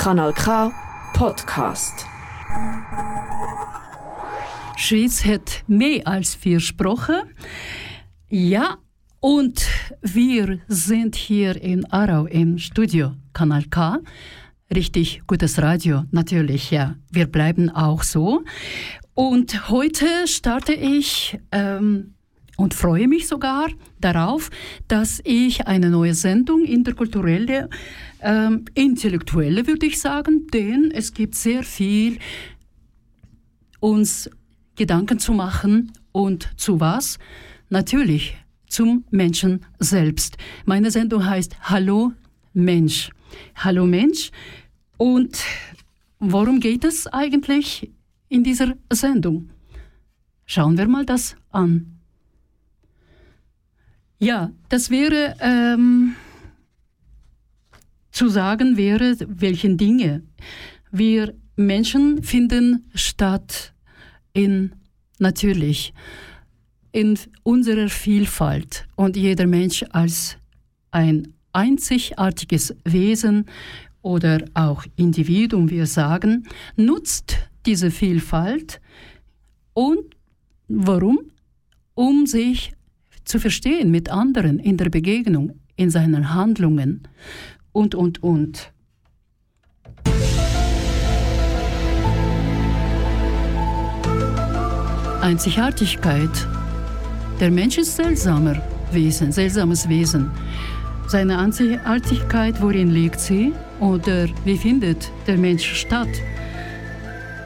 Kanal 0.00 0.32
K 0.32 0.72
Podcast. 1.12 2.06
Schweiz 4.78 5.22
hat 5.26 5.62
mehr 5.66 6.06
als 6.06 6.34
vier 6.34 6.58
Sprachen. 6.58 7.34
Ja, 8.30 8.78
und 9.20 9.66
wir 10.00 10.60
sind 10.68 11.16
hier 11.16 11.60
in 11.60 11.84
Aarau 11.92 12.24
im 12.24 12.56
Studio 12.56 13.12
Kanal 13.34 13.64
K. 13.64 13.98
Richtig 14.74 15.20
gutes 15.26 15.60
Radio, 15.60 16.04
natürlich, 16.12 16.70
ja. 16.70 16.96
Wir 17.10 17.26
bleiben 17.26 17.68
auch 17.68 18.02
so. 18.02 18.42
Und 19.12 19.68
heute 19.68 20.06
starte 20.24 20.72
ich 20.72 21.38
ähm, 21.52 22.14
und 22.60 22.74
freue 22.74 23.08
mich 23.08 23.26
sogar 23.26 23.68
darauf, 24.02 24.50
dass 24.86 25.22
ich 25.24 25.66
eine 25.66 25.88
neue 25.88 26.12
Sendung, 26.12 26.62
interkulturelle, 26.62 27.70
ähm, 28.20 28.66
intellektuelle 28.74 29.66
würde 29.66 29.86
ich 29.86 29.98
sagen, 29.98 30.46
denn 30.52 30.90
es 30.94 31.14
gibt 31.14 31.36
sehr 31.36 31.62
viel 31.62 32.18
uns 33.80 34.28
Gedanken 34.76 35.18
zu 35.18 35.32
machen 35.32 35.92
und 36.12 36.50
zu 36.56 36.80
was? 36.80 37.18
Natürlich 37.70 38.36
zum 38.68 39.04
Menschen 39.10 39.64
selbst. 39.78 40.36
Meine 40.66 40.90
Sendung 40.90 41.24
heißt 41.24 41.56
Hallo 41.62 42.12
Mensch. 42.52 43.10
Hallo 43.54 43.86
Mensch. 43.86 44.32
Und 44.98 45.42
worum 46.18 46.60
geht 46.60 46.84
es 46.84 47.06
eigentlich 47.06 47.90
in 48.28 48.44
dieser 48.44 48.74
Sendung? 48.92 49.48
Schauen 50.44 50.76
wir 50.76 50.88
mal 50.88 51.06
das 51.06 51.36
an. 51.52 51.99
Ja, 54.22 54.52
das 54.68 54.90
wäre 54.90 55.34
ähm, 55.40 56.14
zu 58.12 58.28
sagen 58.28 58.76
wäre, 58.76 59.16
welche 59.26 59.74
Dinge 59.76 60.22
wir 60.92 61.32
Menschen 61.56 62.22
finden 62.22 62.84
statt 62.94 63.72
in 64.34 64.72
natürlich 65.18 65.94
in 66.92 67.18
unserer 67.44 67.88
Vielfalt 67.88 68.86
und 68.94 69.16
jeder 69.16 69.46
Mensch 69.46 69.84
als 69.90 70.36
ein 70.90 71.32
einzigartiges 71.52 72.74
Wesen 72.84 73.46
oder 74.02 74.44
auch 74.52 74.84
Individuum, 74.96 75.70
wir 75.70 75.86
sagen, 75.86 76.46
nutzt 76.76 77.38
diese 77.64 77.90
Vielfalt 77.90 78.82
und 79.72 80.14
warum? 80.68 81.20
Um 81.94 82.26
sich 82.26 82.72
zu 83.30 83.38
verstehen 83.38 83.90
mit 83.90 84.10
anderen 84.10 84.58
in 84.58 84.76
der 84.76 84.90
Begegnung, 84.90 85.52
in 85.76 85.88
seinen 85.88 86.34
Handlungen 86.34 87.08
und, 87.72 87.94
und, 87.94 88.22
und. 88.22 88.72
Einzigartigkeit. 95.22 96.30
Der 97.38 97.50
Mensch 97.50 97.78
ist 97.78 97.94
seltsamer 97.96 98.60
Wesen, 98.90 99.30
seltsames 99.30 99.88
Wesen. 99.88 100.30
Seine 101.06 101.38
Einzigartigkeit, 101.38 102.60
worin 102.60 102.90
liegt 102.90 103.20
sie 103.20 103.52
oder 103.78 104.26
wie 104.44 104.56
findet 104.56 105.10
der 105.26 105.38
Mensch 105.38 105.64
statt? 105.74 106.08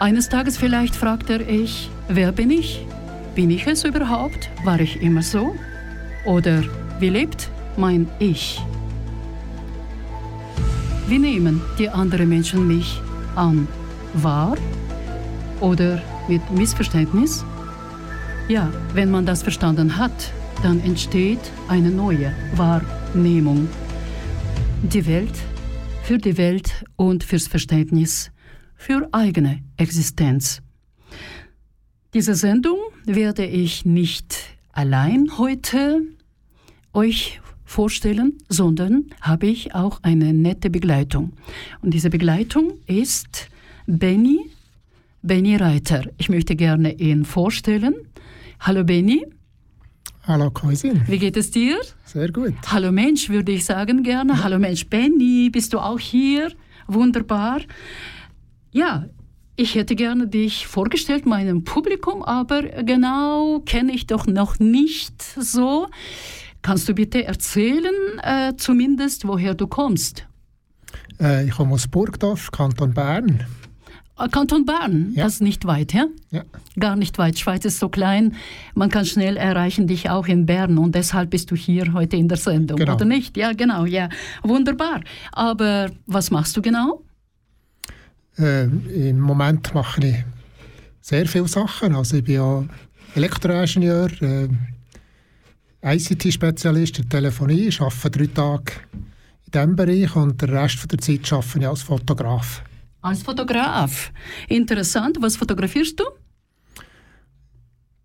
Eines 0.00 0.28
Tages 0.28 0.56
vielleicht 0.56 0.96
fragt 0.96 1.28
er 1.30 1.46
ich, 1.46 1.90
wer 2.08 2.32
bin 2.32 2.50
ich? 2.50 2.86
Bin 3.34 3.50
ich 3.50 3.66
es 3.66 3.84
überhaupt? 3.84 4.48
War 4.64 4.80
ich 4.80 5.02
immer 5.02 5.22
so? 5.22 5.54
Oder 6.24 6.62
wie 7.00 7.10
lebt 7.10 7.50
mein 7.76 8.08
Ich? 8.18 8.60
Wie 11.06 11.18
nehmen 11.18 11.60
die 11.78 11.88
anderen 11.88 12.28
Menschen 12.30 12.66
mich 12.66 13.00
an? 13.36 13.68
Wahr 14.14 14.56
oder 15.60 16.00
mit 16.28 16.50
Missverständnis? 16.50 17.44
Ja, 18.48 18.72
wenn 18.94 19.10
man 19.10 19.26
das 19.26 19.42
verstanden 19.42 19.98
hat, 19.98 20.32
dann 20.62 20.80
entsteht 20.80 21.40
eine 21.68 21.90
neue 21.90 22.32
Wahrnehmung. 22.54 23.68
Die 24.82 25.06
Welt 25.06 25.34
für 26.04 26.18
die 26.18 26.38
Welt 26.38 26.84
und 26.96 27.24
fürs 27.24 27.48
Verständnis 27.48 28.30
für 28.76 29.08
eigene 29.12 29.62
Existenz. 29.76 30.62
Diese 32.14 32.34
Sendung 32.34 32.78
werde 33.04 33.44
ich 33.44 33.84
nicht 33.84 34.36
allein 34.72 35.38
heute 35.38 36.02
euch 36.94 37.40
vorstellen, 37.64 38.38
sondern 38.48 39.06
habe 39.20 39.46
ich 39.46 39.74
auch 39.74 39.98
eine 40.02 40.32
nette 40.32 40.70
Begleitung. 40.70 41.32
Und 41.82 41.92
diese 41.92 42.10
Begleitung 42.10 42.74
ist 42.86 43.48
Benny, 43.86 44.50
Benny 45.22 45.56
Reiter. 45.56 46.04
Ich 46.18 46.28
möchte 46.28 46.56
gerne 46.56 46.94
ihn 46.94 47.24
vorstellen. 47.24 47.94
Hallo 48.60 48.84
Benny. 48.84 49.26
Hallo 50.22 50.50
Kausin. 50.50 51.02
Wie 51.06 51.18
geht 51.18 51.36
es 51.36 51.50
dir? 51.50 51.78
Sehr 52.04 52.30
gut. 52.30 52.54
Hallo 52.66 52.92
Mensch, 52.92 53.28
würde 53.28 53.52
ich 53.52 53.64
sagen 53.64 54.02
gerne. 54.02 54.34
Ja. 54.34 54.44
Hallo 54.44 54.58
Mensch, 54.58 54.86
Benny, 54.86 55.50
bist 55.50 55.72
du 55.72 55.78
auch 55.78 55.98
hier? 55.98 56.52
Wunderbar. 56.86 57.60
Ja, 58.72 59.06
ich 59.56 59.74
hätte 59.74 59.94
gerne 59.96 60.26
dich 60.26 60.66
vorgestellt 60.66 61.26
meinem 61.26 61.64
Publikum, 61.64 62.22
aber 62.22 62.62
genau 62.62 63.60
kenne 63.60 63.92
ich 63.92 64.06
doch 64.06 64.26
noch 64.26 64.58
nicht 64.58 65.22
so. 65.22 65.88
Kannst 66.64 66.88
du 66.88 66.94
bitte 66.94 67.22
erzählen, 67.24 67.92
äh, 68.22 68.54
zumindest, 68.56 69.28
woher 69.28 69.52
du 69.52 69.66
kommst? 69.66 70.26
Äh, 71.20 71.44
ich 71.44 71.50
komme 71.50 71.74
aus 71.74 71.86
Burgdorf, 71.86 72.50
Kanton 72.52 72.94
Bern. 72.94 73.44
Äh, 74.18 74.28
Kanton 74.30 74.64
Bern, 74.64 75.12
ja. 75.14 75.24
das 75.24 75.34
ist 75.34 75.42
nicht 75.42 75.66
weit, 75.66 75.92
ja? 75.92 76.06
Ja. 76.30 76.42
Gar 76.80 76.96
nicht 76.96 77.18
weit. 77.18 77.38
Schweiz 77.38 77.66
ist 77.66 77.80
so 77.80 77.90
klein, 77.90 78.34
man 78.74 78.88
kann 78.88 79.04
schnell 79.04 79.36
erreichen 79.36 79.86
dich 79.86 80.08
auch 80.08 80.26
in 80.26 80.46
Bern 80.46 80.78
und 80.78 80.94
deshalb 80.94 81.28
bist 81.28 81.50
du 81.50 81.54
hier 81.54 81.92
heute 81.92 82.16
in 82.16 82.28
der 82.28 82.38
Sendung, 82.38 82.78
genau. 82.78 82.94
oder 82.94 83.04
nicht? 83.04 83.36
Ja, 83.36 83.52
genau, 83.52 83.84
ja. 83.84 84.08
Wunderbar. 84.42 85.02
Aber 85.32 85.90
was 86.06 86.30
machst 86.30 86.56
du 86.56 86.62
genau? 86.62 87.02
Äh, 88.38 88.64
Im 89.10 89.20
Moment 89.20 89.74
mache 89.74 90.06
ich 90.06 90.16
sehr 91.02 91.26
viele 91.26 91.46
Sachen. 91.46 91.94
Also 91.94 92.16
ich 92.16 92.24
bin 92.24 92.36
ja 92.36 92.64
Elektroingenieur, 93.16 94.10
äh, 94.22 94.48
ICT-Spezialist 95.84 96.98
in 96.98 97.08
Telefonie, 97.10 97.68
ich 97.68 97.80
arbeite 97.80 98.10
drei 98.10 98.26
Tage 98.26 98.72
in 99.44 99.52
diesem 99.52 99.76
Bereich 99.76 100.16
und 100.16 100.40
den 100.40 100.48
Rest 100.48 100.90
der 100.90 100.98
Zeit 100.98 101.30
arbeite 101.30 101.58
ich 101.58 101.66
als 101.66 101.82
Fotograf. 101.82 102.62
Als 103.02 103.22
Fotograf. 103.22 104.10
Interessant. 104.48 105.18
Was 105.20 105.36
fotografierst 105.36 106.00
du? 106.00 106.04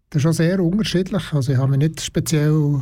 Das 0.10 0.18
ist 0.18 0.22
schon 0.24 0.34
sehr 0.34 0.60
unterschiedlich. 0.60 1.32
Also 1.32 1.54
ich 1.54 1.58
habe 1.58 1.70
mich 1.70 1.80
nicht 1.80 2.02
speziell 2.02 2.82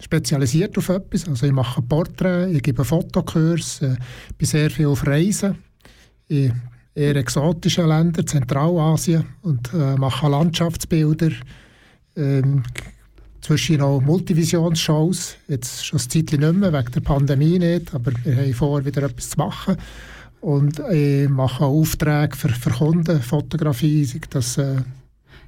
spezialisiert 0.00 0.78
auf 0.78 0.88
etwas. 0.88 1.28
Also 1.28 1.44
ich 1.44 1.52
mache 1.52 1.82
Porträts, 1.82 2.56
ich 2.56 2.62
gebe 2.62 2.84
Fotokurs, 2.84 3.82
äh, 3.82 3.96
bin 4.38 4.46
sehr 4.46 4.70
viel 4.70 4.86
auf 4.86 5.06
Reisen 5.06 5.58
in 6.28 6.52
eher 6.94 7.16
exotischen 7.16 7.86
Ländern, 7.88 8.26
Zentralasien 8.26 9.26
und 9.42 9.72
äh, 9.74 9.96
mache 9.96 10.28
Landschaftsbilder. 10.28 11.32
Ähm, 12.16 12.62
zwischen 13.40 13.80
auch 13.80 14.00
Multivisionsshows, 14.00 15.36
jetzt 15.48 15.86
schon 15.86 15.98
ein 15.98 16.08
Zeitchen 16.10 16.40
nicht 16.40 16.54
mehr, 16.54 16.72
wegen 16.72 16.92
der 16.92 17.00
Pandemie 17.00 17.58
nicht, 17.58 17.94
aber 17.94 18.12
wir 18.24 18.36
haben 18.36 18.54
vor, 18.54 18.84
wieder 18.84 19.02
etwas 19.04 19.30
zu 19.30 19.38
machen. 19.38 19.76
Und 20.40 20.80
ich 20.92 21.28
mache 21.28 21.64
auch 21.64 21.80
Aufträge 21.80 22.36
für, 22.36 22.48
für 22.48 22.70
Kunden, 22.70 23.20
Fotografie, 23.20 24.04
sei 24.04 24.20
das 24.30 24.56
äh, 24.58 24.76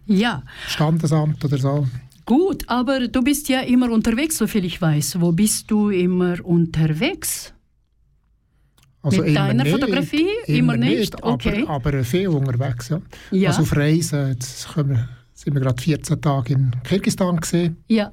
ja. 0.06 0.42
Standesamt 0.66 1.44
oder 1.44 1.58
so. 1.58 1.86
Gut, 2.26 2.64
aber 2.68 3.08
du 3.08 3.22
bist 3.22 3.48
ja 3.48 3.60
immer 3.60 3.90
unterwegs, 3.90 4.38
soviel 4.38 4.64
ich 4.64 4.80
weiß. 4.80 5.20
Wo 5.20 5.32
bist 5.32 5.70
du 5.70 5.90
immer 5.90 6.36
unterwegs? 6.44 7.52
Also 9.02 9.22
Mit 9.22 9.34
deiner 9.34 9.64
nicht, 9.64 9.72
Fotografie? 9.72 10.26
Immer, 10.46 10.74
immer 10.74 10.76
nicht? 10.76 11.22
okay. 11.22 11.64
aber, 11.66 11.88
aber 11.90 12.04
viel 12.04 12.28
unterwegs. 12.28 12.90
Ja. 12.90 13.00
ja. 13.30 13.48
Also 13.48 13.62
auf 13.62 13.74
Reisen, 13.74 14.28
jetzt 14.28 14.68
können 14.74 14.90
wir, 14.90 15.08
sind 15.42 15.54
wir 15.54 15.60
gerade 15.62 15.82
14 15.82 16.20
Tage 16.20 16.52
in 16.52 16.70
Kirgisistan 16.84 17.38
gesehen. 17.38 17.78
Ja. 17.88 18.12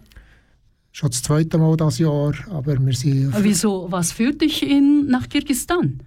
Schon 0.93 1.09
das 1.09 1.21
zweite 1.21 1.57
Mal 1.57 1.75
dieses 1.75 1.99
Jahr, 1.99 2.33
aber 2.49 2.77
wir 2.79 2.93
sind... 2.93 3.33
Wieso, 3.39 3.87
was 3.91 4.13
führt 4.13 4.41
dich 4.41 4.63
in, 4.63 5.07
nach 5.07 5.27
Kirgisistan? 5.27 6.01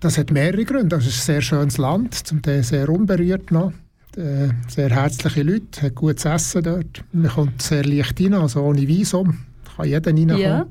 Das 0.00 0.16
hat 0.16 0.30
mehrere 0.30 0.64
Gründe. 0.64 0.96
Das 0.96 1.06
ist 1.06 1.18
ein 1.18 1.26
sehr 1.26 1.42
schönes 1.42 1.76
Land, 1.76 2.14
zum 2.14 2.40
Teil 2.40 2.62
sehr 2.62 2.88
unberührt 2.88 3.50
noch. 3.50 3.72
Äh, 4.16 4.48
sehr 4.66 4.88
herzliche 4.88 5.42
Leute, 5.42 5.82
hat 5.82 5.94
gutes 5.94 6.24
Essen 6.24 6.62
dort. 6.62 7.04
Man 7.12 7.30
kommt 7.30 7.60
sehr 7.60 7.84
leicht 7.84 8.18
rein, 8.18 8.32
also 8.34 8.62
ohne 8.62 8.88
Visum. 8.88 9.40
Kann 9.76 9.86
jeder 9.86 10.10
reinkommen. 10.10 10.40
Ja. 10.40 10.66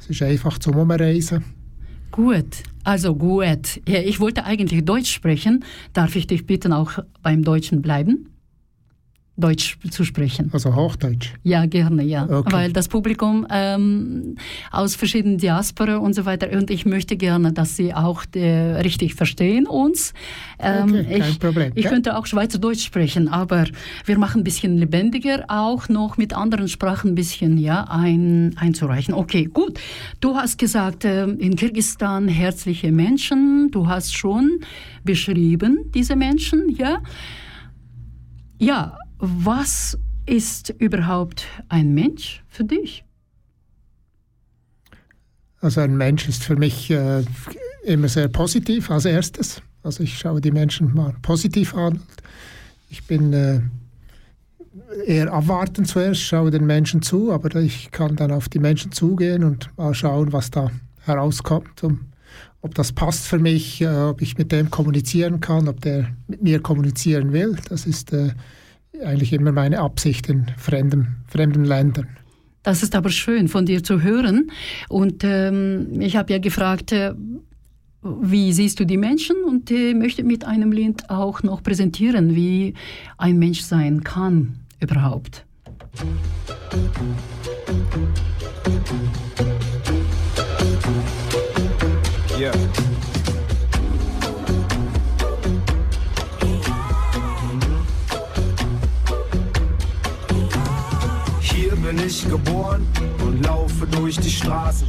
Es 0.00 0.08
ist 0.08 0.22
einfach 0.22 0.58
zum 0.58 0.76
Umreisen. 0.76 1.44
Gut, 2.10 2.62
also 2.82 3.14
gut. 3.14 3.80
Ich 3.84 4.20
wollte 4.20 4.44
eigentlich 4.44 4.84
Deutsch 4.84 5.12
sprechen. 5.12 5.64
Darf 5.92 6.16
ich 6.16 6.26
dich 6.26 6.46
bitten, 6.46 6.72
auch 6.72 6.98
beim 7.22 7.42
Deutschen 7.42 7.82
bleiben? 7.82 8.30
Deutsch 9.36 9.78
zu 9.90 10.04
sprechen. 10.04 10.50
Also 10.52 10.74
Hochdeutsch? 10.74 11.34
Ja, 11.42 11.66
gerne, 11.66 12.02
ja. 12.02 12.24
Okay. 12.24 12.52
Weil 12.52 12.72
das 12.72 12.88
Publikum 12.88 13.46
ähm, 13.50 14.36
aus 14.70 14.94
verschiedenen 14.94 15.36
Diaspora 15.36 15.98
und 15.98 16.14
so 16.14 16.24
weiter, 16.24 16.50
und 16.56 16.70
ich 16.70 16.86
möchte 16.86 17.16
gerne, 17.16 17.52
dass 17.52 17.76
sie 17.76 17.92
auch 17.92 18.24
äh, 18.34 18.80
richtig 18.80 19.14
verstehen 19.14 19.66
uns. 19.66 20.14
Ähm, 20.58 20.84
okay, 20.84 21.18
kein 21.18 21.30
ich, 21.30 21.38
Problem. 21.40 21.72
Ich 21.74 21.84
ja? 21.84 21.90
könnte 21.90 22.16
auch 22.16 22.24
Schweizerdeutsch 22.24 22.84
sprechen, 22.84 23.28
aber 23.28 23.66
wir 24.06 24.18
machen 24.18 24.40
ein 24.40 24.44
bisschen 24.44 24.78
lebendiger, 24.78 25.44
auch 25.48 25.90
noch 25.90 26.16
mit 26.16 26.34
anderen 26.34 26.68
Sprachen 26.68 27.10
ein 27.12 27.14
bisschen 27.14 27.58
ja, 27.58 27.84
ein, 27.90 28.54
einzureichen. 28.56 29.12
Okay, 29.12 29.44
gut. 29.44 29.78
Du 30.20 30.36
hast 30.36 30.58
gesagt, 30.58 31.04
äh, 31.04 31.24
in 31.24 31.56
Kirgisistan 31.56 32.26
herzliche 32.28 32.90
Menschen. 32.90 33.70
Du 33.70 33.86
hast 33.86 34.16
schon 34.16 34.60
beschrieben, 35.04 35.90
diese 35.94 36.16
Menschen, 36.16 36.70
ja. 36.70 37.02
Ja, 38.58 38.96
was 39.18 39.98
ist 40.26 40.70
überhaupt 40.78 41.46
ein 41.68 41.94
Mensch 41.94 42.42
für 42.48 42.64
dich? 42.64 43.04
Also 45.60 45.80
ein 45.80 45.96
Mensch 45.96 46.28
ist 46.28 46.44
für 46.44 46.56
mich 46.56 46.90
äh, 46.90 47.24
immer 47.84 48.08
sehr 48.08 48.28
positiv 48.28 48.90
als 48.90 49.04
erstes. 49.04 49.62
Also 49.82 50.02
ich 50.02 50.18
schaue 50.18 50.40
die 50.40 50.50
Menschen 50.50 50.94
mal 50.94 51.14
positiv 51.22 51.74
an. 51.74 52.00
Ich 52.90 53.04
bin 53.04 53.32
äh, 53.32 53.60
eher 55.06 55.32
abwartend 55.32 55.88
zuerst, 55.88 56.20
schaue 56.20 56.50
den 56.50 56.66
Menschen 56.66 57.02
zu, 57.02 57.32
aber 57.32 57.54
ich 57.56 57.90
kann 57.90 58.16
dann 58.16 58.32
auf 58.32 58.48
die 58.48 58.58
Menschen 58.58 58.92
zugehen 58.92 59.44
und 59.44 59.70
mal 59.76 59.94
schauen, 59.94 60.32
was 60.32 60.50
da 60.50 60.70
herauskommt, 61.02 61.82
um, 61.84 62.06
ob 62.60 62.74
das 62.74 62.92
passt 62.92 63.26
für 63.26 63.38
mich, 63.38 63.80
äh, 63.80 63.86
ob 63.86 64.20
ich 64.20 64.36
mit 64.36 64.52
dem 64.52 64.70
kommunizieren 64.70 65.40
kann, 65.40 65.68
ob 65.68 65.80
der 65.80 66.08
mit 66.26 66.42
mir 66.42 66.60
kommunizieren 66.60 67.32
will. 67.32 67.56
Das 67.68 67.86
ist 67.86 68.12
äh, 68.12 68.32
eigentlich 69.04 69.32
immer 69.32 69.52
meine 69.52 69.80
Absicht 69.80 70.28
in 70.28 70.46
fremden, 70.56 71.16
fremden 71.28 71.64
Ländern. 71.64 72.08
Das 72.62 72.82
ist 72.82 72.96
aber 72.96 73.10
schön 73.10 73.48
von 73.48 73.64
dir 73.64 73.84
zu 73.84 74.02
hören. 74.02 74.50
Und 74.88 75.22
ähm, 75.22 76.00
ich 76.00 76.16
habe 76.16 76.32
ja 76.32 76.38
gefragt, 76.38 76.92
äh, 76.92 77.14
wie 78.02 78.52
siehst 78.52 78.80
du 78.80 78.84
die 78.84 78.96
Menschen 78.96 79.36
und 79.46 79.70
äh, 79.70 79.94
möchte 79.94 80.24
mit 80.24 80.44
einem 80.44 80.72
Lied 80.72 81.08
auch 81.08 81.42
noch 81.42 81.62
präsentieren, 81.62 82.34
wie 82.34 82.74
ein 83.18 83.38
Mensch 83.38 83.60
sein 83.60 84.02
kann 84.02 84.56
überhaupt. 84.80 85.44
Yeah. 92.38 92.52
Bin 101.86 102.04
ich 102.04 102.28
geboren 102.28 102.84
und 103.24 103.46
laufe 103.46 103.86
durch 103.86 104.18
die 104.18 104.30
Straßen. 104.30 104.88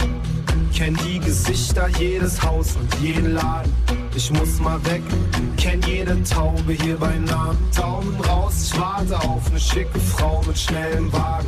Kenn 0.75 0.97
die 1.05 1.19
Gesichter, 1.19 1.87
jedes 1.99 2.41
Haus 2.41 2.75
und 2.75 2.91
jeden 2.99 3.33
Laden. 3.33 3.71
Ich 4.15 4.31
muss 4.31 4.59
mal 4.59 4.83
weg, 4.85 5.03
kenn 5.57 5.79
jede 5.83 6.21
Taube 6.23 6.73
hier 6.73 6.97
bei 6.97 7.15
Namen. 7.17 7.57
Daumen 7.75 8.19
raus, 8.21 8.71
ich 8.71 8.79
warte 8.79 9.15
auf 9.29 9.47
eine 9.49 9.59
schicke 9.59 9.99
Frau 9.99 10.41
mit 10.47 10.57
schnellem 10.57 11.13
Wagen. 11.13 11.47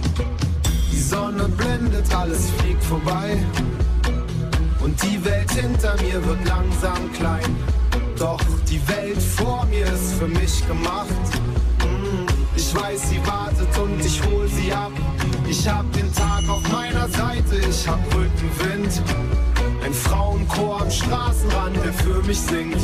Die 0.92 1.00
Sonne 1.00 1.50
blendet, 1.50 2.14
alles 2.14 2.52
fliegt 2.58 2.84
vorbei. 2.84 3.38
Und 4.84 5.02
die 5.02 5.26
Welt 5.26 5.52
hinter 5.52 5.96
mir 6.04 6.24
wird 6.28 6.48
langsam 6.48 7.12
klein. 7.14 7.56
Doch 8.20 8.42
die 8.70 8.88
Welt 8.88 9.22
vor 9.22 9.66
mir 9.66 9.86
ist 9.86 10.14
für 10.20 10.28
mich 10.28 10.68
gemacht. 10.68 11.08
Ich 12.60 12.76
weiß, 12.76 13.10
sie 13.10 13.26
wartet 13.26 13.78
und 13.78 14.06
ich 14.06 14.22
hol 14.26 14.46
sie 14.50 14.74
ab. 14.74 14.92
Ich 15.48 15.66
hab 15.66 15.90
den 15.94 16.14
Tag 16.14 16.44
auf 16.50 16.62
meiner 16.70 17.08
Seite, 17.08 17.56
ich 17.56 17.88
hab 17.88 18.00
Rückenwind. 18.14 19.02
Ein 19.82 19.94
Frauenchor 19.94 20.82
am 20.82 20.92
Straßenrand, 20.92 21.78
der 21.78 21.94
für 21.94 22.22
mich 22.28 22.38
singt. 22.38 22.76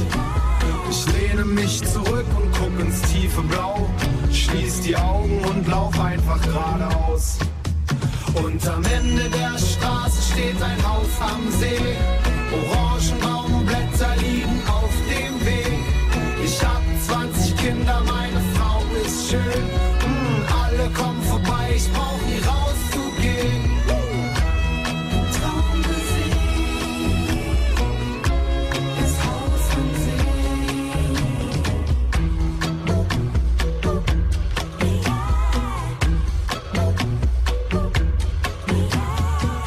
Ich 0.89 1.05
lehne 1.13 1.43
mich 1.43 1.83
zurück 1.83 2.25
und 2.37 2.49
guck 2.57 2.79
ins 2.79 3.01
tiefe 3.01 3.41
Blau. 3.41 3.89
Schließ 4.31 4.79
die 4.79 4.95
Augen 4.95 5.43
und 5.43 5.67
lauf 5.67 5.99
einfach 5.99 6.41
geradeaus. 6.41 7.37
Und 8.33 8.65
am 8.69 8.83
Ende 8.85 9.29
der 9.29 9.59
Straße 9.59 10.21
steht 10.31 10.61
ein 10.63 10.81
Haus 10.87 11.11
am 11.19 11.51
See. 11.51 11.97
Orangenbaumblätter 12.71 14.15
liegen 14.21 14.61
auf 14.69 14.93
dem 15.09 15.45
Weg. 15.45 15.64
Schön 19.29 19.85
alle 20.75 20.89
kommen 20.91 21.21
vorbei, 21.23 21.73
ich 21.75 21.91
brauch 21.91 22.19
nie 22.27 22.41
rauszugehen. 22.45 23.65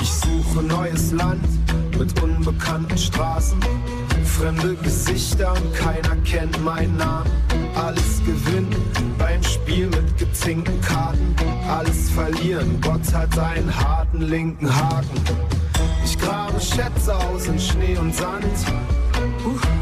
Ich 0.01 0.13
suche 0.13 0.63
neues 0.63 1.13
Land 1.13 1.45
mit 1.99 2.23
unbekannten 2.23 2.97
Straßen, 2.97 3.59
fremde 4.25 4.77
Gesichter 4.77 5.53
und 5.53 5.75
keiner 5.75 6.17
kennt 6.25 6.63
meinen 6.65 6.97
Namen. 6.97 7.31
Alles 7.75 8.21
gewinnen 8.25 9.08
beim 9.39 9.51
Spiel 9.51 9.87
mit 9.87 10.19
gezinkten 10.19 10.81
Karten. 10.81 11.35
Alles 11.69 12.11
verlieren, 12.11 12.81
Gott 12.81 13.13
hat 13.13 13.39
einen 13.39 13.75
harten 13.75 14.23
linken 14.23 14.75
Haken. 14.75 15.21
Ich 16.05 16.19
grabe 16.19 16.61
Schätze 16.61 17.15
aus 17.15 17.47
in 17.47 17.59
Schnee 17.59 17.97
und 17.97 18.15
Sand. 18.15 18.45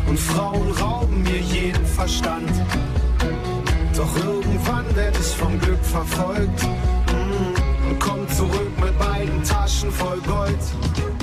Und 0.08 0.18
Frauen 0.18 0.70
rauben 0.72 1.22
mir 1.22 1.38
jeden 1.38 1.86
Verstand. 1.86 2.50
Doch 3.96 4.16
irgendwann 4.16 4.84
werde 4.94 5.18
ich 5.18 5.36
vom 5.36 5.58
Glück 5.58 5.82
verfolgt. 5.82 6.62
Mm, 6.62 7.88
und 7.90 7.98
komm 7.98 8.28
zurück 8.28 8.70
mit 8.80 8.98
beiden 8.98 9.42
Taschen 9.42 9.90
voll 9.90 10.20
Gold. 10.26 10.58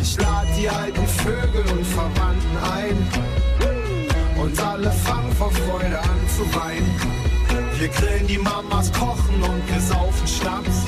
Ich 0.01 0.17
lade 0.17 0.47
die 0.57 0.69
alten 0.69 1.07
Vögel 1.07 1.63
und 1.71 1.85
Verwandten 1.85 2.57
ein. 2.73 4.41
Und 4.41 4.59
alle 4.59 4.91
fangen 4.91 5.31
vor 5.33 5.51
Freude 5.51 5.99
an 5.99 6.19
zu 6.35 6.43
weinen. 6.55 7.32
Wir 7.83 7.89
grillen 7.89 8.27
die 8.27 8.37
Mamas, 8.37 8.89
kochen 8.93 9.43
und 9.43 9.67
wir 9.67 9.81
saufen 9.81 10.25
Schnaps 10.25 10.85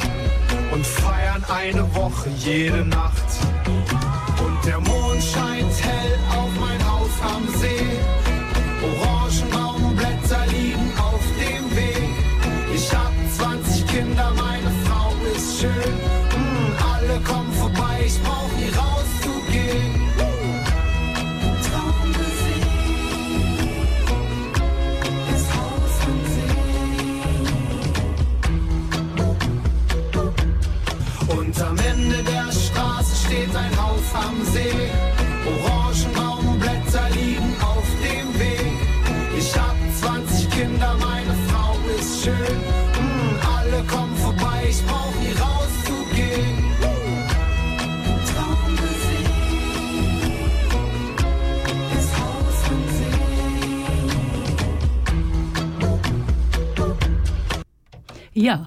und 0.71 0.87
feiern 0.87 1.43
eine 1.49 1.83
Woche 1.93 2.29
jede 2.37 2.85
Nacht. 2.85 3.31
Und 4.39 4.65
der 4.65 4.79
Mond 4.79 5.21
scheint 5.21 5.73
hell 5.83 6.19
auf 6.29 6.49
mein 6.57 6.81
Haus 6.89 7.11
am 7.35 7.45
See. 7.59 7.99
Orangenbaumblätter 8.81 10.45
liegen 10.47 10.93
auf 10.97 11.19
dem 11.37 11.75
Weg. 11.75 12.09
Ich 12.73 12.89
hab 12.95 13.11
20 13.39 13.87
Kinder, 13.87 14.31
meine 14.37 14.71
Frau 14.85 15.11
ist 15.35 15.59
schön. 15.59 15.95
Mm, 16.31 16.71
alle 16.93 17.19
kommen 17.25 17.51
vorbei, 17.55 18.05
ich 18.05 18.23
brauch 18.23 18.51
nie 18.57 18.69
rauszugehen. 18.69 19.04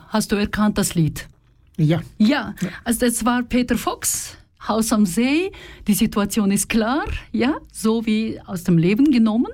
Hast 0.08 0.32
du 0.32 0.36
erkannt 0.36 0.78
das 0.78 0.94
Lied? 0.94 1.28
Ja. 1.76 2.00
Ja, 2.18 2.54
also 2.84 3.06
das 3.06 3.24
war 3.24 3.42
Peter 3.44 3.78
Fox 3.78 4.36
Haus 4.66 4.92
am 4.92 5.06
See, 5.06 5.52
die 5.86 5.94
Situation 5.94 6.50
ist 6.50 6.68
klar, 6.68 7.04
ja, 7.32 7.58
so 7.72 8.04
wie 8.06 8.40
aus 8.44 8.64
dem 8.64 8.76
Leben 8.76 9.10
genommen, 9.10 9.52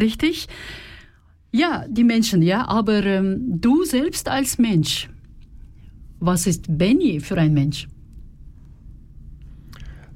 richtig? 0.00 0.48
Ja, 1.50 1.84
die 1.88 2.04
Menschen, 2.04 2.42
ja, 2.42 2.66
aber 2.68 3.04
ähm, 3.04 3.60
du 3.60 3.84
selbst 3.84 4.28
als 4.28 4.58
Mensch, 4.58 5.08
was 6.20 6.46
ist 6.46 6.66
Benny 6.68 7.20
für 7.20 7.36
ein 7.36 7.52
Mensch? 7.52 7.88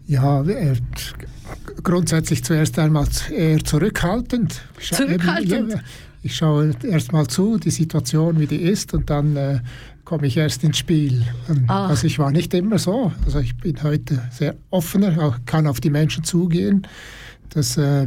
Ja, 0.07 0.43
äh, 0.43 0.77
grundsätzlich 1.83 2.45
zuerst 2.45 2.79
einmal 2.79 3.09
eher 3.31 3.65
zurückhaltend. 3.65 4.63
Zurückhaltend? 4.81 5.73
Ja, 5.73 5.81
Ich 6.23 6.37
schaue 6.37 6.73
erst 6.85 7.13
mal 7.13 7.27
zu, 7.27 7.59
die 7.59 7.71
Situation, 7.71 8.39
wie 8.39 8.47
die 8.47 8.63
ist, 8.63 8.95
und 8.95 9.11
dann 9.11 9.37
äh, 9.37 9.61
komme 10.05 10.27
ich 10.27 10.37
erst 10.37 10.63
ins 10.63 10.79
Spiel. 10.79 11.23
Ah. 11.67 11.89
Also 11.89 12.07
ich 12.07 12.19
war 12.19 12.31
nicht 12.31 12.55
immer 12.55 12.79
so. 12.79 13.13
Also 13.25 13.41
ich 13.41 13.57
bin 13.57 13.83
heute 13.83 14.23
sehr 14.31 14.55
offener, 14.71 15.37
kann 15.47 15.67
auf 15.67 15.81
die 15.81 15.91
Menschen 15.91 16.23
zugehen. 16.23 16.87
Das, 17.51 17.77
äh, 17.77 18.07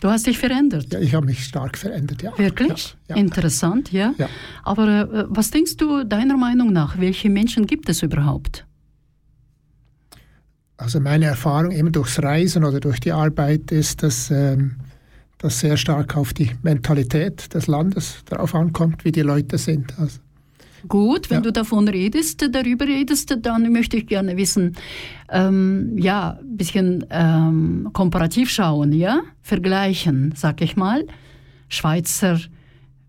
Du 0.00 0.08
hast 0.08 0.26
dich 0.26 0.38
verändert. 0.38 0.92
Ja, 0.92 0.98
ich 0.98 1.14
habe 1.14 1.26
mich 1.26 1.44
stark 1.44 1.76
verändert, 1.76 2.22
ja. 2.22 2.36
Wirklich? 2.38 2.96
Ja, 3.08 3.16
ja. 3.16 3.20
Interessant, 3.20 3.92
ja. 3.92 4.14
ja. 4.16 4.28
Aber 4.62 4.88
äh, 4.88 5.24
was 5.28 5.50
denkst 5.50 5.76
du 5.76 6.04
deiner 6.04 6.38
Meinung 6.38 6.72
nach, 6.72 6.98
welche 6.98 7.28
Menschen 7.28 7.66
gibt 7.66 7.88
es 7.90 8.02
überhaupt? 8.02 8.66
Also 10.78 10.98
meine 10.98 11.26
Erfahrung 11.26 11.70
eben 11.72 11.92
durchs 11.92 12.22
Reisen 12.22 12.64
oder 12.64 12.80
durch 12.80 12.98
die 13.00 13.12
Arbeit 13.12 13.70
ist, 13.70 14.02
dass 14.02 14.30
ähm, 14.30 14.76
das 15.40 15.60
sehr 15.60 15.76
stark 15.76 16.16
auf 16.16 16.32
die 16.32 16.50
Mentalität 16.62 17.52
des 17.54 17.66
Landes 17.66 18.22
darauf 18.26 18.54
ankommt, 18.54 19.04
wie 19.04 19.12
die 19.12 19.22
Leute 19.22 19.58
sind. 19.58 19.98
Also 19.98 20.20
Gut, 20.88 21.28
wenn 21.28 21.38
ja. 21.38 21.42
du 21.42 21.52
davon 21.52 21.88
redest, 21.88 22.46
darüber 22.52 22.86
redest, 22.86 23.36
dann 23.42 23.70
möchte 23.70 23.98
ich 23.98 24.06
gerne 24.06 24.36
wissen, 24.36 24.76
ähm, 25.30 25.96
ja, 25.98 26.38
ein 26.40 26.56
bisschen 26.56 27.04
ähm, 27.10 27.90
komparativ 27.92 28.50
schauen, 28.50 28.92
ja, 28.92 29.20
vergleichen, 29.42 30.32
sag 30.36 30.62
ich 30.62 30.76
mal, 30.76 31.04
Schweizer 31.68 32.40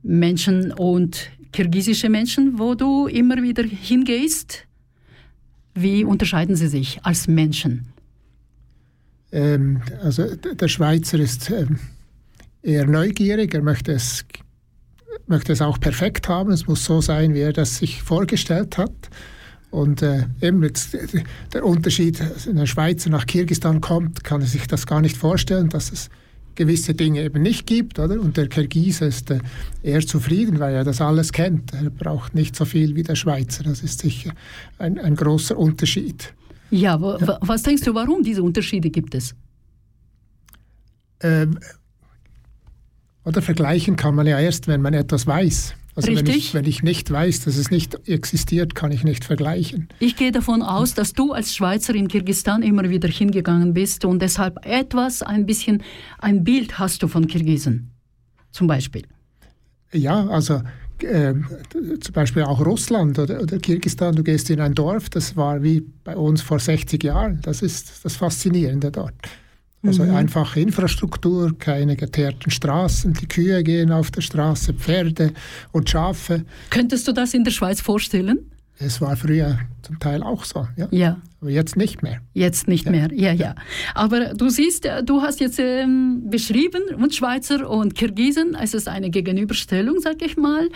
Menschen 0.04 0.72
und 0.74 1.30
kirgisische 1.52 2.10
Menschen, 2.10 2.60
wo 2.60 2.76
du 2.76 3.08
immer 3.08 3.42
wieder 3.42 3.64
hingehst. 3.64 4.68
Wie 5.74 6.04
unterscheiden 6.04 6.56
sie 6.56 6.68
sich 6.68 7.00
als 7.04 7.28
Menschen? 7.28 7.88
Ähm, 9.32 9.82
also 10.04 10.36
der 10.36 10.68
Schweizer 10.68 11.20
ist 11.20 11.50
ähm, 11.50 11.80
eher 12.64 12.86
neugierig, 12.86 13.54
er 13.54 13.62
möchte 13.62 13.92
es 13.94 14.26
möchte 15.28 15.54
es 15.54 15.62
auch 15.62 15.80
perfekt 15.80 16.28
haben. 16.28 16.52
Es 16.52 16.68
muss 16.68 16.86
so 16.86 17.02
sein, 17.02 17.34
wie 17.34 17.40
er 17.40 17.54
das 17.54 17.78
sich 17.78 18.04
vorgestellt 18.04 18.78
hat. 18.78 19.10
Und 19.72 20.02
äh, 20.02 20.26
eben 20.42 20.62
jetzt 20.64 20.98
der 21.54 21.66
Unterschied, 21.66 22.22
wenn 22.46 22.60
ein 22.60 22.68
Schweizer 22.68 23.10
nach 23.10 23.26
Kirgisistan 23.26 23.80
kommt, 23.80 24.24
kann 24.24 24.42
er 24.42 24.48
sich 24.48 24.68
das 24.68 24.86
gar 24.86 25.00
nicht 25.00 25.16
vorstellen, 25.16 25.70
dass 25.70 25.92
es 25.92 26.10
gewisse 26.56 26.94
Dinge 26.94 27.24
eben 27.24 27.42
nicht 27.42 27.66
gibt, 27.66 27.98
oder? 27.98 28.20
Und 28.20 28.36
der 28.36 28.50
Kirgise 28.50 29.06
ist 29.06 29.32
äh, 29.32 29.40
eher 29.82 30.06
zufrieden, 30.06 30.60
weil 30.60 30.76
er 30.76 30.84
das 30.84 31.00
alles 31.00 31.32
kennt. 31.32 31.74
Er 31.74 31.90
braucht 31.90 32.36
nicht 32.36 32.58
so 32.58 32.66
viel 32.66 32.96
wie 32.96 33.04
der 33.04 33.16
Schweizer. 33.16 33.64
Das 33.64 33.82
ist 33.82 34.00
sicher 34.00 34.34
ein, 34.78 35.00
ein 35.00 35.16
großer 35.16 35.58
Unterschied. 35.58 36.34
Ja, 36.70 37.00
ja, 37.00 37.38
was 37.42 37.64
denkst 37.64 37.84
du, 37.84 37.94
warum 37.94 38.24
diese 38.24 38.44
Unterschiede 38.44 38.90
gibt 38.90 39.16
es? 39.16 39.34
Ähm, 41.22 41.58
oder 43.24 43.42
vergleichen 43.42 43.96
kann 43.96 44.16
man 44.16 44.28
ja 44.28 44.40
erst, 44.40 44.68
wenn 44.68 44.82
man 44.82 44.94
etwas 44.94 45.28
weiß. 45.28 45.76
Also 45.94 46.10
Richtig. 46.10 46.28
Wenn 46.28 46.36
ich, 46.36 46.54
wenn 46.54 46.66
ich 46.66 46.84
nicht 46.84 47.12
weiß, 47.12 47.42
dass 47.42 47.58
es 47.58 47.70
nicht 47.70 48.08
existiert, 48.08 48.76
kann 48.76 48.92
ich 48.92 49.04
nicht 49.04 49.26
vergleichen. 49.26 49.90
Ich 50.00 50.16
gehe 50.16 50.32
davon 50.32 50.62
aus, 50.62 50.94
dass 50.94 51.14
du 51.14 51.34
als 51.34 51.54
Schweizer 51.54 51.94
in 51.94 52.08
Kirgisistan 52.08 52.64
immer 52.64 52.90
wieder 52.90 53.10
hingegangen 53.10 53.74
bist 53.74 54.06
und 54.06 54.22
deshalb 54.22 54.66
etwas, 54.66 55.22
ein 55.22 55.46
bisschen, 55.46 55.84
ein 56.20 56.46
Bild 56.46 56.80
hast 56.80 57.04
du 57.04 57.10
von 57.10 57.28
Kirgisen, 57.28 57.92
zum 58.52 58.68
Beispiel. 58.68 59.04
Ja, 59.92 60.28
also 60.28 60.62
äh, 61.04 61.34
zum 62.00 62.14
Beispiel 62.14 62.44
auch 62.44 62.66
Russland 62.66 63.20
oder, 63.20 63.42
oder 63.42 63.58
Kirgisistan, 63.58 64.16
du 64.16 64.24
gehst 64.24 64.50
in 64.50 64.62
ein 64.62 64.74
Dorf, 64.74 65.10
das 65.10 65.36
war 65.36 65.62
wie 65.62 65.84
bei 66.06 66.16
uns 66.16 66.42
vor 66.42 66.60
60 66.60 67.04
Jahren. 67.04 67.40
Das 67.42 67.62
ist 67.62 68.06
das 68.06 68.16
Faszinierende 68.16 68.92
dort. 68.92 69.16
Also 69.84 70.04
mhm. 70.04 70.16
einfache 70.16 70.60
Infrastruktur, 70.60 71.58
keine 71.58 71.96
geteerten 71.96 72.52
Straßen, 72.52 73.14
die 73.14 73.28
Kühe 73.28 73.64
gehen 73.64 73.92
auf 73.92 74.12
der 74.12 74.22
Straße, 74.22 74.74
Pferde 74.74 75.34
und 75.72 75.90
Schafe. 75.90 76.46
Könntest 76.70 77.08
du 77.08 77.14
das 77.14 77.34
in 77.34 77.44
der 77.44 77.52
Schweiz 77.52 77.82
vorstellen? 77.82 78.52
Es 78.78 79.00
war 79.00 79.16
früher 79.16 79.60
zum 79.84 80.00
Teil 80.00 80.24
auch 80.24 80.44
so, 80.44 80.68
ja. 80.76 80.88
ja. 80.92 81.22
Aber 81.40 81.50
jetzt 81.50 81.78
nicht 81.78 82.04
mehr. 82.04 82.22
Jetzt 82.34 82.68
nicht 82.68 82.86
ja. 82.86 82.92
mehr, 82.92 83.10
ja, 83.14 83.32
ja. 83.32 83.56
Aber 83.96 84.34
du 84.34 84.50
siehst, 84.50 84.86
äh, 84.86 85.04
du 85.04 85.22
hast 85.22 85.40
jetzt 85.40 85.60
ähm, 85.60 86.30
beschrieben, 86.30 86.82
und 86.98 87.14
Schweizer 87.16 87.70
und 87.70 87.96
Kirgisen, 87.96 88.56
es 88.56 88.74
ist 88.74 88.88
eine 88.88 89.10
Gegenüberstellung, 89.10 90.00
sag 90.00 90.22
ich 90.22 90.38
mal. 90.38 90.70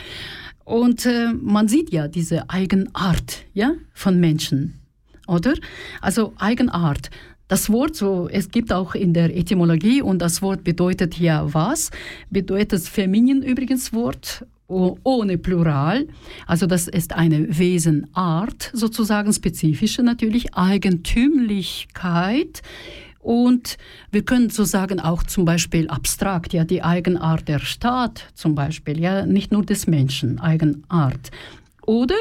Und 0.63 1.05
äh, 1.05 1.31
man 1.33 1.67
sieht 1.67 1.91
ja 1.91 2.07
diese 2.07 2.49
Eigenart 2.49 3.43
ja, 3.53 3.73
von 3.93 4.19
Menschen, 4.19 4.79
oder? 5.27 5.53
Also 6.01 6.33
Eigenart. 6.37 7.11
Das 7.47 7.69
Wort, 7.69 7.95
so, 7.95 8.27
es 8.27 8.49
gibt 8.49 8.73
auch 8.73 8.95
in 8.95 9.13
der 9.13 9.35
Etymologie 9.35 10.01
und 10.01 10.19
das 10.19 10.41
Wort 10.41 10.63
bedeutet 10.63 11.19
ja 11.19 11.53
was? 11.53 11.91
Bedeutet 12.31 12.81
feminin 12.81 13.43
übrigens 13.43 13.93
Wort 13.93 14.45
ohne 14.67 15.37
Plural. 15.37 16.07
Also 16.47 16.65
das 16.65 16.87
ist 16.87 17.13
eine 17.13 17.57
Wesenart, 17.57 18.71
sozusagen 18.73 19.31
spezifische 19.31 20.01
natürlich, 20.01 20.55
Eigentümlichkeit. 20.55 22.61
Und 23.19 23.77
wir 24.11 24.23
können 24.23 24.49
so 24.49 24.63
sagen 24.63 24.99
auch 24.99 25.23
zum 25.23 25.45
Beispiel 25.45 25.87
abstrakt, 25.87 26.53
ja, 26.53 26.63
die 26.63 26.83
Eigenart 26.83 27.47
der 27.47 27.59
Staat 27.59 28.27
zum 28.33 28.55
Beispiel, 28.55 28.99
ja, 28.99 29.25
nicht 29.25 29.51
nur 29.51 29.63
des 29.63 29.87
Menschen, 29.87 30.39
Eigenart. 30.39 31.31
Oder 31.85 32.15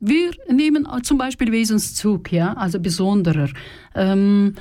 wir 0.00 0.30
nehmen 0.48 0.86
zum 1.02 1.18
Beispiel 1.18 1.50
Wesenszug, 1.52 2.32
ja, 2.32 2.52
also 2.54 2.78
besonderer. 2.80 3.48
Ähm, 3.94 4.54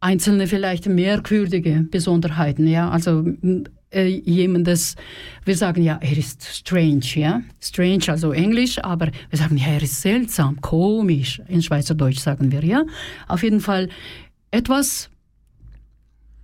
einzelne 0.00 0.46
vielleicht 0.46 0.86
merkwürdige 0.86 1.86
Besonderheiten, 1.90 2.66
ja, 2.66 2.90
also 2.90 3.24
äh, 3.92 4.06
jemandes, 4.06 4.96
wir 5.44 5.56
sagen 5.56 5.82
ja, 5.82 5.98
er 6.00 6.16
ist 6.16 6.44
strange, 6.44 7.04
ja, 7.14 7.42
strange, 7.60 8.04
also 8.08 8.32
Englisch, 8.32 8.78
aber 8.78 9.10
wir 9.28 9.38
sagen 9.38 9.56
ja, 9.56 9.66
er 9.66 9.82
ist 9.82 10.00
seltsam, 10.00 10.60
komisch, 10.60 11.42
in 11.48 11.62
Schweizerdeutsch 11.62 12.18
sagen 12.18 12.50
wir, 12.50 12.64
ja, 12.64 12.84
auf 13.28 13.42
jeden 13.42 13.60
Fall 13.60 13.88
etwas 14.50 15.10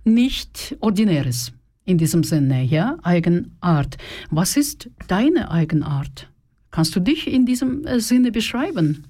nicht 0.03 0.77
Ordinäres 0.79 1.51
in 1.85 1.97
diesem 1.97 2.23
Sinne, 2.23 2.63
ja, 2.63 2.97
Eigenart. 3.03 3.97
Was 4.29 4.57
ist 4.57 4.89
deine 5.07 5.51
Eigenart? 5.51 6.29
Kannst 6.77 6.95
du 6.95 6.99
dich 6.99 7.25
in 7.25 7.47
diesem 7.47 7.87
äh, 7.87 7.99
Sinne 7.99 8.31
beschreiben? 8.31 9.05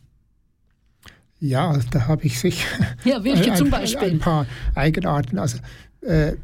Ja, 1.41 1.77
da 1.91 2.07
habe 2.07 2.23
ich 2.23 2.39
sicher 2.39 2.65
ja, 3.03 3.21
welche 3.25 3.51
ein, 3.51 3.57
zum 3.57 3.69
Beispiel? 3.69 4.07
ein 4.07 4.19
paar 4.19 4.45
Eigenarten. 4.73 5.37
Also 5.37 5.57
äh, 5.99 6.35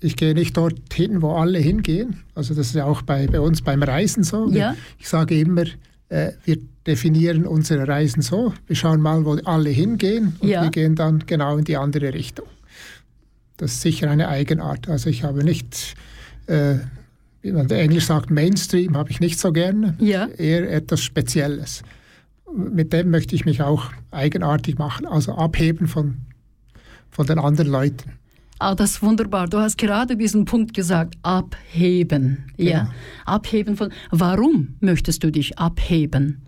ich 0.00 0.16
gehe 0.16 0.34
nicht 0.34 0.56
dorthin, 0.56 1.22
wo 1.22 1.30
alle 1.30 1.60
hingehen. 1.60 2.24
Also 2.34 2.54
das 2.54 2.66
ist 2.66 2.74
ja 2.74 2.86
auch 2.86 3.02
bei, 3.02 3.28
bei 3.28 3.38
uns 3.38 3.62
beim 3.62 3.84
Reisen 3.84 4.24
so. 4.24 4.50
Ja. 4.50 4.74
Ich 4.98 5.08
sage 5.08 5.38
immer, 5.38 5.62
äh, 6.08 6.32
wir 6.44 6.58
definieren 6.84 7.46
unsere 7.46 7.86
Reisen 7.86 8.22
so. 8.22 8.52
Wir 8.66 8.74
schauen 8.74 9.00
mal, 9.00 9.24
wo 9.24 9.34
alle 9.44 9.70
hingehen 9.70 10.34
und 10.40 10.48
ja. 10.48 10.64
wir 10.64 10.70
gehen 10.70 10.96
dann 10.96 11.20
genau 11.20 11.56
in 11.56 11.64
die 11.64 11.76
andere 11.76 12.12
Richtung. 12.12 12.48
Das 13.58 13.74
ist 13.74 13.82
sicher 13.82 14.10
eine 14.10 14.26
Eigenart. 14.26 14.88
Also 14.88 15.08
ich 15.08 15.22
habe 15.22 15.44
nicht 15.44 15.94
äh, 16.48 16.78
man 17.52 17.68
Englisch 17.70 18.06
sagt, 18.06 18.30
Mainstream 18.30 18.96
habe 18.96 19.10
ich 19.10 19.20
nicht 19.20 19.38
so 19.38 19.52
gerne, 19.52 19.94
ja. 19.98 20.26
eher 20.26 20.70
etwas 20.70 21.02
Spezielles. 21.02 21.82
Mit 22.52 22.92
dem 22.92 23.10
möchte 23.10 23.34
ich 23.34 23.44
mich 23.44 23.62
auch 23.62 23.90
eigenartig 24.10 24.78
machen, 24.78 25.06
also 25.06 25.34
abheben 25.34 25.88
von, 25.88 26.18
von 27.10 27.26
den 27.26 27.38
anderen 27.38 27.70
Leuten. 27.70 28.12
Ah, 28.58 28.74
das 28.74 28.92
ist 28.92 29.02
wunderbar. 29.02 29.48
Du 29.48 29.58
hast 29.58 29.76
gerade 29.76 30.16
diesen 30.16 30.44
Punkt 30.44 30.74
gesagt, 30.74 31.16
abheben. 31.22 32.52
Ja, 32.56 32.70
ja. 32.70 32.90
abheben 33.26 33.76
von. 33.76 33.92
Warum 34.10 34.76
möchtest 34.80 35.24
du 35.24 35.32
dich 35.32 35.58
abheben 35.58 36.42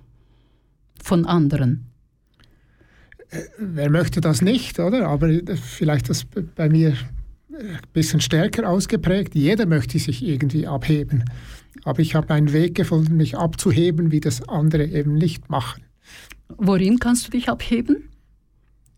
von 1.03 1.27
anderen? 1.27 1.87
Äh, 3.31 3.41
wer 3.59 3.91
möchte 3.91 4.21
das 4.21 4.41
nicht, 4.41 4.79
oder? 4.79 5.09
Aber 5.09 5.29
vielleicht 5.57 6.09
das 6.09 6.25
bei 6.55 6.69
mir 6.69 6.95
ein 7.59 7.79
bisschen 7.93 8.21
stärker 8.21 8.69
ausgeprägt. 8.69 9.35
Jeder 9.35 9.67
möchte 9.67 9.99
sich 9.99 10.25
irgendwie 10.25 10.67
abheben. 10.67 11.25
Aber 11.85 12.01
ich 12.01 12.15
habe 12.15 12.33
einen 12.33 12.53
Weg 12.53 12.75
gefunden, 12.75 13.17
mich 13.17 13.37
abzuheben, 13.37 14.11
wie 14.11 14.21
das 14.21 14.47
andere 14.49 14.87
eben 14.87 15.15
nicht 15.15 15.51
machen. 15.51 15.83
Worin 16.57 16.99
kannst 16.99 17.27
du 17.27 17.31
dich 17.31 17.49
abheben? 17.49 18.09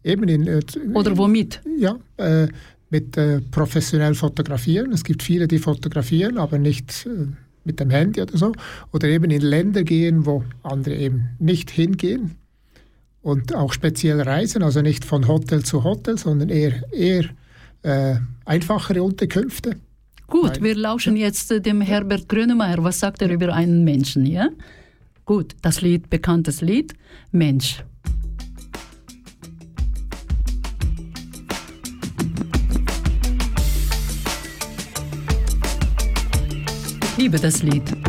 Eben 0.05 0.29
in. 0.29 0.47
Äh, 0.47 0.61
Oder 0.95 1.17
womit? 1.17 1.61
Ja, 1.79 1.99
äh, 2.17 2.49
mit 2.91 3.17
äh, 3.17 3.41
professionell 3.51 4.15
fotografieren. 4.15 4.93
Es 4.93 5.05
gibt 5.05 5.23
viele, 5.23 5.49
die 5.49 5.59
fotografieren, 5.59 6.39
aber 6.39 6.59
nicht 6.59 7.07
äh, 7.07 7.27
mit 7.65 7.81
dem 7.81 7.91
Handy 7.91 8.23
oder 8.23 8.37
so. 8.37 8.53
Oder 8.93 9.09
eben 9.09 9.31
in 9.31 9.43
Länder 9.43 9.85
gehen, 9.85 10.25
wo 10.25 10.45
andere 10.63 10.97
eben 10.97 11.29
nicht 11.39 11.71
hingehen. 11.71 12.37
Und 13.21 13.55
auch 13.55 13.73
speziell 13.73 14.21
reisen, 14.21 14.63
also 14.63 14.81
nicht 14.81 15.05
von 15.05 15.29
Hotel 15.29 15.65
zu 15.65 15.85
Hotel, 15.85 16.17
sondern 16.17 16.49
eher, 16.49 16.91
eher 16.93 17.25
äh, 17.83 18.17
einfachere 18.45 19.03
Unterkünfte. 19.03 19.77
Gut, 20.27 20.53
Nein. 20.55 20.63
wir 20.63 20.75
lauschen 20.75 21.17
jetzt 21.17 21.51
äh, 21.51 21.61
dem 21.61 21.81
Herbert 21.81 22.29
Grönemeyer. 22.29 22.83
Was 22.85 23.01
sagt 23.01 23.23
er 23.23 23.31
über 23.31 23.53
einen 23.53 23.85
Menschen? 23.85 24.27
Ja? 24.27 24.49
Gut, 25.25 25.55
das 25.63 25.81
Lied, 25.81 26.11
bekanntes 26.11 26.61
Lied, 26.61 26.95
Mensch. 27.33 27.83
liebe 37.19 37.39
das 37.39 37.63
Lied. 37.63 38.08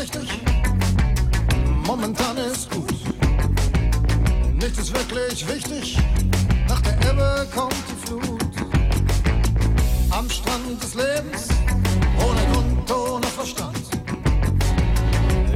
Richtig, 0.00 0.40
momentan 1.86 2.36
ist 2.38 2.70
gut. 2.70 2.94
Nichts 4.54 4.78
ist 4.78 4.94
wirklich 4.94 5.46
wichtig, 5.46 5.98
nach 6.68 6.80
der 6.80 6.94
Ebbe 7.10 7.46
kommt 7.54 7.74
die 7.88 8.06
Flut. 8.06 8.40
Am 10.10 10.28
Strand 10.30 10.82
des 10.82 10.94
Lebens, 10.94 11.48
ohne 12.18 12.40
Grund, 12.52 12.90
ohne 12.90 13.26
Verstand. 13.26 13.78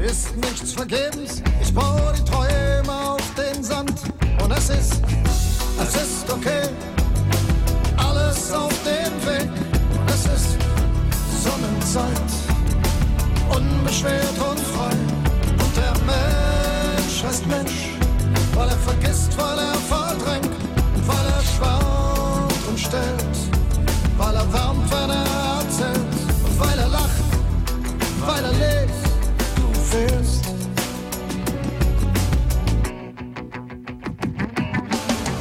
Ist 0.04 0.36
nichts 0.36 0.72
vergebens, 0.72 1.42
ich 1.62 1.72
baue 1.72 2.12
die 2.16 2.24
Träume 2.24 2.92
auf 2.92 3.22
den 3.36 3.64
Sand. 3.64 3.94
Und 4.42 4.50
es 4.50 4.68
ist, 4.68 5.00
es 5.80 5.94
ist 5.96 6.30
okay, 6.30 6.68
alles 7.96 8.52
auf 8.52 8.74
dem 8.84 9.14
Weg. 9.26 9.48
Und 9.98 10.10
es 10.10 10.26
ist 10.26 10.58
Sonnenzeit 11.42 12.43
unbeschwert 13.56 14.38
und 14.50 14.60
frei. 14.60 14.96
Und 15.62 15.76
der 15.76 15.94
Mensch 16.04 17.24
heißt 17.24 17.46
Mensch, 17.46 17.90
weil 18.54 18.68
er 18.68 18.76
vergisst, 18.78 19.36
weil 19.38 19.58
er 19.58 19.74
verdrängt, 19.74 20.50
weil 21.06 21.26
er 21.36 21.42
schwant 21.42 22.68
und 22.68 22.78
stellt, 22.78 23.36
weil 24.18 24.34
er 24.34 24.52
wärmt, 24.52 24.90
wenn 24.90 25.10
er 25.10 25.26
erzählt, 25.60 26.14
und 26.44 26.60
weil 26.60 26.78
er 26.78 26.88
lacht, 26.88 27.28
weil 28.26 28.44
er 28.44 28.52
lebt, 28.52 28.94
du 29.56 29.80
fehlst. 29.90 30.44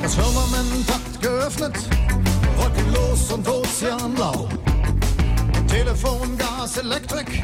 Das 0.01 0.15
Firmament 0.15 0.88
hat 0.89 1.22
geöffnet, 1.22 1.75
wolkenlos 2.58 3.32
und 3.32 3.48
ozeanblau. 3.48 4.48
Telefon, 5.67 6.38
Gas, 6.38 6.77
Elektrik, 6.77 7.41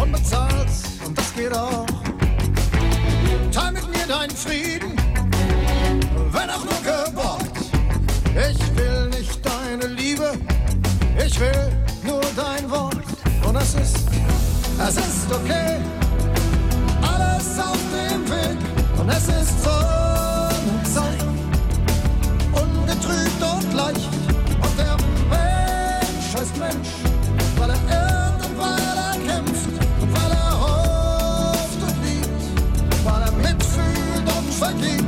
unbezahlt 0.00 0.68
und 1.06 1.16
das 1.16 1.34
geht 1.34 1.52
auch. 1.54 1.86
Teil 3.52 3.72
mit 3.72 3.86
mir 3.88 4.06
deinen 4.06 4.36
Frieden, 4.36 4.96
wenn 6.32 6.50
auch 6.50 6.64
nur 6.64 6.80
geborgt. 6.82 7.56
Ich 8.34 8.76
will 8.76 9.08
nicht 9.08 9.40
deine 9.44 9.86
Liebe, 9.94 10.32
ich 11.24 11.40
will 11.40 11.72
nur 12.04 12.20
dein 12.36 12.70
Wort. 12.70 12.96
Und 13.46 13.56
es 13.56 13.74
ist, 13.74 14.06
es 14.86 14.96
ist 14.96 15.32
okay, 15.32 15.78
alles 17.02 17.58
auf 17.58 17.78
dem 17.92 18.28
Weg. 18.28 18.58
Und 18.98 19.08
es 19.08 19.28
ist 19.28 19.64
Sonnenzeit, 19.64 21.24
ungetrübt 22.52 23.42
und 23.42 23.72
leicht. 23.72 24.10
Und 24.60 24.78
der 24.78 24.96
Mensch 25.30 26.34
heißt 26.34 26.56
Mensch, 26.58 27.05
aquí. 34.68 35.05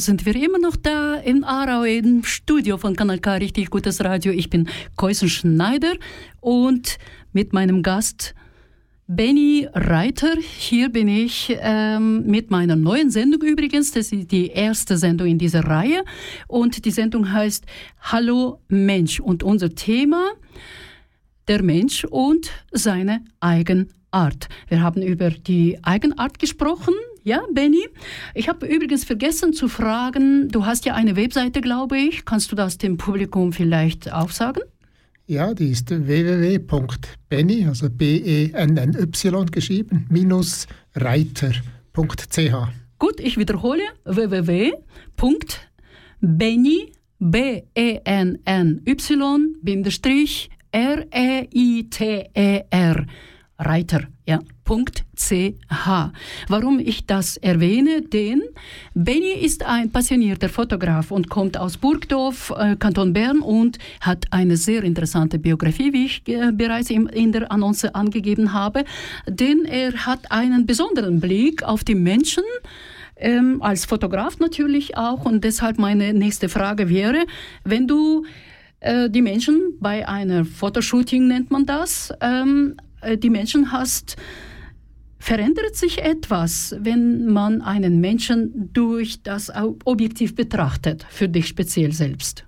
Sind 0.00 0.24
wir 0.24 0.34
immer 0.34 0.58
noch 0.58 0.76
da 0.76 1.16
in 1.16 1.44
Aarau 1.44 1.84
im 1.84 2.24
Studio 2.24 2.78
von 2.78 2.96
Kanal 2.96 3.18
K, 3.18 3.34
richtig 3.34 3.70
gutes 3.70 4.02
Radio. 4.02 4.32
Ich 4.32 4.48
bin 4.48 4.68
Keusen 4.96 5.28
Schneider 5.28 5.92
und 6.40 6.96
mit 7.32 7.52
meinem 7.52 7.82
Gast 7.82 8.34
Benny 9.06 9.68
Reiter. 9.74 10.34
Hier 10.36 10.88
bin 10.88 11.08
ich 11.08 11.54
ähm, 11.60 12.24
mit 12.26 12.50
meiner 12.50 12.76
neuen 12.76 13.10
Sendung 13.10 13.42
übrigens. 13.42 13.92
Das 13.92 14.10
ist 14.12 14.32
die 14.32 14.48
erste 14.48 14.96
Sendung 14.96 15.26
in 15.28 15.38
dieser 15.38 15.64
Reihe 15.64 16.04
und 16.48 16.84
die 16.84 16.90
Sendung 16.90 17.32
heißt 17.32 17.66
Hallo 18.00 18.60
Mensch 18.68 19.20
und 19.20 19.42
unser 19.42 19.74
Thema 19.74 20.30
der 21.48 21.62
Mensch 21.62 22.04
und 22.04 22.50
seine 22.72 23.24
Eigenart. 23.40 24.48
Wir 24.68 24.82
haben 24.82 25.02
über 25.02 25.30
die 25.30 25.78
Eigenart 25.82 26.38
gesprochen. 26.38 26.94
Ja, 27.22 27.42
Benny. 27.52 27.86
Ich 28.34 28.48
habe 28.48 28.66
übrigens 28.66 29.04
vergessen 29.04 29.52
zu 29.52 29.68
fragen, 29.68 30.48
du 30.48 30.64
hast 30.64 30.86
ja 30.86 30.94
eine 30.94 31.16
Webseite, 31.16 31.60
glaube 31.60 31.98
ich. 31.98 32.24
Kannst 32.24 32.50
du 32.50 32.56
das 32.56 32.78
dem 32.78 32.96
Publikum 32.96 33.52
vielleicht 33.52 34.10
aufsagen? 34.12 34.62
Ja, 35.26 35.52
die 35.54 35.68
ist 35.70 35.90
www.benny, 35.90 37.66
also 37.66 37.88
B-E-N-N-Y 37.88 39.46
geschrieben, 39.52 40.06
minus 40.10 40.66
reiter.ch. 40.96 42.52
Gut, 42.98 43.20
ich 43.20 43.36
wiederhole 43.36 43.82
www.benny, 44.04 44.52
B-E-N-N-Y, 47.20 48.86
Bindestrich, 49.62 50.50
R-E-I-T-E-R, 50.72 51.46
Reiter, 53.60 54.04
ja, 54.26 54.40
.ch. 55.16 55.32
Warum 56.48 56.78
ich 56.78 57.06
das 57.06 57.36
erwähne, 57.36 58.02
denn 58.02 58.42
Benny 58.94 59.32
ist 59.32 59.64
ein 59.66 59.90
passionierter 59.90 60.48
Fotograf 60.48 61.10
und 61.10 61.28
kommt 61.28 61.58
aus 61.58 61.76
Burgdorf, 61.76 62.52
äh, 62.56 62.76
Kanton 62.76 63.12
Bern 63.12 63.40
und 63.40 63.78
hat 64.00 64.26
eine 64.30 64.56
sehr 64.56 64.84
interessante 64.84 65.38
Biografie, 65.38 65.92
wie 65.92 66.06
ich 66.06 66.22
äh, 66.28 66.52
bereits 66.52 66.90
im, 66.90 67.06
in 67.08 67.32
der 67.32 67.50
Annonce 67.52 67.94
angegeben 67.94 68.52
habe, 68.52 68.84
denn 69.28 69.64
er 69.64 69.92
hat 70.06 70.30
einen 70.30 70.66
besonderen 70.66 71.20
Blick 71.20 71.62
auf 71.62 71.84
die 71.84 71.96
Menschen, 71.96 72.44
ähm, 73.16 73.60
als 73.60 73.84
Fotograf 73.84 74.38
natürlich 74.38 74.96
auch. 74.96 75.24
Und 75.24 75.44
deshalb 75.44 75.78
meine 75.78 76.14
nächste 76.14 76.48
Frage 76.48 76.88
wäre, 76.88 77.26
wenn 77.64 77.86
du 77.86 78.24
äh, 78.80 79.10
die 79.10 79.22
Menschen 79.22 79.76
bei 79.78 80.08
einer 80.08 80.44
Fotoshooting 80.44 81.28
nennt 81.28 81.50
man 81.50 81.66
das, 81.66 82.12
ähm, 82.20 82.76
äh, 82.78 82.89
die 83.22 83.30
Menschen 83.30 83.72
hast, 83.72 84.16
verändert 85.18 85.76
sich 85.76 86.02
etwas, 86.02 86.74
wenn 86.80 87.26
man 87.26 87.60
einen 87.60 88.00
Menschen 88.00 88.70
durch 88.72 89.22
das 89.22 89.52
Objektiv 89.84 90.34
betrachtet, 90.34 91.06
für 91.10 91.28
dich 91.28 91.46
speziell 91.46 91.92
selbst? 91.92 92.46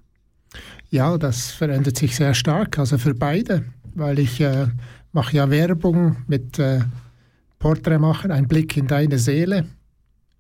Ja, 0.91 1.17
das 1.17 1.51
verändert 1.51 1.97
sich 1.97 2.17
sehr 2.17 2.35
stark, 2.35 2.79
also 2.79 2.99
für 2.99 3.15
beide, 3.15 3.65
weil 3.95 4.19
ich 4.19 4.41
äh, 4.41 4.67
mache 5.13 5.37
ja 5.37 5.51
Werbung 5.51 6.17
mit 6.27 6.59
äh, 6.59 6.81
Porträt 7.59 7.99
machen, 7.99 8.31
ein 8.31 8.49
Blick 8.49 8.77
in 8.77 8.87
deine 8.87 9.19
Seele. 9.19 9.67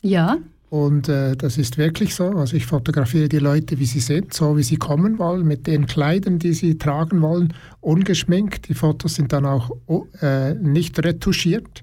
Ja. 0.00 0.38
Und 0.72 1.06
äh, 1.10 1.36
das 1.36 1.58
ist 1.58 1.76
wirklich 1.76 2.14
so. 2.14 2.30
Also 2.30 2.56
ich 2.56 2.64
fotografiere 2.64 3.28
die 3.28 3.40
Leute, 3.40 3.78
wie 3.78 3.84
sie 3.84 4.00
sind, 4.00 4.32
so 4.32 4.56
wie 4.56 4.62
sie 4.62 4.76
kommen 4.76 5.18
wollen, 5.18 5.46
mit 5.46 5.66
den 5.66 5.84
Kleidern, 5.84 6.38
die 6.38 6.54
sie 6.54 6.78
tragen 6.78 7.20
wollen, 7.20 7.52
ungeschminkt. 7.82 8.70
Die 8.70 8.74
Fotos 8.74 9.16
sind 9.16 9.34
dann 9.34 9.44
auch 9.44 9.70
oh, 9.84 10.06
äh, 10.22 10.54
nicht 10.54 10.98
retuschiert. 11.04 11.82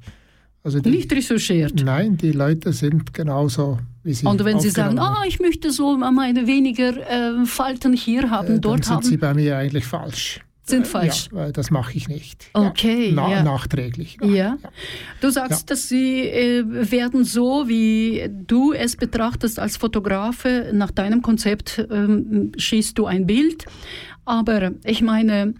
Also 0.64 0.80
die, 0.80 0.90
nicht 0.90 1.14
retuschiert? 1.14 1.84
Nein, 1.86 2.18
die 2.18 2.32
Leute 2.32 2.74
sind 2.74 3.14
genauso, 3.14 3.78
wie 4.04 4.16
sie 4.16 4.26
Und 4.26 4.44
wenn 4.44 4.60
sie 4.60 4.72
sagen, 4.72 4.98
ah, 4.98 5.22
ich 5.28 5.40
möchte 5.40 5.70
so 5.72 5.96
meine 5.96 6.48
weniger 6.48 6.98
äh, 6.98 7.46
Falten 7.46 7.94
hier 7.94 8.32
haben, 8.32 8.56
äh, 8.56 8.60
dort 8.60 8.78
dann 8.78 8.84
sind 8.84 8.96
haben... 8.96 9.04
sie 9.04 9.18
bei 9.18 9.36
mir 9.36 9.56
eigentlich 9.56 9.86
falsch 9.86 10.42
sind 10.70 10.88
falsch. 10.88 11.30
Ja, 11.34 11.52
das 11.52 11.72
mache 11.72 11.96
ich 11.96 12.08
nicht. 12.08 12.50
Okay. 12.54 13.10
Ja, 13.10 13.16
na, 13.16 13.32
ja. 13.32 13.44
Nachträglich. 13.44 14.18
Ja. 14.22 14.28
ja. 14.28 14.58
Du 15.22 15.30
sagst, 15.30 15.70
dass 15.70 15.90
sie 15.90 16.22
äh, 16.22 16.64
werden 16.66 17.24
so, 17.24 17.68
wie 17.68 18.30
du 18.30 18.74
es 18.74 18.96
betrachtest 18.96 19.60
als 19.60 19.78
Fotografe, 19.78 20.72
nach 20.74 20.92
deinem 20.92 21.22
Konzept 21.22 21.86
ähm, 21.92 22.52
schießt 22.58 22.98
du 22.98 23.06
ein 23.06 23.26
Bild. 23.26 23.66
Aber 24.26 24.72
ich 24.84 25.02
meine, 25.02 25.56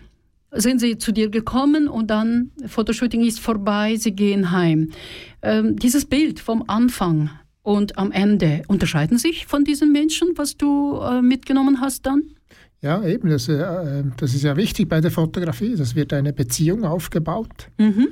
sind 0.52 0.80
sie 0.80 0.98
zu 0.98 1.12
dir 1.12 1.30
gekommen 1.30 1.88
und 1.88 2.08
dann 2.08 2.52
Fotoshooting 2.66 3.22
ist 3.22 3.40
vorbei, 3.40 3.96
sie 3.98 4.12
gehen 4.12 4.52
heim. 4.52 4.92
Ähm, 5.42 5.76
dieses 5.76 6.06
Bild 6.06 6.40
vom 6.40 6.64
Anfang 6.68 7.30
und 7.62 7.98
am 7.98 8.12
Ende 8.12 8.64
unterscheiden 8.68 9.18
sich 9.18 9.46
von 9.46 9.64
diesen 9.64 9.92
Menschen, 9.92 10.30
was 10.36 10.58
du 10.58 11.00
äh, 11.02 11.22
mitgenommen 11.22 11.82
hast 11.82 12.06
dann? 12.06 12.24
Ja, 12.82 13.04
eben, 13.04 13.30
das, 13.30 13.50
äh, 13.50 14.04
das, 14.18 14.34
ist 14.34 14.44
ja 14.44 14.56
wichtig 14.56 14.88
bei 14.88 15.02
der 15.02 15.12
Fotografie. 15.12 15.76
Das 15.76 15.96
wird 15.96 16.14
eine 16.14 16.32
Beziehung 16.32 16.86
aufgebaut. 16.86 17.70
Mhm. 17.78 18.10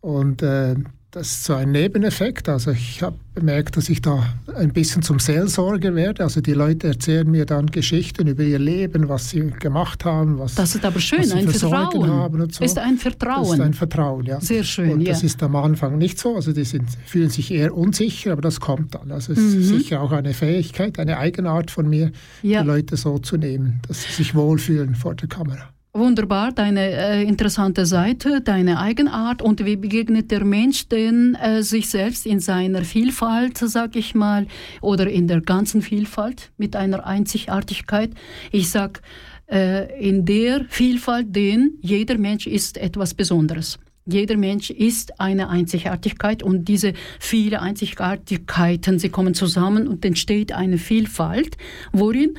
Und 0.00 0.42
äh, 0.42 0.74
das 1.12 1.26
ist 1.28 1.44
so 1.44 1.54
ein 1.54 1.72
Nebeneffekt. 1.72 2.48
Also 2.48 2.70
ich 2.70 3.02
habe 3.02 3.16
bemerkt, 3.34 3.76
dass 3.76 3.88
ich 3.88 4.00
da 4.00 4.22
ein 4.54 4.72
bisschen 4.72 5.02
zum 5.02 5.18
Seelsorger 5.18 5.94
werde. 5.96 6.22
Also 6.22 6.40
die 6.40 6.52
Leute 6.52 6.86
erzählen 6.86 7.28
mir 7.28 7.46
dann 7.46 7.66
Geschichten 7.66 8.28
über 8.28 8.42
ihr 8.44 8.58
Leben, 8.60 9.08
was 9.08 9.30
sie 9.30 9.50
gemacht 9.50 10.04
haben, 10.04 10.38
was 10.38 10.54
Das 10.54 10.74
ist 10.76 10.84
aber 10.84 11.00
schön, 11.00 11.30
ein 11.32 11.48
Vertrauen. 11.48 12.08
Haben 12.08 12.40
und 12.40 12.54
so. 12.54 12.62
Ist 12.64 12.78
ein 12.78 12.96
Vertrauen. 12.96 13.42
Das 13.42 13.52
ist 13.54 13.60
ein 13.60 13.74
Vertrauen, 13.74 14.24
ja. 14.26 14.40
Sehr 14.40 14.62
schön, 14.62 14.90
Und 14.92 15.00
ja. 15.00 15.12
das 15.12 15.24
ist 15.24 15.42
am 15.42 15.56
Anfang 15.56 15.98
nicht 15.98 16.18
so. 16.18 16.36
Also 16.36 16.52
die 16.52 16.64
sind, 16.64 16.88
fühlen 17.06 17.30
sich 17.30 17.50
eher 17.50 17.76
unsicher, 17.76 18.32
aber 18.32 18.42
das 18.42 18.60
kommt 18.60 18.94
dann. 18.94 19.10
Also 19.10 19.32
es 19.32 19.38
ist 19.38 19.56
Mhm. 19.56 19.62
sicher 19.78 20.00
auch 20.02 20.12
eine 20.12 20.32
Fähigkeit, 20.32 20.98
eine 20.98 21.18
Eigenart 21.18 21.72
von 21.72 21.88
mir, 21.88 22.12
Ja. 22.42 22.62
die 22.62 22.68
Leute 22.68 22.96
so 22.96 23.18
zu 23.18 23.36
nehmen, 23.36 23.80
dass 23.88 24.02
sie 24.04 24.12
sich 24.12 24.34
wohlfühlen 24.36 24.94
vor 24.94 25.14
der 25.16 25.28
Kamera. 25.28 25.70
Wunderbar, 25.92 26.52
deine 26.52 26.92
äh, 26.92 27.22
interessante 27.24 27.84
Seite, 27.84 28.40
deine 28.40 28.78
Eigenart 28.78 29.42
und 29.42 29.64
wie 29.64 29.74
begegnet 29.74 30.30
der 30.30 30.44
Mensch 30.44 30.86
denn 30.88 31.34
äh, 31.34 31.64
sich 31.64 31.90
selbst 31.90 32.26
in 32.26 32.38
seiner 32.38 32.84
Vielfalt, 32.84 33.58
sag 33.58 33.96
ich 33.96 34.14
mal, 34.14 34.46
oder 34.82 35.10
in 35.10 35.26
der 35.26 35.40
ganzen 35.40 35.82
Vielfalt 35.82 36.52
mit 36.58 36.76
einer 36.76 37.04
Einzigartigkeit. 37.04 38.12
Ich 38.52 38.70
sag 38.70 39.02
äh, 39.50 40.00
in 40.00 40.24
der 40.24 40.64
Vielfalt, 40.68 41.34
denn 41.34 41.72
jeder 41.80 42.18
Mensch 42.18 42.46
ist 42.46 42.78
etwas 42.78 43.12
Besonderes. 43.12 43.80
Jeder 44.06 44.36
Mensch 44.36 44.70
ist 44.70 45.20
eine 45.20 45.48
Einzigartigkeit 45.48 46.44
und 46.44 46.66
diese 46.66 46.92
viele 47.18 47.62
Einzigartigkeiten, 47.62 49.00
sie 49.00 49.08
kommen 49.08 49.34
zusammen 49.34 49.88
und 49.88 50.04
entsteht 50.04 50.52
eine 50.52 50.78
Vielfalt, 50.78 51.56
worin 51.92 52.34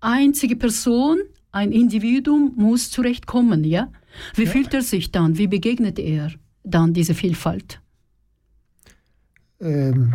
einzige 0.00 0.56
Person 0.56 1.18
ein 1.54 1.72
Individuum 1.72 2.52
muss 2.56 2.90
zurechtkommen, 2.90 3.64
ja? 3.64 3.90
Wie 4.34 4.44
Ja. 4.44 4.50
fühlt 4.50 4.74
er 4.74 4.82
sich 4.82 5.10
dann? 5.12 5.38
Wie 5.38 5.46
begegnet 5.46 5.98
er 5.98 6.30
dann 6.64 6.92
diese 6.94 7.14
Vielfalt? 7.14 7.80
Ähm, 9.60 10.14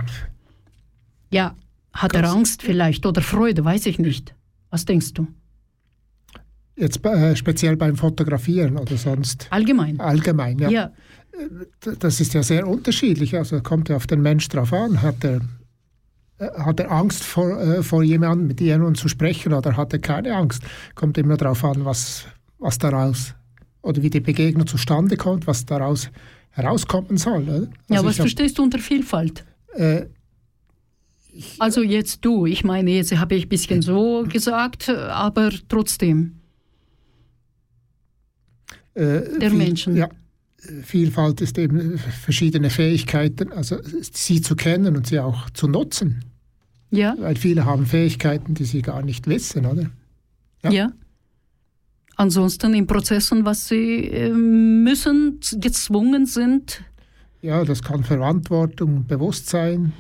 Ja, 1.32 1.56
hat 1.94 2.16
er 2.16 2.30
Angst 2.30 2.62
vielleicht 2.64 3.06
oder 3.06 3.22
Freude, 3.22 3.64
weiß 3.64 3.86
ich 3.86 4.00
nicht. 4.00 4.36
Was 4.70 4.86
denkst 4.86 5.14
du? 5.14 5.28
jetzt 6.76 7.04
äh, 7.06 7.36
speziell 7.36 7.76
beim 7.76 7.98
Fotografieren 7.98 8.78
oder 8.78 8.96
sonst 8.96 9.48
Allgemein. 9.50 10.00
allgemein. 10.00 10.58
Ja. 10.60 10.70
Ja, 10.70 10.92
D- 11.86 11.96
Das 12.00 12.22
ist 12.22 12.34
ja 12.34 12.42
sehr 12.42 12.66
unterschiedlich. 12.68 13.36
Also 13.36 13.60
kommt 13.62 13.90
ja 13.90 13.98
auf 13.98 14.08
den 14.08 14.22
Mensch 14.22 14.48
drauf 14.48 14.72
an. 14.72 15.02
Hat 15.02 15.22
er, 15.26 15.38
äh, 15.38 15.40
hat 16.40 16.80
er 16.80 16.92
Angst 16.92 17.24
vor, 17.24 17.60
äh, 17.60 17.84
vor 17.84 18.04
jemandem, 18.04 18.48
mit 18.48 18.62
jemandem 18.62 18.96
zu 18.96 19.08
sprechen 19.10 19.54
oder 19.54 19.76
hat 19.76 19.94
er 19.94 20.00
keine 20.00 20.36
Angst? 20.36 20.64
Kommt 20.96 21.18
immer 21.18 21.38
darauf 21.38 21.64
an, 21.66 21.84
was, 21.86 22.26
was 22.58 22.78
daraus 22.78 23.36
oder 23.82 24.02
wie 24.02 24.10
die 24.10 24.20
Begegnung 24.20 24.68
zustande 24.68 25.18
kommt, 25.18 25.48
was 25.48 25.66
daraus 25.66 26.10
herauskommen 26.52 27.18
soll. 27.18 27.44
Oder? 27.44 27.62
ja 27.90 27.98
Also 27.98 28.06
was 28.06 28.16
ich 28.16 28.22
verstehst 28.22 28.58
du 28.58 28.64
unter 28.64 28.80
Vielfalt? 28.80 29.46
äh, 29.76 30.06
Also 31.60 31.82
jetzt 31.84 32.24
du, 32.26 32.46
ich 32.46 32.64
meine, 32.64 32.92
jetzt 32.92 33.16
habe 33.18 33.36
ich 33.36 33.46
ein 33.46 33.50
bisschen 33.50 33.82
so 33.82 34.26
gesagt, 34.28 34.90
äh, 34.90 34.94
aber 34.94 35.52
trotzdem. 35.68 36.36
äh, 38.96 39.22
Der 39.40 39.52
Menschen. 39.52 39.96
Ja, 39.96 40.06
äh, 40.08 40.82
Vielfalt 40.84 41.42
ist 41.42 41.58
eben 41.58 41.96
äh, 41.96 41.98
verschiedene 41.98 42.70
Fähigkeiten, 42.70 43.52
also 43.54 43.78
sie 44.12 44.42
zu 44.42 44.56
kennen 44.56 44.96
und 44.98 45.08
sie 45.08 45.20
auch 45.20 45.50
zu 45.52 45.68
nutzen. 45.68 46.26
Ja, 46.92 47.16
Weil 47.20 47.36
viele 47.36 47.66
haben 47.66 47.86
Fähigkeiten, 47.86 48.54
die 48.56 48.66
sie 48.66 48.82
gar 48.82 49.02
nicht 49.04 49.28
wissen, 49.28 49.66
oder? 49.66 49.90
ja. 50.64 50.72
Ja. 50.72 50.92
Ansonsten 52.16 52.74
in 52.74 52.86
Prozessen, 52.86 53.46
was 53.46 53.68
sie 53.70 54.06
äh, 54.10 54.30
müssen, 54.32 55.40
gezwungen 55.58 56.26
sind. 56.26 56.82
Ja, 57.42 57.64
das 57.64 57.82
kann 57.82 58.04
Verantwortung, 58.04 59.06
Bewusstsein 59.08 59.94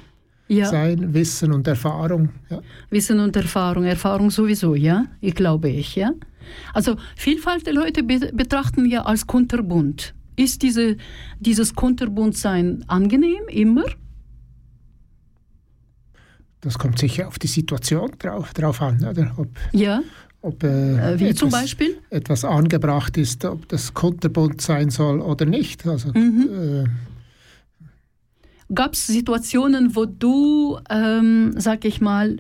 Ja. 0.49 0.65
sein, 0.65 1.13
Wissen 1.13 1.54
und 1.54 1.65
Erfahrung. 1.67 2.30
Ja. 2.49 2.60
Wissen 2.89 3.19
und 3.21 3.36
Erfahrung, 3.38 3.86
Erfahrung 3.86 4.32
sowieso, 4.32 4.75
ja, 4.75 5.06
ich 5.21 5.34
glaube 5.36 5.69
ich, 5.69 5.95
ja. 5.95 6.12
Also 6.73 6.97
Vielfalt 7.15 7.65
der 7.67 7.73
Leute 7.73 8.04
be 8.04 8.19
betrachten 8.34 8.86
ja 8.86 9.04
als 9.06 9.25
kunterbunt. 9.28 10.13
Ist 10.36 10.62
diese, 10.62 10.97
dieses 11.39 11.73
Kunterbuntsein 11.75 12.84
angenehm 12.88 13.43
immer? 13.49 13.84
Das 16.62 16.78
kommt 16.78 17.00
sicher 17.00 17.28
auf 17.28 17.39
die 17.39 17.48
Situation 17.48 18.12
drauf, 18.19 18.54
drauf 18.54 18.82
an, 18.82 19.04
oder? 19.06 19.34
Ob, 19.38 19.48
Ja, 19.72 20.02
ob 20.41 20.63
äh, 20.63 20.67
äh, 21.13 21.19
wie 21.19 21.26
etwas, 21.26 21.39
zum 21.39 21.50
Beispiel? 21.52 21.98
etwas 22.10 22.43
angebracht 22.43 23.17
ist, 23.17 23.45
ob 23.45 23.67
das 23.69 23.93
kunterbunt 23.93 24.62
sein 24.62 24.89
soll 24.89 25.22
oder 25.22 25.45
nicht. 25.45 25.86
Also, 25.88 26.10
Mhm. 26.13 26.86
äh, 26.86 26.89
Gab 28.74 28.93
es 28.93 29.08
Situationen, 29.08 29.95
wo 29.95 30.06
du, 30.06 30.78
ähm, 30.91 31.54
sag 31.58 31.86
ich 31.86 32.02
mal, 32.02 32.38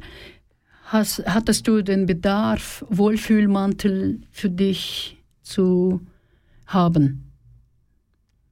hast, 0.83 1.23
hattest 1.25 1.67
du 1.67 1.81
den 1.81 2.05
Bedarf, 2.05 2.85
Wohlfühlmantel 2.89 4.21
für 4.31 4.49
dich 4.51 5.17
zu 5.41 6.01
haben? 6.67 7.31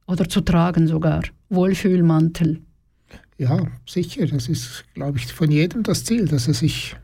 Oder 0.08 0.28
zu 0.28 0.40
tragen 0.40 0.88
sogar? 0.88 1.22
Wohlfühlmantel. 1.50 2.62
Ja, 3.38 3.66
sicher, 3.86 4.26
das 4.26 4.48
ist, 4.48 4.84
glaube 4.94 5.18
ich, 5.18 5.32
von 5.32 5.50
jedem 5.50 5.82
das 5.84 6.04
Ziel, 6.04 6.26
dass 6.26 6.48
er 6.48 6.54
sich 6.54 6.96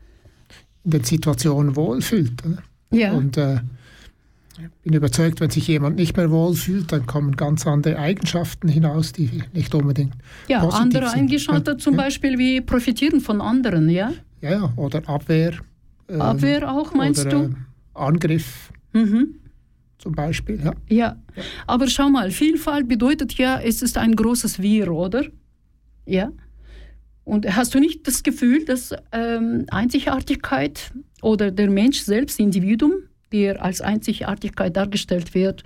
in 0.83 0.91
den 0.91 1.03
Situationen 1.03 1.75
wohlfühlt. 1.75 2.45
Oder? 2.45 2.57
Ja. 2.91 3.13
Und 3.13 3.37
äh, 3.37 3.61
ich 4.57 4.69
bin 4.83 4.93
überzeugt, 4.93 5.39
wenn 5.41 5.49
sich 5.49 5.67
jemand 5.67 5.95
nicht 5.97 6.15
mehr 6.15 6.29
wohlfühlt, 6.31 6.91
dann 6.91 7.05
kommen 7.05 7.35
ganz 7.35 7.65
andere 7.67 7.97
Eigenschaften 7.99 8.67
hinaus, 8.67 9.11
die 9.11 9.43
nicht 9.53 9.73
unbedingt 9.75 10.13
Ja, 10.47 10.59
positiv 10.59 10.81
andere 10.81 11.09
sind. 11.09 11.19
Eingeschaltet 11.19 11.81
zum 11.81 11.95
Ja. 11.95 12.03
Beispiel 12.03 12.37
wie 12.37 12.61
profitieren 12.61 13.19
von 13.21 13.41
anderen, 13.41 13.89
ja? 13.89 14.11
Ja, 14.41 14.51
ja, 14.51 14.73
oder 14.75 15.01
Abwehr. 15.09 15.53
ähm, 16.07 16.21
Abwehr 16.21 16.71
auch, 16.71 16.93
meinst 16.93 17.25
oder, 17.25 17.31
du? 17.31 17.43
äh, 17.45 17.49
Angriff 17.95 18.71
Mhm. 18.93 19.35
zum 19.97 20.13
Beispiel. 20.13 20.61
Ja. 20.63 20.73
Ja. 20.87 21.15
Aber 21.67 21.87
schau 21.89 22.09
mal, 22.09 22.31
Vielfalt 22.31 22.87
bedeutet 22.87 23.33
ja, 23.33 23.59
es 23.59 23.81
ist 23.81 23.97
ein 23.97 24.15
großes 24.15 24.61
Wir, 24.61 24.91
oder? 24.91 25.23
Ja. 26.05 26.31
Und 27.23 27.55
hast 27.55 27.73
du 27.73 27.79
nicht 27.79 28.07
das 28.07 28.21
Gefühl, 28.23 28.65
dass 28.65 28.93
ähm, 29.11 29.65
Einzigartigkeit 29.71 30.91
oder 31.21 31.49
der 31.51 31.69
Mensch 31.69 32.01
selbst, 32.01 32.39
Individuum, 32.39 32.93
der 33.31 33.63
als 33.63 33.81
Einzigartigkeit 33.81 34.75
dargestellt 34.77 35.33
wird, 35.33 35.63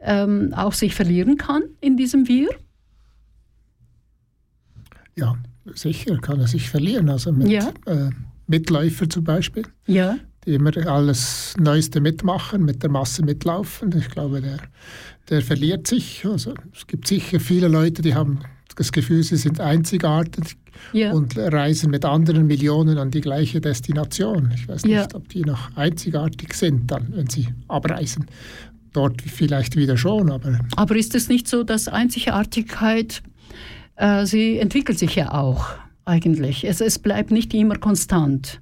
ähm, 0.00 0.52
auch 0.54 0.72
sich 0.72 0.94
verlieren 0.94 1.36
kann 1.36 1.62
in 1.80 1.96
diesem 1.96 2.26
Wir? 2.26 2.48
ja, 5.16 5.36
Sicher 5.74 6.16
kann 6.18 6.40
er 6.40 6.48
sich 6.48 6.68
verlieren. 6.70 7.08
Also 7.10 7.32
mit 7.32 7.48
Ja. 7.50 7.68
äh, 7.86 8.10
Mitläufer 8.46 9.08
zum 9.08 9.24
Beispiel, 9.24 9.64
Ja, 9.86 10.16
die 10.46 10.54
immer 10.54 10.74
alles 10.88 11.54
Neueste 11.58 12.00
mitmachen, 12.00 12.64
mit 12.64 12.82
der 12.82 12.90
Masse 12.90 13.22
mitlaufen. 13.22 13.94
Ich 13.96 14.08
glaube, 14.08 14.40
der, 14.40 14.58
der 15.28 15.42
verliert 15.42 15.86
sich. 15.86 16.24
Also 16.24 16.54
es 16.74 16.86
gibt 16.86 17.06
sicher 17.06 17.38
viele 17.38 17.68
Leute, 17.68 18.00
die 18.02 18.14
haben 18.14 18.40
das 18.76 18.92
Gefühl, 18.92 19.22
sie 19.22 19.36
sind 19.36 19.60
einzigartig 19.60 20.56
ja. 20.92 21.12
und 21.12 21.36
reisen 21.36 21.90
mit 21.90 22.04
anderen 22.04 22.46
Millionen 22.46 22.98
an 22.98 23.10
die 23.10 23.20
gleiche 23.20 23.60
Destination. 23.60 24.52
Ich 24.54 24.68
weiß 24.68 24.84
nicht, 24.84 24.94
Ja. 24.94 25.08
ob 25.14 25.28
die 25.28 25.42
noch 25.42 25.76
einzigartig 25.76 26.54
sind, 26.54 26.90
dann, 26.90 27.08
wenn 27.14 27.28
sie 27.28 27.48
abreisen. 27.68 28.26
Dort 28.92 29.22
vielleicht 29.22 29.76
wieder 29.76 29.96
schon, 29.96 30.30
aber 30.30 30.58
Aber 30.76 30.96
ist 30.96 31.14
es 31.14 31.28
nicht 31.28 31.46
so, 31.46 31.62
dass 31.62 31.86
Einzigartigkeit, 31.88 33.22
äh, 33.96 34.26
sie 34.26 34.58
entwickelt 34.58 34.98
sich 34.98 35.14
ja 35.14 35.32
auch 35.32 35.66
eigentlich. 36.04 36.64
Es, 36.64 36.80
es 36.80 36.98
bleibt 36.98 37.30
nicht 37.30 37.54
immer 37.54 37.76
konstant. 37.76 38.60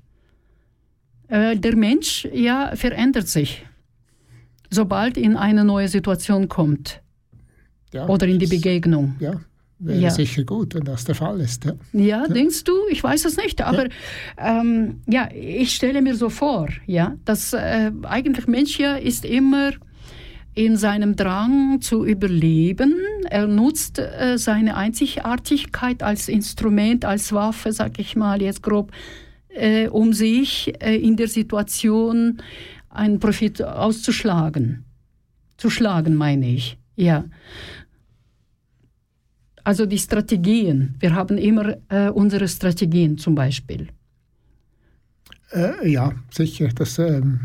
Äh, 1.28 1.56
der 1.56 1.76
Mensch 1.76 2.26
ja 2.32 2.72
verändert 2.74 3.28
sich, 3.28 3.64
sobald 4.70 5.16
in 5.16 5.36
eine 5.36 5.64
neue 5.64 5.88
Situation 5.88 6.48
kommt 6.48 7.00
ja, 7.92 8.06
oder 8.06 8.26
in 8.26 8.38
die 8.38 8.46
Begegnung. 8.46 9.16
Ja, 9.20 9.40
wäre 9.78 10.00
Ja. 10.00 10.10
sicher 10.10 10.44
gut, 10.44 10.74
wenn 10.74 10.84
das 10.84 11.04
der 11.04 11.14
Fall 11.14 11.40
ist. 11.40 11.64
Ja. 11.64 11.74
Ja, 11.92 12.26
denkst 12.26 12.64
du? 12.64 12.72
Ich 12.90 13.02
weiß 13.02 13.24
es 13.24 13.36
nicht. 13.36 13.60
Aber 13.62 13.84
ja, 13.84 14.60
ähm, 14.60 15.00
ja 15.06 15.28
ich 15.32 15.74
stelle 15.74 16.02
mir 16.02 16.14
so 16.16 16.28
vor, 16.30 16.68
ja, 16.86 17.16
dass 17.24 17.52
äh, 17.52 17.92
eigentlich 18.02 18.46
Mensch 18.46 18.78
ja 18.78 18.96
ist 18.96 19.24
immer 19.24 19.72
in 20.54 20.76
seinem 20.76 21.14
Drang 21.14 21.80
zu 21.80 22.04
überleben. 22.04 22.94
Er 23.30 23.46
nutzt 23.46 24.00
äh, 24.00 24.36
seine 24.38 24.76
Einzigartigkeit 24.76 26.02
als 26.02 26.28
Instrument, 26.28 27.04
als 27.04 27.32
Waffe, 27.32 27.72
sag 27.72 27.98
ich 28.00 28.16
mal 28.16 28.42
jetzt 28.42 28.62
grob, 28.62 28.90
äh, 29.50 29.86
um 29.86 30.12
sich 30.12 30.72
äh, 30.82 30.96
in 30.96 31.16
der 31.16 31.28
Situation 31.28 32.42
einen 32.90 33.20
Profit 33.20 33.62
auszuschlagen. 33.62 34.84
Zu 35.58 35.70
schlagen, 35.70 36.16
meine 36.16 36.48
ich. 36.48 36.76
Ja. 36.96 37.24
Also 39.68 39.84
die 39.84 39.98
Strategien. 39.98 40.94
Wir 40.98 41.14
haben 41.14 41.36
immer 41.36 41.74
äh, 41.90 42.08
unsere 42.08 42.48
Strategien 42.48 43.18
zum 43.18 43.34
Beispiel. 43.34 43.88
Äh, 45.52 45.90
ja, 45.90 46.12
sicher. 46.30 46.68
Das 46.74 46.98
ähm, 46.98 47.40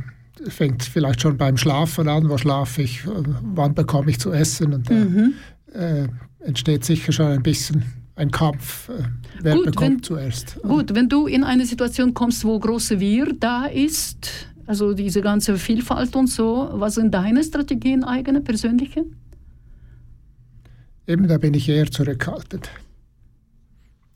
fängt 0.48 0.84
vielleicht 0.84 1.20
schon 1.22 1.36
beim 1.38 1.58
Schlafen 1.58 2.08
an. 2.08 2.30
Wo 2.30 2.38
schlafe 2.38 2.82
ich? 2.84 3.04
äh, 3.06 3.10
Wann 3.60 3.74
bekomme 3.76 4.10
ich 4.12 4.20
zu 4.20 4.32
essen? 4.32 4.74
Und 4.74 4.90
da 4.90 4.94
Mhm. 4.94 5.34
äh, 5.74 6.08
entsteht 6.40 6.86
sicher 6.86 7.12
schon 7.12 7.28
ein 7.28 7.44
bisschen 7.44 7.84
ein 8.16 8.32
Kampf. 8.32 8.88
Äh, 8.88 9.04
wer 9.42 9.56
Gut, 9.56 9.66
bekommt 9.66 9.90
wenn- 9.92 10.04
zuerst? 10.04 10.58
Gut, 10.64 10.96
wenn 10.96 11.10
du 11.10 11.28
in 11.28 11.44
eine 11.44 11.66
Situation 11.66 12.14
kommst, 12.14 12.46
wo 12.46 12.58
große 12.58 13.02
Wir 13.02 13.34
da 13.38 13.66
ist, 13.66 14.30
also 14.66 14.94
diese 14.94 15.20
ganze 15.22 15.58
Vielfalt 15.58 16.16
und 16.16 16.28
so, 16.28 16.70
was 16.72 16.96
sind 16.96 17.14
deine 17.14 17.44
Strategien, 17.44 18.06
eigene, 18.06 18.40
persönliche? 18.40 19.04
Eben, 21.08 21.28
da 21.28 21.38
bin 21.38 21.54
ich 21.54 21.68
eher 21.70 21.90
zurückhaltend. 21.92 22.70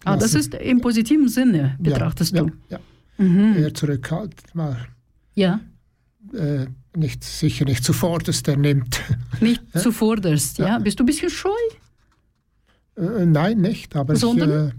Ah, 0.05 0.15
das 0.15 0.33
Lassen- 0.33 0.53
ist 0.53 0.53
im 0.55 0.79
positiven 0.81 1.27
Sinne, 1.27 1.75
betrachtest 1.79 2.33
ja, 2.33 2.43
du. 2.43 2.51
Ja, 2.69 2.79
Mhm. 3.17 3.53
ja, 3.55 3.59
eher 3.61 3.73
zurückhaltend. 3.73 4.55
Mal 4.55 4.77
Ja, 5.35 5.59
äh, 6.33 6.67
nicht, 6.95 7.23
sicher 7.23 7.65
nicht 7.65 7.83
zuvorderst, 7.83 8.47
der 8.47 8.57
nimmt. 8.57 9.01
nicht 9.41 9.61
zuvorderst. 9.77 10.57
Ja. 10.59 10.79
Bist 10.79 10.99
du 10.99 11.03
ein 11.03 11.07
bisschen 11.07 11.29
scheu? 11.29 11.49
Äh, 12.95 13.25
nein, 13.25 13.59
nicht. 13.59 13.95
Aber 13.95 14.15
Sondern? 14.15 14.49
ich, 14.49 14.73
äh, 14.73 14.77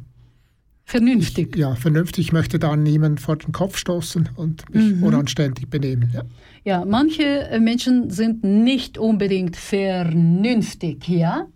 Vernünftig. 0.84 1.54
ja, 1.56 1.74
vernünftig 1.74 2.26
ich 2.28 2.32
möchte 2.32 2.58
dann 2.58 2.82
niemand 2.82 3.20
vor 3.20 3.36
den 3.36 3.52
Kopf 3.52 3.76
stoßen 3.76 4.30
und 4.36 4.72
mich 4.74 4.94
Mhm. 4.94 5.02
unanständig 5.02 5.68
benehmen. 5.68 6.10
Ja. 6.14 6.22
Ja, 6.64 6.84
manche 6.86 7.22
äh, 7.24 7.60
Menschen 7.60 8.08
sind 8.10 8.42
nicht 8.44 8.96
unbedingt 8.98 9.56
vernünftig, 9.56 11.06
ja? 11.08 11.46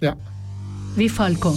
Ja. 0.00 0.16
Wie 0.96 1.08
Falco. 1.08 1.56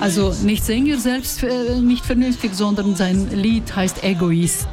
Also 0.00 0.34
nicht 0.42 0.64
Sänger 0.64 0.98
selbst 0.98 1.42
äh, 1.42 1.80
nicht 1.80 2.04
vernünftig, 2.04 2.54
sondern 2.54 2.94
sein 2.94 3.30
Lied 3.30 3.74
heißt 3.74 4.04
Egoist. 4.04 4.68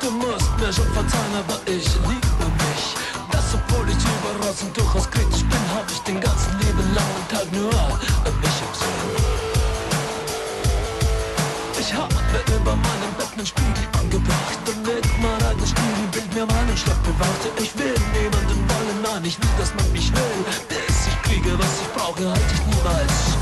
Du 0.00 0.10
musst 0.10 0.50
mir 0.58 0.72
schon 0.72 0.90
verzeihen, 0.92 1.34
aber 1.38 1.58
ich 1.66 1.86
liebe 2.06 2.46
mich. 2.60 2.84
Das, 3.30 3.54
obwohl 3.54 3.88
ich 3.88 3.96
überaus 3.96 4.62
und 4.62 4.76
durchaus 4.76 5.10
kritisch 5.10 5.44
bin, 5.44 5.64
hab 5.74 5.90
ich 5.90 5.98
den 6.00 6.20
ganzen 6.20 6.52
lieben 6.58 6.94
langen 6.94 7.24
Tag 7.28 7.46
nur 7.52 7.72
an 7.72 8.34
mich 8.40 8.58
im 8.64 8.72
Sinn. 8.78 8.98
Ich 11.80 11.94
habe 11.94 12.14
über 12.54 12.76
meinem 12.76 13.12
Bett 13.18 13.36
nen 13.36 13.46
Spiegel 13.46 13.86
angebracht 14.00 14.58
und 14.66 14.82
mit 14.82 15.06
mein 15.22 15.42
eigenes 15.48 15.70
Spiegelbild 15.70 16.34
mir 16.34 16.46
meinen 16.46 16.76
Stock 16.76 17.00
bewachte. 17.02 17.48
Ich 17.62 17.76
will 17.78 17.94
niemanden 18.12 18.60
wollen, 18.68 18.98
nein, 19.02 19.24
ich 19.24 19.38
will, 19.40 19.54
dass 19.58 19.74
man 19.74 19.90
mich 19.92 20.12
will. 20.12 20.38
Bis 20.68 21.06
ich 21.08 21.22
kriege, 21.22 21.58
was 21.58 21.72
ich 21.82 21.90
brauche, 21.94 22.28
halte 22.28 22.54
ich 22.54 22.66
niemals 22.66 23.37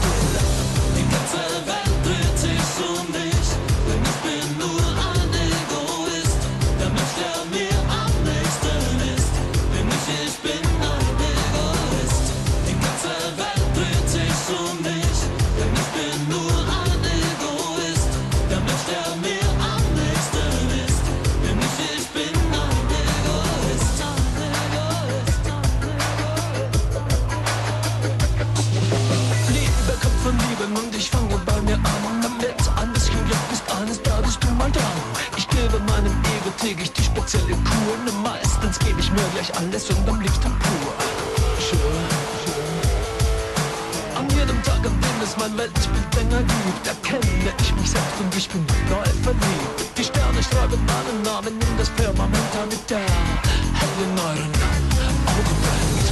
mir 39.16 39.28
gleich 39.32 39.50
alles 39.56 39.88
und 39.90 40.08
am 40.08 40.20
liebsten 40.20 40.52
pur. 40.62 40.92
Schön, 41.58 41.80
schön. 42.42 42.76
An 44.18 44.28
jedem 44.30 44.62
Tag, 44.62 44.80
an 44.84 44.96
dem 45.04 45.18
es 45.24 45.36
mein 45.36 45.56
Weltbild 45.56 46.14
länger 46.14 46.42
gibt, 46.42 46.86
erkenne 46.86 47.52
ich 47.60 47.74
mich 47.74 47.90
selbst 47.90 48.18
und 48.20 48.36
ich 48.36 48.48
bin 48.48 48.64
neu 48.90 49.08
verliebt. 49.24 49.78
Die 49.96 50.04
Sterne 50.04 50.42
schreiben 50.42 50.80
meinen 50.92 51.22
Namen 51.22 51.54
in 51.60 51.78
das 51.78 51.88
Firmament, 51.96 52.50
damit 52.52 52.90
der 52.90 52.98
hell 53.80 53.96
in 54.04 54.18
euren 54.18 54.52
Augen 55.32 56.05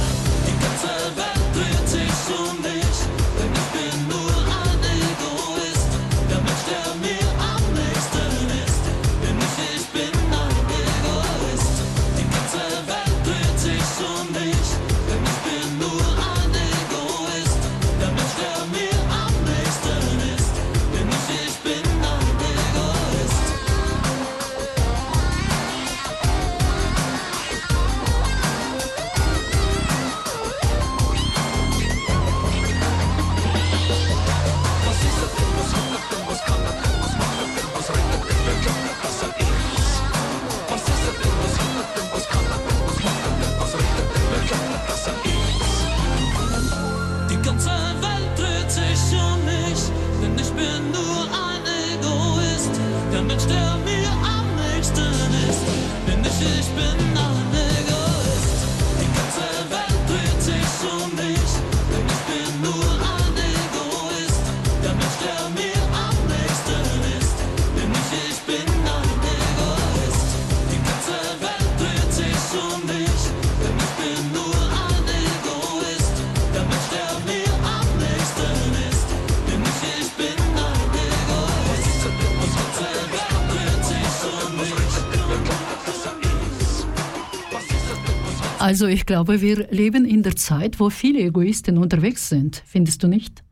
Also 88.65 88.87
ich 88.87 89.05
glaube, 89.05 89.41
wir 89.41 89.67
leben 89.69 90.05
in 90.05 90.23
der 90.23 90.35
Zeit, 90.35 90.79
wo 90.79 90.89
viele 90.89 91.19
Egoisten 91.19 91.77
unterwegs 91.77 92.29
sind. 92.29 92.63
Findest 92.65 93.03
du 93.03 93.07
nicht? 93.07 93.43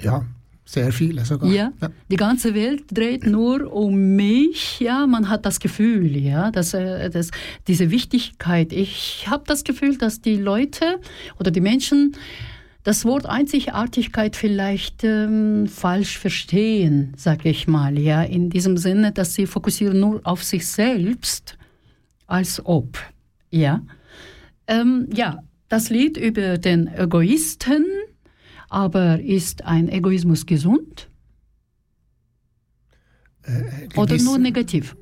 Ja, 0.00 0.24
sehr 0.64 0.92
viele 0.92 1.24
sogar. 1.24 1.50
Ja, 1.50 1.72
die 2.08 2.14
ganze 2.14 2.54
Welt 2.54 2.84
dreht 2.92 3.26
nur 3.26 3.72
um 3.72 4.14
mich. 4.14 4.78
Ja, 4.78 5.08
man 5.08 5.28
hat 5.28 5.44
das 5.44 5.58
Gefühl, 5.58 6.16
ja, 6.16 6.52
dass, 6.52 6.74
äh, 6.74 7.10
dass 7.10 7.32
diese 7.66 7.90
Wichtigkeit. 7.90 8.72
Ich 8.72 9.26
habe 9.28 9.42
das 9.48 9.64
Gefühl, 9.64 9.98
dass 9.98 10.20
die 10.20 10.36
Leute 10.36 11.00
oder 11.40 11.50
die 11.50 11.60
Menschen 11.60 12.14
das 12.84 13.04
Wort 13.04 13.26
Einzigartigkeit 13.26 14.36
vielleicht 14.36 15.02
ähm, 15.02 15.66
falsch 15.66 16.20
verstehen, 16.20 17.14
sage 17.16 17.48
ich 17.48 17.66
mal, 17.66 17.98
ja, 17.98 18.22
in 18.22 18.48
diesem 18.48 18.76
Sinne, 18.76 19.10
dass 19.10 19.34
sie 19.34 19.48
fokussieren 19.48 19.98
nur 19.98 20.20
auf 20.22 20.44
sich 20.44 20.68
selbst, 20.68 21.58
als 22.28 22.64
ob, 22.64 22.96
ja. 23.50 23.82
Ähm, 24.66 25.08
ja, 25.14 25.42
das 25.68 25.90
Lied 25.90 26.16
über 26.16 26.58
den 26.58 26.86
Egoisten, 26.88 27.84
aber 28.68 29.20
ist 29.20 29.64
ein 29.64 29.88
Egoismus 29.88 30.46
gesund 30.46 31.08
Äh, 33.42 33.88
oder 33.96 34.14
gewiss- 34.14 34.24
nur 34.24 34.38
negativ? 34.38 34.96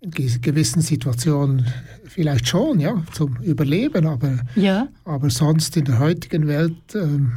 in 0.00 0.10
ge- 0.10 0.38
gewissen 0.38 0.82
Situationen 0.82 1.66
vielleicht 2.04 2.46
schon, 2.46 2.78
ja, 2.78 3.02
zum 3.12 3.36
Überleben, 3.42 4.06
aber, 4.06 4.40
Ja, 4.54 4.88
aber 5.04 5.30
sonst 5.30 5.76
in 5.78 5.86
der 5.86 5.98
heutigen 5.98 6.46
Welt 6.46 6.94
ähm, 6.94 7.32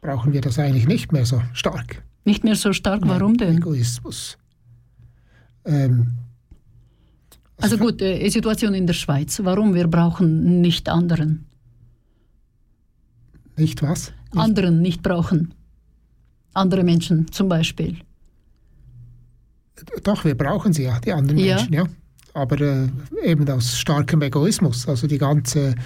brauchen 0.00 0.32
wir 0.32 0.40
das 0.40 0.58
eigentlich 0.58 0.86
nicht 0.88 1.12
mehr 1.12 1.26
so 1.26 1.42
stark. 1.52 2.02
nicht 2.24 2.44
mehr 2.44 2.56
so 2.56 2.72
stark. 2.72 3.02
Warum 3.04 3.36
denn? 3.36 3.58
Egoismus. 3.58 4.38
Ähm, 5.66 6.12
Also 7.58 7.78
gut, 7.78 8.02
äh, 8.02 8.28
Situation 8.28 8.74
in 8.74 8.86
der 8.86 8.94
Schweiz. 8.94 9.40
Warum 9.42 9.74
wir 9.74 9.86
brauchen 9.88 10.60
nicht 10.60 10.88
anderen? 10.88 11.46
nicht 13.56 13.82
was? 13.82 14.12
Nicht, 14.32 14.42
Anderen 14.42 14.82
nicht 14.82 15.02
brauchen. 15.02 15.54
Andere 16.54 16.82
Menschen 16.82 17.30
zum 17.30 17.48
Beispiel. 17.48 17.98
Doch, 20.02 20.24
wir 20.24 20.36
brauchen 20.36 20.72
sie 20.72 20.84
ja, 20.84 20.98
die 21.00 21.12
anderen 21.12 21.38
Ja. 21.38 21.56
Menschen, 21.56 21.72
ja. 21.72 21.84
Aber 22.34 22.60
äh, 22.60 22.88
eben 23.22 23.48
aus 23.48 23.78
starkem 23.78 24.20
Egoismus. 24.20 24.88
Also 24.88 25.06
die 25.06 25.18
ganze, 25.18 25.76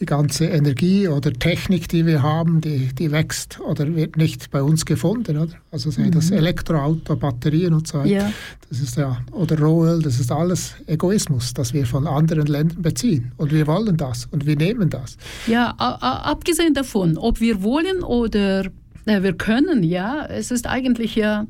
die 0.00 0.06
ganze 0.06 0.46
Energie 0.46 1.08
oder 1.08 1.32
Technik, 1.32 1.88
die 1.88 2.06
wir 2.06 2.22
haben, 2.22 2.60
die, 2.60 2.94
die 2.94 3.10
wächst 3.10 3.58
oder 3.60 3.94
wird 3.94 4.16
nicht 4.16 4.50
bei 4.52 4.62
uns 4.62 4.86
gefunden. 4.86 5.36
Oder? 5.36 5.54
Also 5.72 5.90
sei 5.90 6.08
das 6.10 6.30
Elektroauto, 6.30 7.16
Batterien 7.16 7.74
und 7.74 7.88
so 7.88 7.98
weiter. 7.98 8.06
Mhm. 8.08 8.14
Ja. 8.14 8.32
Das 8.68 8.80
ist 8.80 8.96
ja, 8.96 9.18
oder 9.32 9.58
Rohöl, 9.58 10.00
das 10.00 10.20
ist 10.20 10.30
alles 10.30 10.74
Egoismus, 10.86 11.54
das 11.54 11.74
wir 11.74 11.86
von 11.86 12.06
anderen 12.06 12.46
Ländern 12.46 12.82
beziehen. 12.82 13.32
Und 13.36 13.52
wir 13.52 13.66
wollen 13.66 13.96
das 13.96 14.26
und 14.26 14.46
wir 14.46 14.56
nehmen 14.56 14.88
das. 14.88 15.16
Ja, 15.46 15.70
abgesehen 15.70 16.74
davon, 16.74 17.18
ob 17.18 17.40
wir 17.40 17.62
wollen 17.62 18.02
oder 18.02 18.66
wir 19.06 19.34
können, 19.34 19.82
ja, 19.82 20.26
es 20.26 20.50
ist 20.50 20.66
eigentlich 20.66 21.14
ja, 21.14 21.46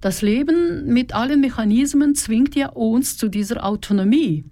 das 0.00 0.22
Leben 0.22 0.92
mit 0.92 1.14
allen 1.14 1.40
Mechanismen 1.40 2.14
zwingt 2.14 2.54
ja 2.54 2.68
uns 2.68 3.16
zu 3.16 3.28
dieser 3.28 3.64
Autonomie. 3.64 4.44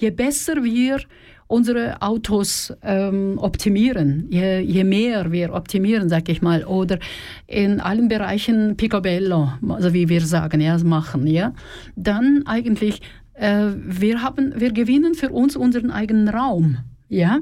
Je 0.00 0.10
besser 0.10 0.64
wir 0.64 1.00
unsere 1.48 2.00
Autos 2.02 2.72
ähm, 2.82 3.38
optimieren, 3.38 4.26
je, 4.30 4.60
je 4.60 4.84
mehr 4.84 5.32
wir 5.32 5.54
optimieren, 5.54 6.08
sag 6.08 6.28
ich 6.28 6.42
mal, 6.42 6.64
oder 6.64 6.98
in 7.46 7.80
allen 7.80 8.08
Bereichen 8.08 8.76
Picobello, 8.76 9.52
also 9.68 9.92
wie 9.92 10.08
wir 10.08 10.20
sagen, 10.20 10.60
ja, 10.60 10.78
machen, 10.78 11.26
ja, 11.26 11.54
dann 11.96 12.42
eigentlich 12.46 13.00
äh, 13.34 13.68
wir 13.74 14.22
haben, 14.22 14.54
wir 14.60 14.72
gewinnen 14.72 15.14
für 15.14 15.30
uns 15.30 15.56
unseren 15.56 15.90
eigenen 15.90 16.28
Raum, 16.28 16.78
ja, 17.08 17.40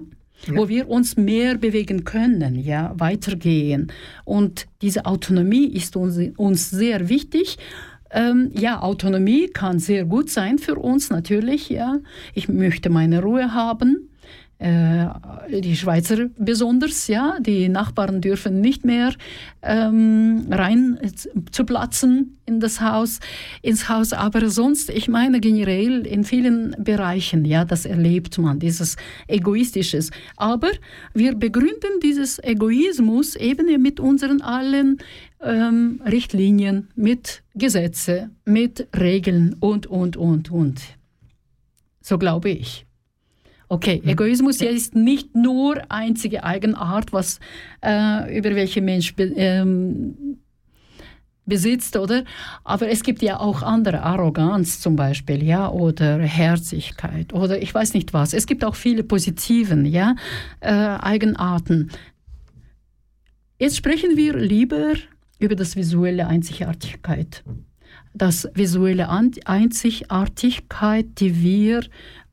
wo 0.49 0.69
wir 0.69 0.89
uns 0.89 1.17
mehr 1.17 1.57
bewegen 1.57 2.05
können, 2.05 2.55
ja, 2.57 2.95
weitergehen. 2.97 3.93
Und 4.25 4.67
diese 4.83 5.07
Autonomie 5.07 5.67
ist 5.67 5.97
uns, 5.97 6.19
uns 6.37 6.71
sehr 6.71 7.09
wichtig. 7.09 7.59
Ähm, 8.11 8.51
ja, 8.55 8.83
Autonomie 8.83 9.49
kann 9.49 9.79
sehr 9.79 10.05
gut 10.05 10.31
sein 10.31 10.59
für 10.59 10.77
uns 10.77 11.11
natürlich, 11.11 11.69
ja. 11.69 11.99
Ich 12.35 12.49
möchte 12.49 12.91
meine 12.91 13.23
Ruhe 13.23 13.53
haben. 13.53 14.09
Äh, 14.59 15.09
die 15.61 15.77
Schweizer 15.77 16.29
besonders, 16.39 17.09
ja, 17.09 17.37
die 17.41 17.69
Nachbarn 17.69 18.23
dürfen 18.23 18.63
nicht 18.63 18.87
mehr 18.87 19.13
ähm, 19.63 20.47
rein 20.51 20.99
zu 21.51 21.65
platzen 21.67 22.39
in 22.47 22.59
das 22.61 22.81
Haus, 22.81 23.21
ins 23.61 23.91
Haus, 23.91 24.15
aber 24.15 24.49
sonst, 24.49 24.89
ich 24.89 25.09
meine 25.09 25.41
generell 25.41 26.07
in 26.07 26.25
vielen 26.25 26.75
Bereichen, 26.79 27.45
ja, 27.45 27.67
das 27.67 27.85
erlebt 27.85 28.39
man, 28.39 28.59
dieses 28.59 28.97
Egoistisches. 29.29 30.11
Aber 30.37 30.71
wir 31.13 31.35
begründen 31.35 32.01
dieses 32.03 32.43
Egoismus 32.43 33.37
eben 33.37 33.83
mit 33.83 34.01
unseren 34.01 34.41
allen 34.41 34.99
ähm, 35.43 36.01
Richtlinien, 36.07 36.89
mit 36.95 37.43
Gesetze, 37.55 38.31
mit 38.47 38.89
Regeln 38.99 39.55
und, 39.61 39.87
und, 39.87 40.17
und, 40.17 40.51
und. 40.51 40.81
So 42.01 42.17
glaube 42.17 42.49
ich. 42.49 42.87
Okay, 43.69 44.01
Egoismus 44.05 44.61
ja 44.61 44.71
ist 44.71 44.95
nicht 44.95 45.35
nur 45.35 45.83
einzige 45.89 46.45
Eigenart, 46.45 47.13
was 47.13 47.41
äh, 47.85 48.39
über 48.39 48.55
welche 48.55 48.81
Mensch 48.81 49.17
be, 49.17 49.25
ähm, 49.37 50.39
besitzt, 51.47 51.97
oder? 51.97 52.25
Aber 52.65 52.89
es 52.89 53.03
gibt 53.03 53.23
ja 53.23 53.41
auch 53.41 53.63
andere, 53.63 54.03
Arroganz 54.03 54.81
zum 54.81 54.95
Beispiel, 54.97 55.43
ja, 55.43 55.69
oder 55.71 56.19
Herzigkeit 56.19 57.33
oder 57.33 57.61
ich 57.63 57.75
weiß 57.75 57.95
nicht 57.95 58.13
was. 58.13 58.35
Es 58.35 58.47
gibt 58.47 58.65
auch 58.65 58.75
viele 58.75 59.03
positiven, 59.03 59.87
ja, 59.87 60.15
äh, 60.61 60.71
Eigenarten. 60.73 61.91
Jetzt 63.59 63.77
sprechen 63.77 64.17
wir 64.17 64.37
lieber 64.37 64.93
über 65.39 65.57
das 65.57 65.77
visuelle 65.77 66.27
Einzigartigkeit. 66.27 67.43
Das 68.13 68.49
visuelle 68.55 69.09
Einzigartigkeit, 69.09 71.07
die 71.19 71.43
wir 71.43 71.83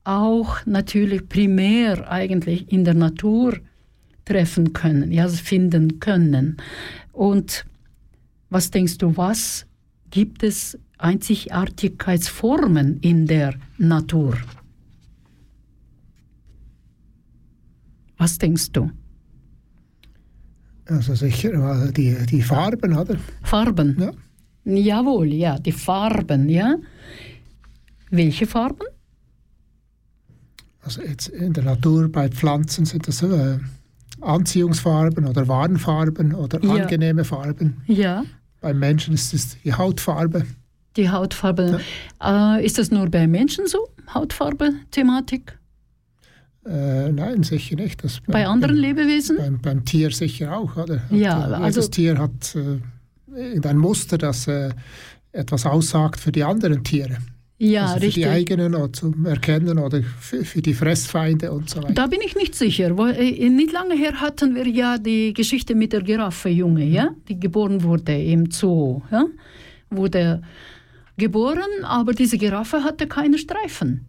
auch 0.03 0.65
natürlich 0.65 1.29
primär 1.29 2.11
eigentlich 2.11 2.69
in 2.71 2.83
der 2.83 2.93
Natur 2.93 3.57
treffen 4.25 4.73
können, 4.73 5.11
ja, 5.11 5.23
also 5.23 5.37
finden 5.37 5.99
können. 5.99 6.57
Und 7.11 7.65
was 8.49 8.69
denkst 8.71 8.97
du, 8.97 9.15
was 9.17 9.65
gibt 10.09 10.43
es 10.43 10.77
Einzigartigkeitsformen 10.97 12.99
in 13.01 13.27
der 13.27 13.55
Natur? 13.77 14.37
Was 18.17 18.37
denkst 18.37 18.71
du? 18.71 18.89
Also 20.85 21.15
sicher 21.15 21.91
die, 21.91 22.15
die 22.25 22.41
Farben, 22.41 22.95
oder? 22.95 23.17
Farben? 23.41 23.97
Ja. 23.99 24.11
Jawohl, 24.65 25.33
ja, 25.33 25.59
die 25.59 25.71
Farben, 25.71 26.47
ja. 26.47 26.75
Welche 28.11 28.45
Farben? 28.45 28.87
Also 30.85 31.01
jetzt 31.01 31.29
in 31.29 31.53
der 31.53 31.63
Natur 31.63 32.09
bei 32.11 32.29
Pflanzen 32.29 32.85
sind 32.85 33.07
das 33.07 33.21
äh, 33.23 33.57
Anziehungsfarben 34.21 35.25
oder 35.25 35.47
Warnfarben 35.47 36.33
oder 36.33 36.63
Ja. 36.63 36.73
angenehme 36.83 37.23
Farben. 37.23 37.81
Ja, 37.87 38.23
Beim 38.61 38.79
Menschen 38.79 39.13
ist 39.13 39.33
es 39.33 39.57
die 39.63 39.73
Hautfarbe. 39.73 40.45
die 40.95 41.09
Hautfarbe. 41.09 41.79
Äh, 42.23 42.65
ist 42.65 42.77
das 42.77 42.91
nur 42.91 43.09
bei 43.09 43.27
Menschen 43.27 43.67
so? 43.67 43.89
Hautfarbe-Thematik? 44.13 45.57
Äh, 46.65 47.11
nein, 47.11 47.43
sicher 47.43 47.75
nicht. 47.75 48.03
Das 48.03 48.21
Bei 48.27 48.47
anderen 48.47 48.75
beim, 48.75 48.81
Lebewesen? 48.81 49.37
beim, 49.37 49.59
beim 49.61 49.85
Tier 49.85 50.11
sicher 50.11 50.55
auch, 50.55 50.77
oder? 50.77 51.01
Hat, 51.01 51.11
Ja, 51.11 51.49
äh, 51.49 51.53
also- 51.55 51.79
Jedes 51.81 51.89
Tier 51.89 52.17
hat 52.17 52.55
äh, 52.55 52.79
irgendein 53.35 53.77
Muster, 53.77 54.17
das 54.17 54.47
äh, 54.47 54.69
etwas 55.33 55.65
aussagt 55.65 56.19
für 56.19 56.31
die 56.31 56.43
anderen 56.43 56.83
Tiere. 56.83 57.17
Ja, 57.63 57.83
also 57.83 57.95
für 57.95 58.01
richtig. 58.07 58.23
die 58.23 58.29
eigenen 58.29 58.75
oder 58.75 58.91
zum 58.91 59.25
Erkennen 59.25 59.79
oder 59.79 60.01
für, 60.03 60.43
für 60.43 60.61
die 60.61 60.73
Fressfeinde 60.73 61.51
und 61.51 61.69
so 61.69 61.81
weiter. 61.81 61.93
Da 61.93 62.07
bin 62.07 62.19
ich 62.25 62.35
nicht 62.35 62.55
sicher. 62.55 62.89
Äh, 63.17 63.49
nicht 63.49 63.71
lange 63.71 63.95
her 63.95 64.19
hatten 64.19 64.53
wir 64.55 64.67
ja 64.67 64.97
die 64.97 65.33
Geschichte 65.33 65.73
mit 65.75 65.93
der 65.93 66.01
Giraffe, 66.01 66.49
Junge, 66.49 66.83
ja, 66.85 67.09
die 67.27 67.39
geboren 67.39 67.81
wurde 67.83 68.21
im 68.21 68.51
Zoo. 68.51 69.01
Ja? 69.11 69.25
Wurde 69.89 70.41
geboren, 71.17 71.83
aber 71.83 72.13
diese 72.13 72.37
Giraffe 72.37 72.83
hatte 72.83 73.07
keine 73.07 73.37
Streifen. 73.37 74.07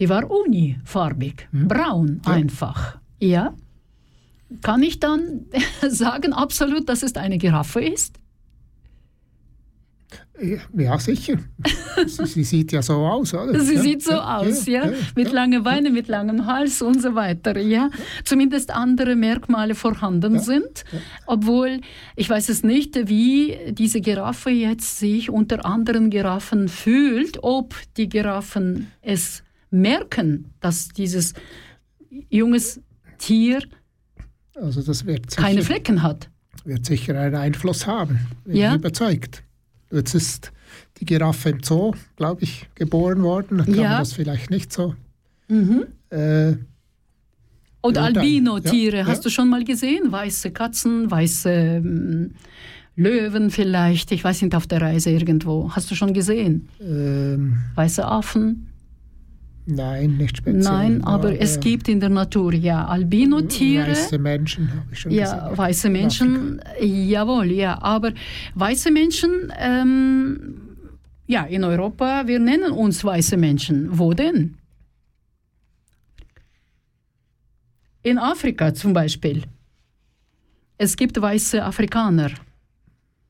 Die 0.00 0.08
war 0.08 0.28
unifarbig, 0.30 1.48
braun 1.52 2.20
Ja. 2.26 2.32
einfach. 2.32 2.98
Ja. 3.20 3.54
Kann 4.62 4.82
ich 4.82 5.00
dann 5.00 5.46
sagen, 5.88 6.32
absolut, 6.32 6.88
dass 6.88 7.02
es 7.02 7.14
eine 7.14 7.38
Giraffe 7.38 7.80
ist? 7.80 8.18
Ja, 10.40 10.58
ja, 10.76 10.98
sicher. 10.98 11.36
sie, 12.06 12.26
sie 12.26 12.44
sieht 12.44 12.72
ja 12.72 12.82
so 12.82 12.94
aus, 12.94 13.32
oder? 13.34 13.58
Sie 13.60 13.74
ja, 13.74 13.80
sieht 13.82 14.02
so 14.02 14.14
aus, 14.14 14.66
ja, 14.66 14.90
mit 15.14 15.30
langen 15.30 15.62
Beinen, 15.62 15.92
mit 15.94 16.08
langem 16.08 16.46
Hals 16.46 16.82
und 16.82 17.00
so 17.00 17.14
weiter, 17.14 17.56
ja. 17.58 17.88
Zumindest 18.24 18.70
andere 18.74 19.14
Merkmale 19.14 19.74
vorhanden 19.76 20.40
sind, 20.40 20.84
obwohl 21.26 21.80
ich 22.16 22.28
weiß 22.28 22.48
es 22.48 22.64
nicht, 22.64 23.08
wie 23.08 23.56
diese 23.70 24.00
Giraffe 24.00 24.50
jetzt 24.50 24.98
sich 24.98 25.30
unter 25.30 25.64
anderen 25.64 26.10
Giraffen 26.10 26.68
fühlt, 26.68 27.38
ob 27.42 27.74
die 27.96 28.08
Giraffen 28.08 28.88
es 29.02 29.42
merken, 29.70 30.50
dass 30.60 30.88
dieses 30.88 31.34
junges 32.28 32.80
Tier 33.18 33.60
Also 34.54 34.82
das 34.82 35.06
wird 35.06 35.30
sicher, 35.30 35.42
keine 35.42 35.62
Flecken 35.62 36.02
hat. 36.02 36.28
wird 36.64 36.84
sicher 36.86 37.18
einen 37.18 37.34
Einfluss 37.36 37.86
haben, 37.86 38.18
bin 38.44 38.56
Ja. 38.56 38.70
ich 38.70 38.76
überzeugt. 38.80 39.42
Jetzt 39.90 40.14
ist 40.14 40.52
die 40.98 41.04
Giraffe 41.04 41.50
im 41.50 41.62
Zoo, 41.62 41.92
glaube 42.16 42.42
ich, 42.42 42.68
geboren 42.74 43.22
worden. 43.22 43.58
Kann 43.64 43.74
Ja. 43.74 43.88
man 43.90 43.98
das 44.00 44.12
vielleicht 44.12 44.50
nicht 44.50 44.72
so. 44.72 44.94
Mhm. 45.48 45.84
Äh, 46.10 46.54
Oder 47.82 48.00
Ja, 48.00 48.06
Albino-Tiere, 48.06 48.98
ja, 48.98 49.06
hast 49.06 49.18
ja. 49.18 49.22
du 49.24 49.30
schon 49.30 49.48
mal 49.50 49.62
gesehen? 49.64 50.10
Weiße 50.10 50.50
Katzen, 50.52 51.10
weiße 51.10 51.50
ähm, 51.50 52.30
Löwen 52.96 53.50
vielleicht, 53.50 54.12
ich 54.12 54.22
weiß 54.24 54.40
nicht, 54.42 54.54
auf 54.54 54.66
der 54.66 54.80
Reise 54.80 55.10
irgendwo. 55.10 55.70
Hast 55.74 55.90
du 55.90 55.94
schon 55.94 56.14
gesehen? 56.14 56.68
ähm, 56.80 57.58
Weiße 57.74 58.04
Affen? 58.06 58.68
Nein, 59.66 60.16
nicht 60.16 60.36
speziell. 60.38 60.62
Nein, 60.62 61.04
aber 61.04 61.40
es 61.40 61.58
gibt 61.60 61.88
in 61.88 62.00
der 62.00 62.10
Natur 62.10 62.52
ja 62.54 62.86
Albino-Tiere. 62.86 63.88
Weiße 63.90 64.18
Menschen 64.18 64.68
habe 64.70 64.86
ich 64.92 64.98
schon 65.00 65.12
Ja, 65.12 65.34
gesehen. 65.48 65.58
weiße 65.58 65.90
Menschen, 65.90 66.60
jawohl, 66.80 67.50
ja. 67.52 67.80
Aber 67.82 68.12
weiße 68.54 68.90
Menschen, 68.90 69.30
ähm, 69.58 70.60
ja, 71.26 71.44
in 71.44 71.64
Europa, 71.64 72.26
wir 72.26 72.38
nennen 72.38 72.72
uns 72.72 73.02
weiße 73.04 73.36
Menschen. 73.36 73.88
Wo 73.98 74.12
denn? 74.12 74.56
In 78.02 78.18
Afrika 78.18 78.74
zum 78.74 78.92
Beispiel. 78.92 79.42
Es 80.76 80.96
gibt 80.96 81.20
weiße 81.20 81.64
Afrikaner. 81.64 82.30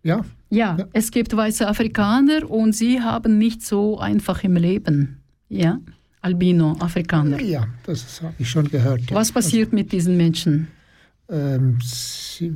Ja, 0.03 0.25
Ja, 0.51 0.77
Ja. 0.79 0.87
es 0.93 1.11
gibt 1.11 1.35
weiße 1.37 1.67
Afrikaner 1.67 2.49
und 2.51 2.75
sie 2.75 3.01
haben 3.01 3.39
nicht 3.39 3.63
so 3.63 3.99
einfach 3.99 4.43
im 4.45 4.57
Leben. 4.57 5.21
Ja, 5.49 5.79
Albino-Afrikaner. 6.25 7.41
ja, 7.41 7.67
das 7.85 8.23
habe 8.23 8.35
ich 8.39 8.49
schon 8.49 8.69
gehört. 8.71 9.03
ja. 9.11 9.17
Was 9.17 9.31
passiert 9.31 9.73
mit 9.73 9.93
diesen 9.93 10.17
Menschen? 10.17 10.69
Ähm, 11.29 11.79
sie, 11.83 12.53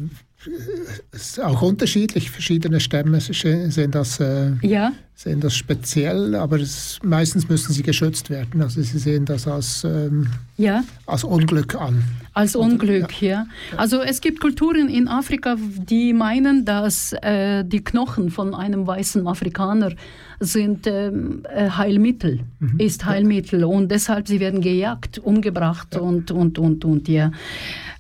es 1.10 1.30
ist 1.30 1.40
auch 1.40 1.62
unterschiedlich. 1.62 2.30
Verschiedene 2.30 2.80
Stämme 2.80 3.20
sehen 3.20 3.90
das, 3.90 4.20
äh, 4.20 4.52
Ja, 4.62 4.92
sehen 5.18 5.40
das 5.40 5.56
speziell, 5.56 6.36
aber 6.36 6.60
es, 6.60 7.00
meistens 7.02 7.48
müssen 7.48 7.72
sie 7.72 7.82
geschützt 7.82 8.30
werden. 8.30 8.62
Also 8.62 8.80
sie 8.82 8.98
sehen 8.98 9.24
das 9.24 9.48
als, 9.48 9.82
ähm, 9.82 10.28
ja. 10.56 10.84
als 11.06 11.24
Unglück 11.24 11.74
an. 11.74 12.04
Als 12.34 12.54
Unglück, 12.54 13.20
ja. 13.20 13.46
Also 13.76 14.00
es 14.00 14.20
gibt 14.20 14.38
Kulturen 14.38 14.88
in 14.88 15.08
Afrika, 15.08 15.56
die 15.58 16.12
meinen, 16.12 16.64
dass 16.64 17.14
äh, 17.14 17.64
die 17.64 17.82
Knochen 17.82 18.30
von 18.30 18.54
einem 18.54 18.86
weißen 18.86 19.26
Afrikaner 19.26 19.92
sind 20.38 20.86
ähm, 20.86 21.42
äh, 21.52 21.68
Heilmittel, 21.68 22.38
ist 22.78 23.04
Heilmittel 23.04 23.64
und 23.64 23.90
deshalb 23.90 24.28
sie 24.28 24.38
werden 24.38 24.60
gejagt, 24.60 25.18
umgebracht 25.18 25.96
und 25.96 26.30
und 26.30 26.60
und 26.60 26.84
und 26.84 27.08
ja. 27.08 27.32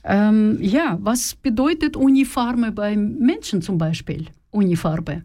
Ähm, 0.04 0.58
ja, 0.60 0.96
was 1.00 1.34
bedeutet 1.34 1.96
Unifarbe 1.96 2.70
beim 2.70 3.16
Menschen 3.18 3.60
zum 3.60 3.76
Beispiel? 3.76 4.26
Unifarbe. 4.52 5.22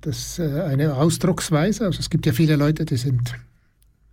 Das 0.00 0.18
ist 0.18 0.38
äh, 0.38 0.62
eine 0.62 0.94
Ausdrucksweise. 0.94 1.86
Also 1.86 2.00
es 2.00 2.10
gibt 2.10 2.26
ja 2.26 2.32
viele 2.32 2.56
Leute, 2.56 2.84
die 2.84 2.96
sind 2.96 3.34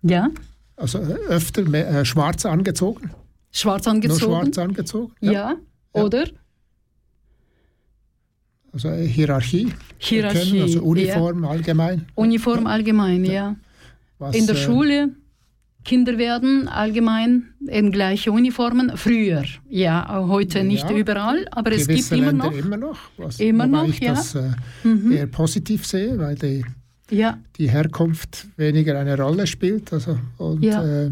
Ja, 0.02 0.28
also 0.76 0.98
äh, 0.98 1.14
öfter 1.28 1.62
mehr, 1.62 1.88
äh, 1.88 2.04
schwarz 2.04 2.46
angezogen, 2.46 3.10
schwarz 3.50 3.86
nur 3.86 3.94
angezogen. 3.94 4.20
schwarz 4.20 4.58
angezogen. 4.58 5.12
ja. 5.20 5.32
Ja. 5.32 5.56
oder? 5.92 6.24
Also 8.72 8.88
äh, 8.88 9.06
Hierarchie. 9.06 9.72
Hierarchie, 9.98 10.38
erkennen, 10.58 10.62
also 10.62 10.82
Uniform 10.82 11.44
allgemein. 11.44 12.06
Uniform 12.14 12.66
allgemein, 12.66 13.24
ja. 13.24 13.56
Was, 14.18 14.34
In 14.34 14.46
der 14.46 14.54
äh, 14.56 14.58
Schule, 14.58 15.08
Kinder 15.86 16.18
werden 16.18 16.68
allgemein 16.68 17.44
in 17.66 17.92
gleiche 17.92 18.32
Uniformen. 18.32 18.92
Früher, 18.96 19.44
ja, 19.68 20.24
heute 20.28 20.64
nicht 20.64 20.90
Ja, 20.90 20.96
überall, 20.96 21.46
aber 21.52 21.72
es 21.72 21.86
gibt 21.86 22.10
immer 22.12 22.26
Länder 22.32 22.50
noch. 22.50 22.56
immer 22.56 22.76
noch. 22.76 22.98
Was, 23.16 23.38
Immer 23.40 23.66
noch, 23.66 23.88
ich 23.88 24.00
ja. 24.00 24.12
Mhm. 24.12 24.16
das 24.16 24.34
äh, 24.34 25.14
eher 25.16 25.26
positiv 25.28 25.86
sehe, 25.86 26.18
weil 26.18 26.34
die, 26.34 26.64
Ja, 27.10 27.38
die 27.56 27.70
Herkunft 27.70 28.46
weniger 28.56 28.98
eine 28.98 29.16
Rolle 29.16 29.46
spielt. 29.46 29.92
Also, 29.92 30.18
und 30.38 30.62
Ja. 30.64 30.82
äh, 30.84 31.10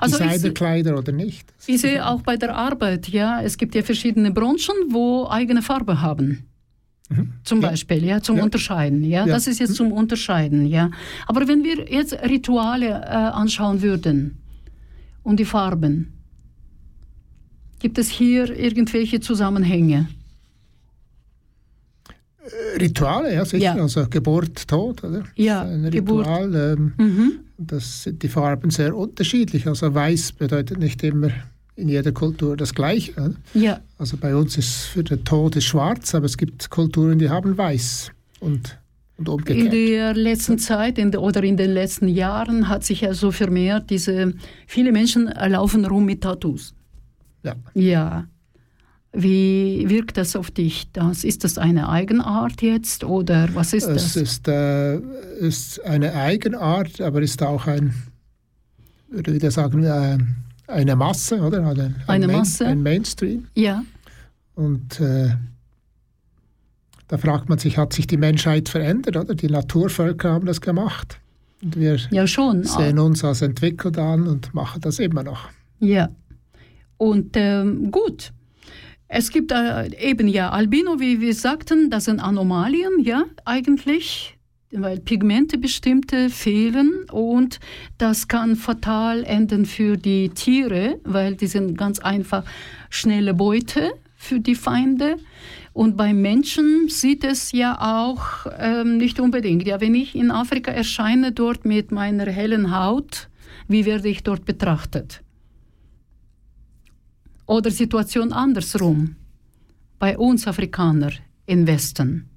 Also 0.00 0.18
Designerkleider 0.18 0.96
oder 0.96 1.10
nicht. 1.12 1.52
Ich 1.66 1.80
sehe 1.80 2.06
auch 2.06 2.22
bei 2.22 2.36
der 2.36 2.54
Arbeit, 2.54 3.08
ja, 3.08 3.40
es 3.42 3.56
gibt 3.58 3.74
ja 3.74 3.82
verschiedene 3.82 4.30
Branchen, 4.30 4.76
wo 4.90 5.26
eigene 5.28 5.62
Farbe 5.62 6.00
haben. 6.00 6.44
Zum 7.44 7.58
Mhm. 7.58 7.62
Ja. 7.64 7.70
Beispiel, 7.70 8.04
ja, 8.04 8.20
zum 8.22 8.38
Ja. 8.38 8.44
Unterscheiden, 8.44 9.04
ja. 9.04 9.20
Ja. 9.20 9.26
Mhm. 9.26 9.30
Das 9.30 9.46
ist 9.46 9.60
jetzt 9.60 9.74
zum 9.76 9.92
Unterscheiden, 9.92 10.66
ja. 10.66 10.90
Aber 11.26 11.46
wenn 11.48 11.62
wir 11.62 11.90
jetzt 11.92 12.14
Rituale 12.22 12.86
äh, 12.86 13.08
anschauen 13.08 13.82
würden 13.82 14.38
und 15.22 15.38
die 15.38 15.44
Farben, 15.44 16.12
gibt 17.78 17.98
es 17.98 18.08
hier 18.08 18.48
irgendwelche 18.58 19.20
Zusammenhänge? 19.20 20.08
Rituale, 22.78 23.34
ja 23.34 23.44
sicher. 23.44 23.74
Also 23.80 24.06
Geburt, 24.08 24.68
Tod, 24.68 25.02
oder? 25.04 25.24
Ja, 25.36 25.62
ein 25.62 25.90
Geburt. 25.90 26.26
Ritual. 26.26 26.54
Ähm, 26.78 26.92
Mhm. 26.98 27.32
das 27.56 28.02
sind 28.04 28.22
die 28.22 28.28
Farben 28.28 28.70
sehr 28.70 28.94
unterschiedlich. 28.94 29.66
Also 29.66 29.94
weiß 29.94 30.32
bedeutet 30.32 30.78
nicht 30.78 31.02
immer 31.02 31.30
in 31.76 31.88
jeder 31.88 32.12
Kultur 32.12 32.56
das 32.56 32.72
Gleiche. 32.74 33.34
Ja, 33.54 33.80
Also 33.98 34.16
bei 34.16 34.34
uns 34.36 34.56
ist 34.56 34.84
für 34.84 35.02
den 35.02 35.24
Tod 35.24 35.56
ist 35.56 35.64
schwarz, 35.64 36.14
aber 36.14 36.26
es 36.26 36.36
gibt 36.36 36.70
Kulturen, 36.70 37.18
die 37.18 37.28
haben 37.30 37.56
weiß 37.58 38.10
und, 38.40 38.78
und 39.16 39.26
In 39.28 39.32
umgekehrt. 39.34 39.72
der 39.72 40.14
letzten 40.14 40.58
Zeit 40.58 40.98
in 40.98 41.10
der, 41.10 41.20
oder 41.22 41.42
in 41.42 41.56
den 41.56 41.72
letzten 41.72 42.06
Jahren 42.08 42.68
hat 42.68 42.84
sich 42.84 43.00
ja 43.00 43.12
so 43.14 43.32
vermehrt, 43.32 43.90
diese, 43.90 44.34
viele 44.66 44.92
Menschen 44.92 45.26
laufen 45.26 45.84
rum 45.84 46.04
mit 46.04 46.20
Tattoos. 46.22 46.74
Ja. 47.42 47.54
Ja. 47.74 48.26
Wie 49.16 49.84
wirkt 49.88 50.16
das 50.16 50.34
auf 50.34 50.50
dich? 50.50 50.88
Das, 50.92 51.22
ist 51.22 51.44
das 51.44 51.56
eine 51.56 51.88
Eigenart 51.88 52.62
jetzt 52.62 53.04
oder 53.04 53.48
was 53.54 53.72
ist 53.72 53.84
Es 53.86 54.14
das? 54.14 54.16
ist, 54.16 54.48
äh, 54.48 54.98
ist 55.38 55.84
eine 55.84 56.14
Eigenart, 56.14 57.00
aber 57.00 57.22
ist 57.22 57.40
auch 57.42 57.66
ein, 57.68 57.94
würde 59.08 59.30
ich 59.30 59.36
wieder 59.36 59.52
sagen, 59.52 59.84
äh, 59.84 60.18
eine 60.66 60.96
Masse, 60.96 61.40
oder? 61.40 61.58
Ein, 61.66 61.78
ein 61.80 61.94
Eine 62.06 62.26
Main, 62.26 62.36
Masse. 62.36 62.66
Ein 62.66 62.82
Mainstream. 62.82 63.46
Ja, 63.54 63.84
Und 64.54 65.00
äh, 65.00 65.30
da 67.08 67.18
fragt 67.18 67.48
man 67.48 67.58
sich, 67.58 67.76
hat 67.76 67.92
sich 67.92 68.06
die 68.06 68.16
Menschheit 68.16 68.68
verändert, 68.68 69.16
oder? 69.16 69.34
Die 69.34 69.48
Naturvölker 69.48 70.32
haben 70.32 70.46
das 70.46 70.60
gemacht. 70.60 71.18
Und 71.62 71.76
wir 71.76 71.96
ja 72.10 72.26
schon. 72.26 72.64
sehen 72.64 72.98
uns 72.98 73.24
als 73.24 73.42
entwickelt 73.42 73.98
an 73.98 74.26
und 74.26 74.54
machen 74.54 74.80
das 74.80 74.98
immer 74.98 75.22
noch. 75.22 75.48
Ja. 75.80 76.08
Und 76.96 77.36
ähm, 77.36 77.90
gut. 77.90 78.32
Es 79.08 79.30
gibt 79.30 79.52
äh, 79.52 79.88
eben 79.98 80.28
ja 80.28 80.50
Albino, 80.50 80.98
wie 80.98 81.20
wir 81.20 81.34
sagten, 81.34 81.90
das 81.90 82.06
sind 82.06 82.20
Anomalien, 82.20 82.98
ja, 83.00 83.24
eigentlich, 83.44 84.33
weil 84.76 85.00
Pigmente 85.00 85.58
bestimmte 85.58 86.30
fehlen 86.30 87.04
und 87.10 87.60
das 87.98 88.28
kann 88.28 88.56
fatal 88.56 89.24
enden 89.24 89.66
für 89.66 89.96
die 89.96 90.30
Tiere, 90.30 91.00
weil 91.04 91.36
die 91.36 91.46
sind 91.46 91.76
ganz 91.76 91.98
einfach 91.98 92.44
schnelle 92.90 93.34
Beute 93.34 93.92
für 94.16 94.40
die 94.40 94.54
Feinde. 94.54 95.16
Und 95.72 95.96
beim 95.96 96.22
Menschen 96.22 96.88
sieht 96.88 97.24
es 97.24 97.52
ja 97.52 97.76
auch 97.80 98.46
ähm, 98.58 98.96
nicht 98.96 99.18
unbedingt. 99.18 99.66
Ja, 99.66 99.80
wenn 99.80 99.94
ich 99.94 100.14
in 100.14 100.30
Afrika 100.30 100.70
erscheine, 100.70 101.32
dort 101.32 101.64
mit 101.64 101.90
meiner 101.90 102.26
hellen 102.26 102.76
Haut, 102.76 103.28
wie 103.66 103.84
werde 103.84 104.08
ich 104.08 104.22
dort 104.22 104.44
betrachtet? 104.44 105.22
Oder 107.46 107.70
Situation 107.70 108.32
andersrum. 108.32 109.16
Bei 109.98 110.16
uns 110.16 110.46
Afrikaner 110.46 111.12
im 111.46 111.66
Westen. 111.66 112.30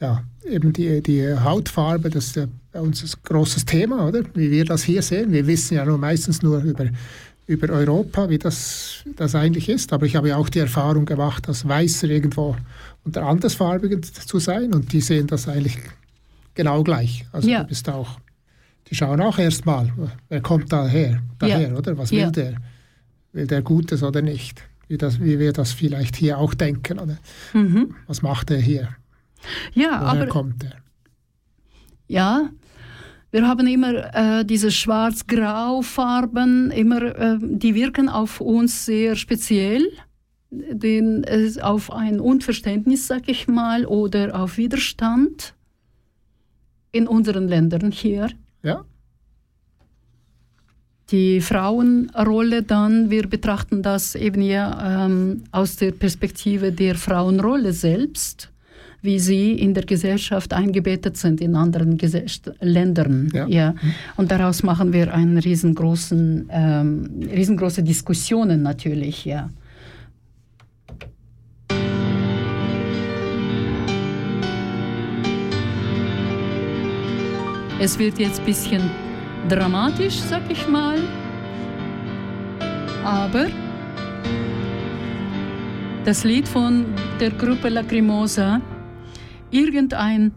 Ja, 0.00 0.24
eben 0.50 0.72
die, 0.72 1.02
die 1.02 1.34
Hautfarbe, 1.38 2.10
das 2.10 2.26
ist 2.28 2.36
ja 2.36 2.46
bei 2.72 2.80
uns 2.80 3.02
ein 3.02 3.10
großes 3.24 3.64
Thema, 3.64 4.06
oder? 4.08 4.22
Wie 4.34 4.50
wir 4.50 4.64
das 4.64 4.82
hier 4.84 5.02
sehen. 5.02 5.32
Wir 5.32 5.46
wissen 5.46 5.74
ja 5.74 5.84
nur 5.84 5.98
meistens 5.98 6.42
nur 6.42 6.62
über, 6.62 6.86
über 7.46 7.70
Europa, 7.72 8.28
wie 8.28 8.38
das, 8.38 9.04
das 9.16 9.34
eigentlich 9.34 9.68
ist. 9.68 9.92
Aber 9.92 10.06
ich 10.06 10.16
habe 10.16 10.28
ja 10.28 10.36
auch 10.36 10.48
die 10.48 10.58
Erfahrung 10.60 11.04
gemacht, 11.04 11.48
als 11.48 11.66
Weißer 11.66 12.08
irgendwo 12.08 12.56
unter 13.04 13.22
Andersfarbigen 13.26 14.02
zu 14.02 14.38
sein. 14.38 14.74
Und 14.74 14.92
die 14.92 15.00
sehen 15.00 15.26
das 15.26 15.48
eigentlich 15.48 15.78
genau 16.54 16.82
gleich. 16.82 17.26
Also 17.32 17.48
Ja. 17.48 17.62
du 17.62 17.68
bist 17.68 17.88
auch, 17.88 18.18
die 18.90 18.94
schauen 18.94 19.20
auch 19.20 19.38
erstmal, 19.38 19.92
wer 20.28 20.40
kommt 20.40 20.72
daher, 20.72 21.20
daher 21.38 21.68
Ja. 21.70 21.74
oder? 21.76 21.96
Was 21.98 22.10
Ja. 22.10 22.26
will 22.26 22.32
der? 22.32 22.54
Will 23.32 23.46
der 23.46 23.62
Gutes 23.62 24.02
oder 24.02 24.22
nicht? 24.22 24.62
Wie, 24.88 24.96
das, 24.98 25.20
wie 25.20 25.38
wir 25.38 25.52
das 25.52 25.72
vielleicht 25.72 26.14
hier 26.16 26.38
auch 26.38 26.54
denken, 26.54 26.98
oder? 27.00 27.18
Mhm. 27.52 27.94
Was 28.06 28.22
macht 28.22 28.50
er 28.50 28.58
hier? 28.60 28.88
Ja, 29.74 30.00
Woher 30.00 30.22
aber 30.22 30.26
kommt 30.26 30.64
er? 30.64 30.72
Ja, 32.08 32.50
wir 33.32 33.46
haben 33.46 33.66
immer 33.66 34.14
äh, 34.14 34.44
diese 34.44 34.70
schwarz-grau-Farben, 34.70 36.70
immer, 36.70 37.02
äh, 37.02 37.38
die 37.40 37.74
wirken 37.74 38.08
auf 38.08 38.40
uns 38.40 38.86
sehr 38.86 39.16
speziell, 39.16 39.90
den, 40.50 41.24
äh, 41.24 41.50
auf 41.60 41.92
ein 41.92 42.20
Unverständnis, 42.20 43.06
sag 43.06 43.28
ich 43.28 43.48
mal, 43.48 43.84
oder 43.84 44.40
auf 44.40 44.56
Widerstand 44.56 45.54
in 46.92 47.08
unseren 47.08 47.48
Ländern 47.48 47.90
hier. 47.90 48.30
Ja. 48.62 48.84
Die 51.10 51.40
Frauenrolle 51.40 52.62
dann, 52.62 53.10
wir 53.10 53.28
betrachten 53.28 53.82
das 53.82 54.14
eben 54.14 54.40
ja 54.40 55.06
ähm, 55.06 55.44
aus 55.52 55.76
der 55.76 55.92
Perspektive 55.92 56.72
der 56.72 56.94
Frauenrolle 56.94 57.72
selbst 57.72 58.50
wie 59.02 59.18
sie 59.18 59.52
in 59.52 59.74
der 59.74 59.84
Gesellschaft 59.84 60.52
eingebettet 60.52 61.16
sind 61.16 61.40
in 61.40 61.54
anderen 61.54 61.96
Gese 61.96 62.24
Ländern. 62.60 63.30
Ja. 63.32 63.46
ja. 63.46 63.74
Und 64.16 64.30
daraus 64.30 64.62
machen 64.62 64.92
wir 64.92 65.14
einen 65.14 65.38
riesengroßen, 65.38 66.48
ähm, 66.50 67.10
riesengroße 67.32 67.82
Diskussionen 67.82 68.62
natürlich, 68.62 69.24
ja. 69.24 69.50
Es 77.78 77.98
wird 77.98 78.18
jetzt 78.18 78.40
ein 78.40 78.46
bisschen 78.46 78.90
dramatisch, 79.48 80.16
sag 80.16 80.50
ich 80.50 80.66
mal. 80.66 80.98
Aber 83.04 83.46
das 86.04 86.24
Lied 86.24 86.48
von 86.48 86.86
der 87.20 87.30
Gruppe 87.30 87.68
Lacrimosa 87.68 88.60
Irgendein 89.50 90.32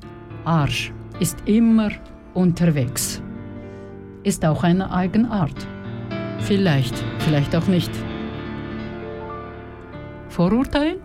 Arsch 0.45 0.93
ist 1.19 1.37
immer 1.45 1.89
unterwegs. 2.33 3.21
Ist 4.23 4.45
auch 4.45 4.63
eine 4.63 4.91
Eigenart. 4.91 5.67
Vielleicht, 6.39 6.93
vielleicht 7.19 7.55
auch 7.55 7.67
nicht. 7.67 7.91
Vorurteil? 10.29 10.97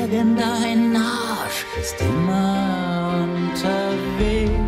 irgendein 0.00 0.96
Arsch 0.96 1.66
ist 1.80 2.00
immer 2.00 3.24
unterwegs. 3.24 4.67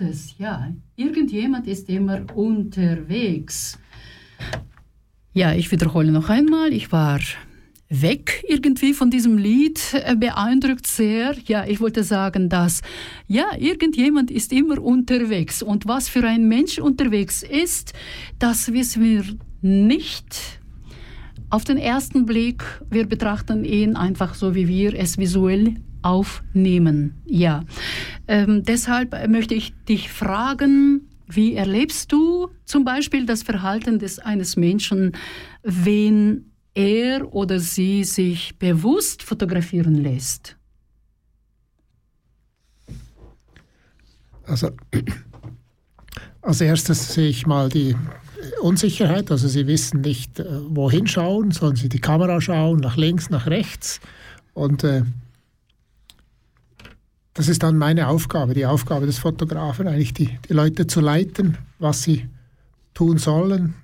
Es, 0.00 0.36
ja. 0.38 0.72
Irgendjemand 0.96 1.66
ist 1.66 1.88
immer 1.88 2.22
unterwegs. 2.34 3.78
Ja, 5.32 5.54
ich 5.54 5.70
wiederhole 5.70 6.10
noch 6.10 6.28
einmal, 6.28 6.72
ich 6.72 6.90
war 6.90 7.20
weg 7.90 8.44
irgendwie 8.48 8.94
von 8.94 9.10
diesem 9.10 9.36
Lied, 9.36 9.80
äh, 9.92 10.16
beeindruckt 10.16 10.86
sehr. 10.86 11.34
Ja, 11.46 11.66
ich 11.66 11.80
wollte 11.80 12.04
sagen, 12.04 12.48
dass 12.48 12.82
ja, 13.26 13.46
irgendjemand 13.58 14.30
ist 14.30 14.52
immer 14.52 14.80
unterwegs 14.80 15.62
und 15.62 15.86
was 15.86 16.08
für 16.08 16.24
ein 16.24 16.48
Mensch 16.48 16.78
unterwegs 16.78 17.42
ist, 17.42 17.92
das 18.38 18.72
wissen 18.72 19.04
wir 19.04 19.24
nicht. 19.60 20.60
Auf 21.50 21.64
den 21.64 21.78
ersten 21.78 22.26
Blick, 22.26 22.62
wir 22.90 23.06
betrachten 23.06 23.64
ihn 23.64 23.96
einfach 23.96 24.34
so, 24.34 24.54
wie 24.54 24.68
wir 24.68 24.94
es 24.94 25.18
visuell 25.18 25.74
aufnehmen. 26.02 27.14
Ja, 27.26 27.64
ähm, 28.30 28.62
deshalb 28.62 29.28
möchte 29.28 29.54
ich 29.54 29.74
dich 29.88 30.08
fragen, 30.08 31.08
wie 31.26 31.56
erlebst 31.56 32.12
du 32.12 32.48
zum 32.64 32.84
Beispiel 32.84 33.26
das 33.26 33.42
Verhalten 33.42 33.98
des 33.98 34.20
eines 34.20 34.54
Menschen, 34.54 35.16
wenn 35.64 36.52
er 36.72 37.34
oder 37.34 37.58
sie 37.58 38.04
sich 38.04 38.56
bewusst 38.56 39.24
fotografieren 39.24 39.96
lässt? 39.96 40.56
Also 44.44 44.70
als 46.42 46.60
erstes 46.60 47.12
sehe 47.12 47.30
ich 47.30 47.48
mal 47.48 47.68
die 47.68 47.96
Unsicherheit. 48.62 49.32
Also 49.32 49.48
sie 49.48 49.66
wissen 49.66 50.02
nicht, 50.02 50.38
äh, 50.38 50.44
wohin 50.68 51.08
schauen, 51.08 51.50
sollen 51.50 51.74
sie 51.74 51.88
die 51.88 52.00
Kamera 52.00 52.40
schauen, 52.40 52.78
nach 52.78 52.96
links, 52.96 53.28
nach 53.28 53.48
rechts. 53.48 53.98
Und 54.54 54.84
äh, 54.84 55.02
das 57.34 57.48
ist 57.48 57.62
dann 57.62 57.78
meine 57.78 58.08
Aufgabe, 58.08 58.54
die 58.54 58.66
Aufgabe 58.66 59.06
des 59.06 59.18
Fotografen, 59.18 59.86
eigentlich 59.86 60.14
die, 60.14 60.38
die 60.48 60.52
Leute 60.52 60.86
zu 60.86 61.00
leiten, 61.00 61.58
was 61.78 62.02
sie 62.02 62.28
tun 62.94 63.18
sollen. 63.18 63.74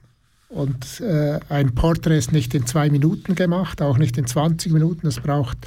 Und 0.48 1.00
äh, 1.00 1.40
ein 1.48 1.74
Porträt 1.74 2.18
ist 2.18 2.32
nicht 2.32 2.54
in 2.54 2.66
zwei 2.66 2.88
Minuten 2.90 3.34
gemacht, 3.34 3.82
auch 3.82 3.98
nicht 3.98 4.16
in 4.16 4.26
20 4.26 4.72
Minuten. 4.72 5.06
Es 5.06 5.20
braucht 5.20 5.58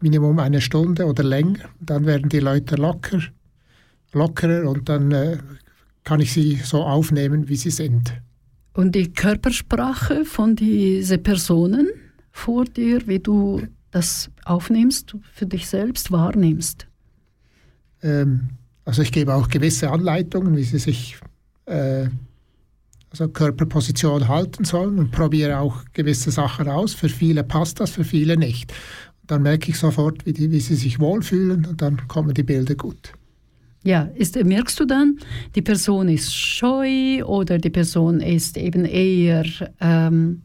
Minimum 0.00 0.38
eine 0.38 0.60
Stunde 0.60 1.06
oder 1.06 1.22
länger. 1.22 1.68
Dann 1.80 2.06
werden 2.06 2.28
die 2.28 2.40
Leute 2.40 2.76
locker, 2.76 3.20
lockerer 4.12 4.68
und 4.68 4.88
dann 4.88 5.12
äh, 5.12 5.38
kann 6.04 6.20
ich 6.20 6.32
sie 6.32 6.56
so 6.56 6.82
aufnehmen, 6.82 7.48
wie 7.48 7.56
sie 7.56 7.70
sind. 7.70 8.12
Und 8.74 8.94
die 8.94 9.12
Körpersprache 9.12 10.24
von 10.24 10.56
diesen 10.56 11.22
Personen 11.22 11.88
vor 12.30 12.64
dir, 12.64 13.06
wie 13.06 13.18
du 13.18 13.62
das 13.90 14.30
aufnimmst, 14.44 15.14
für 15.34 15.46
dich 15.46 15.68
selbst 15.68 16.10
wahrnimmst? 16.10 16.86
Ähm, 18.02 18.48
also 18.84 19.02
ich 19.02 19.12
gebe 19.12 19.34
auch 19.34 19.48
gewisse 19.48 19.90
Anleitungen, 19.90 20.56
wie 20.56 20.64
sie 20.64 20.78
sich 20.78 21.18
äh, 21.66 22.06
also 23.10 23.28
Körperposition 23.28 24.28
halten 24.28 24.64
sollen 24.64 24.98
und 24.98 25.10
probiere 25.10 25.58
auch 25.58 25.84
gewisse 25.92 26.30
Sachen 26.30 26.68
aus. 26.68 26.94
Für 26.94 27.08
viele 27.08 27.44
passt 27.44 27.78
das, 27.80 27.90
für 27.90 28.04
viele 28.04 28.36
nicht. 28.36 28.72
Dann 29.26 29.42
merke 29.42 29.70
ich 29.70 29.78
sofort, 29.78 30.26
wie, 30.26 30.32
die, 30.32 30.50
wie 30.50 30.60
sie 30.60 30.74
sich 30.74 30.98
wohlfühlen 30.98 31.66
und 31.66 31.82
dann 31.82 32.08
kommen 32.08 32.34
die 32.34 32.42
Bilder 32.42 32.74
gut. 32.74 33.12
Ja, 33.84 34.02
ist, 34.14 34.42
merkst 34.42 34.78
du 34.78 34.84
dann, 34.84 35.18
die 35.54 35.62
Person 35.62 36.08
ist 36.08 36.34
scheu 36.34 37.24
oder 37.24 37.58
die 37.58 37.70
Person 37.70 38.20
ist 38.20 38.56
eben 38.56 38.84
eher, 38.84 39.44
ähm, 39.80 40.42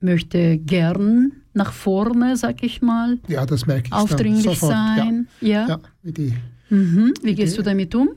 möchte 0.00 0.58
gern 0.58 1.32
nach 1.54 1.72
vorne, 1.72 2.36
sag 2.36 2.62
ich 2.62 2.80
mal. 2.80 3.18
Ja, 3.28 3.44
das 3.46 3.66
merke 3.66 3.88
ich 3.88 3.92
Aufdringlich 3.92 4.44
sofort. 4.44 4.72
sein. 4.72 5.28
Ja. 5.40 5.48
Ja. 5.48 5.68
Ja, 5.68 5.80
wie 6.02 6.12
die, 6.12 6.34
Mhm. 6.72 7.12
Wie 7.22 7.34
gehst 7.34 7.58
du 7.58 7.62
damit 7.62 7.94
um? 7.94 8.08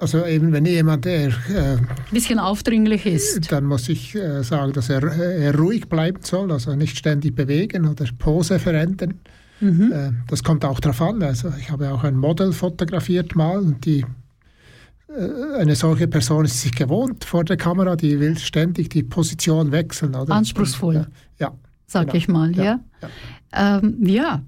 also 0.00 0.24
eben, 0.24 0.52
wenn 0.52 0.64
jemand 0.64 1.04
der, 1.04 1.28
äh, 1.28 1.32
Ein 1.76 1.88
bisschen 2.12 2.38
aufdringlich 2.38 3.04
ist. 3.04 3.50
dann 3.50 3.64
muss 3.64 3.88
ich 3.88 4.14
äh, 4.14 4.42
sagen, 4.44 4.72
dass 4.72 4.88
er, 4.90 5.02
er 5.02 5.56
ruhig 5.58 5.88
bleiben 5.88 6.20
soll, 6.22 6.52
also 6.52 6.74
nicht 6.76 6.96
ständig 6.96 7.34
bewegen 7.34 7.86
oder 7.86 8.04
Pose 8.16 8.58
verändern. 8.60 9.14
Mhm. 9.60 9.92
Äh, 9.92 10.12
das 10.28 10.44
kommt 10.44 10.64
auch 10.64 10.78
darauf 10.78 11.02
an. 11.02 11.22
Also 11.22 11.52
ich 11.58 11.70
habe 11.70 11.90
auch 11.90 12.04
ein 12.04 12.16
Model 12.16 12.52
fotografiert 12.52 13.34
mal 13.34 13.58
und 13.58 13.84
die 13.84 14.04
äh, 15.08 15.56
eine 15.58 15.74
solche 15.74 16.06
Person 16.06 16.44
ist 16.44 16.62
sich 16.62 16.72
gewohnt 16.72 17.24
vor 17.24 17.44
der 17.44 17.56
Kamera, 17.56 17.96
die 17.96 18.20
will 18.20 18.38
ständig 18.38 18.90
die 18.90 19.02
Position 19.02 19.72
wechseln. 19.72 20.14
Oder? 20.14 20.32
Anspruchsvoll. 20.32 20.96
Äh, 20.96 21.04
ja, 21.40 21.54
Sag 21.88 22.06
genau. 22.06 22.16
ich 22.16 22.28
mal, 22.28 22.56
ja. 22.56 22.64
Ja, 22.64 22.80
Ja. 23.02 23.78
Ähm, 23.78 23.96
ja, 24.06 24.42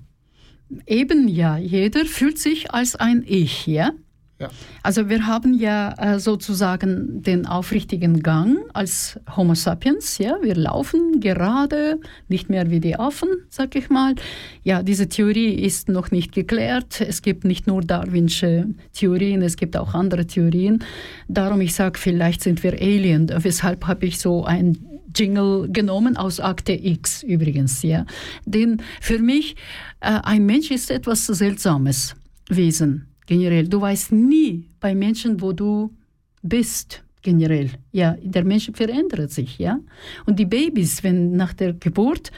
eben 0.86 1.28
ja, 1.28 1.56
jeder 1.58 2.04
fühlt 2.04 2.38
sich 2.38 2.72
als 2.72 2.96
ein 2.96 3.24
Ich, 3.26 3.66
ja. 3.66 3.90
ja. 4.38 4.48
Also 4.82 5.08
wir 5.08 5.26
haben 5.26 5.54
ja 5.54 5.94
äh, 5.98 6.18
sozusagen 6.18 7.22
den 7.22 7.46
aufrichtigen 7.46 8.22
Gang 8.22 8.58
als 8.72 9.18
Homo 9.36 9.54
sapiens, 9.54 10.18
ja, 10.18 10.36
wir 10.42 10.54
laufen 10.54 11.20
gerade, 11.20 12.00
nicht 12.28 12.48
mehr 12.48 12.70
wie 12.70 12.80
die 12.80 12.96
Affen, 12.96 13.28
sag 13.48 13.74
ich 13.76 13.90
mal. 13.90 14.14
Ja, 14.62 14.82
diese 14.82 15.08
Theorie 15.08 15.54
ist 15.54 15.88
noch 15.88 16.10
nicht 16.10 16.32
geklärt. 16.32 17.00
Es 17.00 17.22
gibt 17.22 17.44
nicht 17.44 17.66
nur 17.66 17.82
darwinsche 17.82 18.68
Theorien, 18.92 19.42
es 19.42 19.56
gibt 19.56 19.76
auch 19.76 19.94
andere 19.94 20.26
Theorien. 20.26 20.84
Darum 21.28 21.60
ich 21.60 21.74
sage, 21.74 21.98
vielleicht 21.98 22.42
sind 22.42 22.62
wir 22.62 22.74
Alien. 22.74 23.30
Weshalb 23.42 23.86
habe 23.86 24.06
ich 24.06 24.18
so 24.18 24.44
ein 24.44 24.78
Jingle 25.14 25.68
genommen 25.70 26.16
aus 26.16 26.40
Akte 26.40 26.72
X 26.72 27.22
übrigens, 27.22 27.82
ja. 27.82 28.06
Denn 28.44 28.82
für 29.00 29.18
mich 29.18 29.56
ein 30.00 30.46
Mensch 30.46 30.70
ist 30.70 30.90
etwas 30.90 31.26
seltsames 31.26 32.14
Wesen 32.48 33.06
generell. 33.26 33.68
Du 33.68 33.80
weißt 33.80 34.12
nie 34.12 34.68
bei 34.80 34.94
Menschen, 34.94 35.40
wo 35.40 35.52
du 35.52 35.94
bist, 36.42 37.02
generell. 37.22 37.70
Ja, 37.92 38.16
der 38.22 38.44
Mensch 38.44 38.70
verändert 38.74 39.30
sich, 39.30 39.58
ja. 39.58 39.78
Und 40.26 40.38
die 40.38 40.46
Babys, 40.46 41.02
wenn 41.02 41.36
nach 41.36 41.52
der 41.52 41.74
Geburt, 41.74 42.30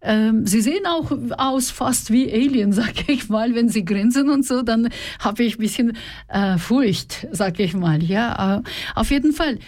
ähm, 0.00 0.46
sie 0.46 0.60
sehen 0.60 0.86
auch 0.86 1.10
aus 1.36 1.70
fast 1.70 2.12
wie 2.12 2.32
Alien, 2.32 2.72
sag 2.80 3.08
ich 3.08 3.28
mal, 3.28 3.54
wenn 3.54 3.68
sie 3.68 3.84
grinsen 3.84 4.30
und 4.30 4.46
so, 4.46 4.62
dann 4.62 4.88
habe 5.18 5.42
ich 5.42 5.56
ein 5.56 5.60
bisschen 5.60 5.96
äh, 6.28 6.56
Furcht, 6.58 7.26
sag 7.32 7.58
ich 7.58 7.74
mal, 7.74 8.02
ja. 8.02 8.58
Äh, 8.58 8.62
auf 8.94 9.10
jeden 9.10 9.32
Fall, 9.32 9.58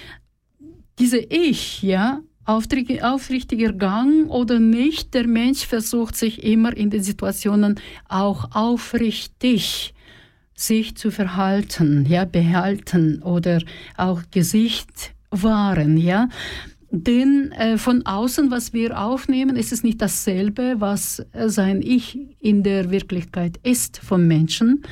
diese 0.98 1.18
Ich, 1.18 1.82
ja, 1.82 2.20
aufrichtiger 2.45 3.72
Gang 3.72 4.28
oder 4.28 4.59
nicht, 4.59 5.14
der 5.14 5.26
Mensch 5.26 5.66
versucht 5.66 6.16
sich 6.16 6.43
immer 6.43 6.76
in 6.76 6.91
den 6.91 7.03
Situationen 7.03 7.78
auch 8.09 8.51
aufrichtig 8.53 9.95
sich 10.55 10.95
zu 10.97 11.11
verhalten, 11.11 12.05
ja, 12.07 12.24
behalten 12.24 13.22
oder 13.22 13.62
auch 13.97 14.22
Gesicht 14.30 15.14
wahren, 15.30 15.97
ja. 15.97 16.28
Denn 16.91 17.53
äh, 17.53 17.78
von 17.78 18.05
außen, 18.05 18.51
was 18.51 18.72
wir 18.72 19.01
aufnehmen, 19.01 19.55
ist 19.55 19.72
es 19.72 19.84
nicht 19.84 20.03
dasselbe, 20.03 20.76
was 20.78 21.24
äh, 21.32 21.49
sein 21.49 21.82
Ich 21.82 22.18
in 22.41 22.64
der 22.64 22.91
Wirklichkeit 22.91 23.59
ist 23.62 23.99
vom 23.99 24.26
Menschen. 24.26 24.82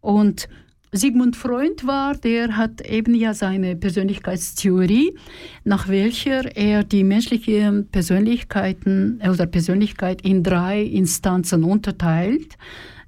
Und 0.00 0.48
Sigmund 0.94 1.36
Freud 1.36 1.86
war, 1.86 2.14
der 2.14 2.58
hat 2.58 2.82
eben 2.82 3.14
ja 3.14 3.32
seine 3.32 3.76
Persönlichkeitstheorie, 3.76 5.16
nach 5.64 5.88
welcher 5.88 6.54
er 6.54 6.84
die 6.84 7.02
menschliche 7.02 7.86
Persönlichkeiten 7.90 9.18
oder 9.26 9.46
Persönlichkeit 9.46 10.20
in 10.20 10.42
drei 10.42 10.82
Instanzen 10.82 11.64
unterteilt. 11.64 12.58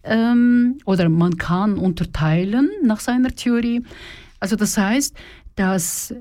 Ähm, 0.02 0.78
oder 0.86 1.10
man 1.10 1.36
kann 1.36 1.76
unterteilen 1.76 2.70
nach 2.82 3.00
seiner 3.00 3.30
Theorie. 3.30 3.82
Also 4.40 4.56
das 4.56 4.78
heißt, 4.78 5.14
dass 5.54 6.14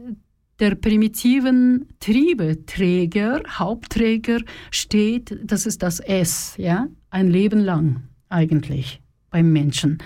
der 0.60 0.76
primitiven 0.76 1.88
Triebeträger, 2.00 3.42
Hauptträger 3.48 4.40
steht, 4.70 5.38
das 5.42 5.66
ist 5.66 5.82
das 5.82 6.02
S, 6.02 6.56
ja, 6.58 6.88
ein 7.10 7.30
Leben 7.30 7.60
lang 7.60 8.04
eigentlich 8.28 9.02
beim 9.30 9.52
Menschen. 9.52 10.00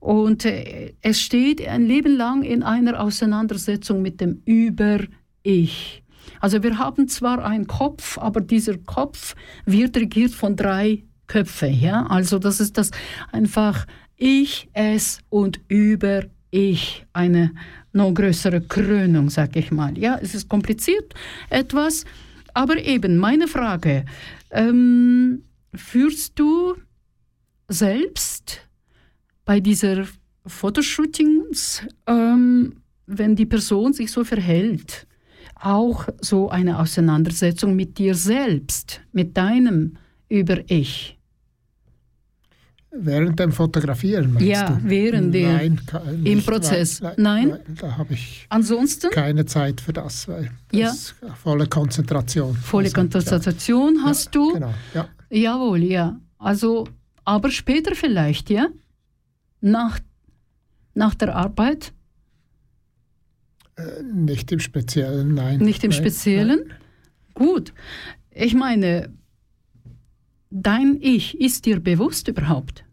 Und 0.00 0.46
äh, 0.46 0.94
es 1.02 1.20
steht 1.20 1.66
ein 1.66 1.84
Leben 1.84 2.16
lang 2.16 2.42
in 2.42 2.62
einer 2.62 3.00
Auseinandersetzung 3.00 4.02
mit 4.02 4.20
dem 4.20 4.42
Über-Ich. 4.46 6.02
Also 6.40 6.62
wir 6.62 6.78
haben 6.78 7.06
zwar 7.06 7.44
einen 7.44 7.66
Kopf, 7.66 8.18
aber 8.18 8.40
dieser 8.40 8.78
Kopf 8.78 9.36
wird 9.66 9.96
regiert 9.96 10.32
von 10.32 10.56
drei 10.56 11.04
Köpfen. 11.26 11.78
Ja? 11.78 12.06
Also 12.06 12.38
das 12.38 12.60
ist 12.60 12.78
das 12.78 12.90
einfach 13.30 13.86
Ich, 14.16 14.68
Es 14.72 15.20
und 15.28 15.60
Über-Ich. 15.68 17.06
Eine 17.12 17.52
noch 17.92 18.14
größere 18.14 18.62
Krönung, 18.62 19.28
sag 19.28 19.54
ich 19.56 19.70
mal. 19.70 19.98
Ja, 19.98 20.18
es 20.20 20.34
ist 20.34 20.48
kompliziert 20.48 21.12
etwas, 21.50 22.04
aber 22.54 22.82
eben 22.82 23.18
meine 23.18 23.48
Frage, 23.48 24.04
ähm, 24.50 25.42
führst 25.74 26.38
du 26.38 26.74
selbst 27.68 28.69
bei 29.44 29.60
dieser 29.60 30.06
Fotoshootings, 30.46 31.82
ähm, 32.06 32.74
wenn 33.06 33.36
die 33.36 33.46
Person 33.46 33.92
sich 33.92 34.10
so 34.12 34.24
verhält, 34.24 35.06
auch 35.54 36.08
so 36.20 36.48
eine 36.48 36.78
Auseinandersetzung 36.78 37.76
mit 37.76 37.98
dir 37.98 38.14
selbst, 38.14 39.00
mit 39.12 39.36
deinem 39.36 39.96
Über-Ich. 40.28 41.16
Während 42.92 43.38
dem 43.38 43.52
Fotografieren, 43.52 44.32
meinst 44.32 44.48
Ja, 44.48 44.68
du? 44.70 44.80
während 44.82 45.32
der- 45.32 45.52
Nein, 45.52 45.80
nicht, 46.22 46.44
Prozess. 46.46 47.00
weil- 47.00 47.14
Nein? 47.18 47.50
weil 47.50 47.62
Da 47.80 47.96
habe 47.96 48.14
ich 48.14 48.46
Ansonsten 48.48 49.10
keine 49.10 49.46
Zeit 49.46 49.80
für 49.80 49.92
das, 49.92 50.26
weil 50.26 50.50
das 50.72 50.80
Ja. 50.80 50.90
ist 50.90 51.14
volle 51.40 51.66
Konzentration. 51.68 52.56
volle 52.56 52.86
Also, 52.86 52.94
Konzentration 52.96 53.94
ja, 53.96 54.02
hast 54.06 54.24
ja, 54.26 54.30
du. 54.32 54.52
Genau, 54.54 54.74
ja. 54.94 55.08
Jawohl, 55.30 55.84
ja. 55.84 56.18
Also, 56.38 56.88
aber 57.24 57.50
später 57.50 57.94
vielleicht, 57.94 58.50
ja? 58.50 58.66
Nach, 59.60 59.98
nach 60.94 61.14
der 61.14 61.34
Arbeit? 61.36 61.92
Äh, 63.76 64.02
Nicht 64.02 64.50
im 64.52 64.60
Speziellen, 64.60 65.34
nein. 65.34 65.58
Nicht 65.60 65.84
im 65.84 65.90
Nein, 65.90 65.98
Speziellen? 66.00 66.60
nein. 66.68 66.76
Gut. 67.34 67.72
Ich 68.30 68.54
meine, 68.54 69.12
dein 70.50 70.98
Ich 71.00 71.38
ist 71.40 71.66
dir 71.66 71.80
bewusst 71.80 72.28
überhaupt? 72.28 72.84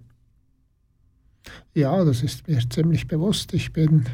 Ja, 1.73 2.03
das 2.03 2.23
ist 2.23 2.47
mir 2.47 2.59
ziemlich 2.69 3.07
bewusst. 3.07 3.53
Ich 3.53 3.71
bin, 3.71 4.05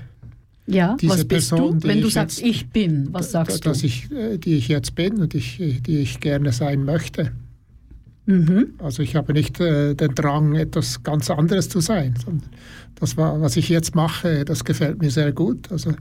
Ja, 0.65 0.95
Diese 0.99 1.13
was 1.13 1.25
bist 1.25 1.49
Person, 1.49 1.79
du? 1.79 1.87
Wenn 1.87 2.01
du 2.01 2.09
sagst, 2.09 2.39
jetzt- 2.39 2.47
ich 2.49 2.69
bin, 2.69 3.11
was 3.13 3.31
sagst 3.31 3.65
dass 3.65 3.79
du? 3.79 3.85
ich, 3.87 4.11
äh, 4.11 4.37
die 4.37 4.55
ich 4.55 4.67
jetzt 4.67 4.95
bin 4.95 5.19
und 5.21 5.33
ich, 5.33 5.57
die 5.57 5.97
ich 5.99 6.19
gerne 6.19 6.51
sein 6.53 6.83
möchte. 6.85 7.31
Mhm. 8.25 8.75
Also 8.79 9.03
ich 9.03 9.15
habe 9.15 9.33
nicht 9.33 9.59
äh, 9.59 9.95
den 9.95 10.15
Drang, 10.15 10.55
etwas 10.55 11.03
ganz 11.03 11.29
anderes 11.29 11.67
zu 11.69 11.81
sein. 11.81 12.13
Das, 12.95 13.17
war, 13.17 13.41
was 13.41 13.57
ich 13.57 13.67
jetzt 13.69 13.95
mache, 13.95 14.45
das 14.45 14.63
gefällt 14.63 15.01
mir 15.01 15.11
sehr 15.11 15.33
gut. 15.33 15.71
Also 15.71 15.93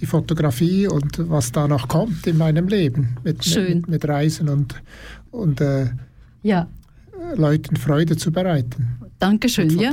die 0.00 0.06
Fotografie 0.06 0.86
und 0.86 1.28
was 1.28 1.50
da 1.50 1.66
noch 1.66 1.88
kommt 1.88 2.26
in 2.26 2.38
meinem 2.38 2.68
Leben 2.68 3.16
mit, 3.24 3.44
Schön. 3.44 3.78
mit, 3.78 3.88
mit 3.88 4.08
Reisen 4.08 4.48
und, 4.48 4.74
und 5.30 5.60
äh, 5.60 5.86
Ja, 6.42 6.68
Leuten 7.36 7.76
Freude 7.76 8.16
zu 8.16 8.30
bereiten. 8.30 8.98
Dankeschön. 9.18 9.70
Ja. 9.78 9.92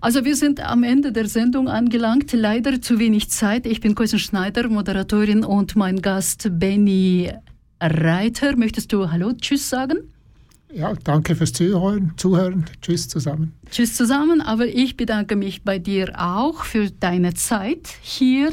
Also 0.00 0.24
wir 0.24 0.36
sind 0.36 0.60
am 0.60 0.84
Ende 0.84 1.12
der 1.12 1.26
Sendung 1.26 1.68
angelangt. 1.68 2.32
Leider 2.32 2.80
zu 2.80 2.98
wenig 2.98 3.30
Zeit. 3.30 3.66
Ich 3.66 3.80
bin 3.80 3.94
Koisen 3.94 4.18
Schneider, 4.18 4.68
Moderatorin 4.68 5.44
und 5.44 5.74
mein 5.76 6.00
Gast 6.00 6.48
Benny 6.52 7.30
Reiter. 7.80 8.56
Möchtest 8.56 8.92
du 8.92 9.10
Hallo, 9.10 9.32
Tschüss 9.32 9.68
sagen? 9.68 10.11
Ja, 10.74 10.94
danke 11.04 11.36
fürs 11.36 11.52
Zuhören. 11.52 12.14
Zuhören. 12.16 12.64
Tschüss 12.80 13.06
zusammen. 13.06 13.52
Tschüss 13.70 13.94
zusammen, 13.94 14.40
aber 14.40 14.66
ich 14.66 14.96
bedanke 14.96 15.36
mich 15.36 15.64
bei 15.64 15.78
dir 15.78 16.14
auch 16.16 16.64
für 16.64 16.90
deine 16.90 17.34
Zeit 17.34 17.88
hier. 18.00 18.50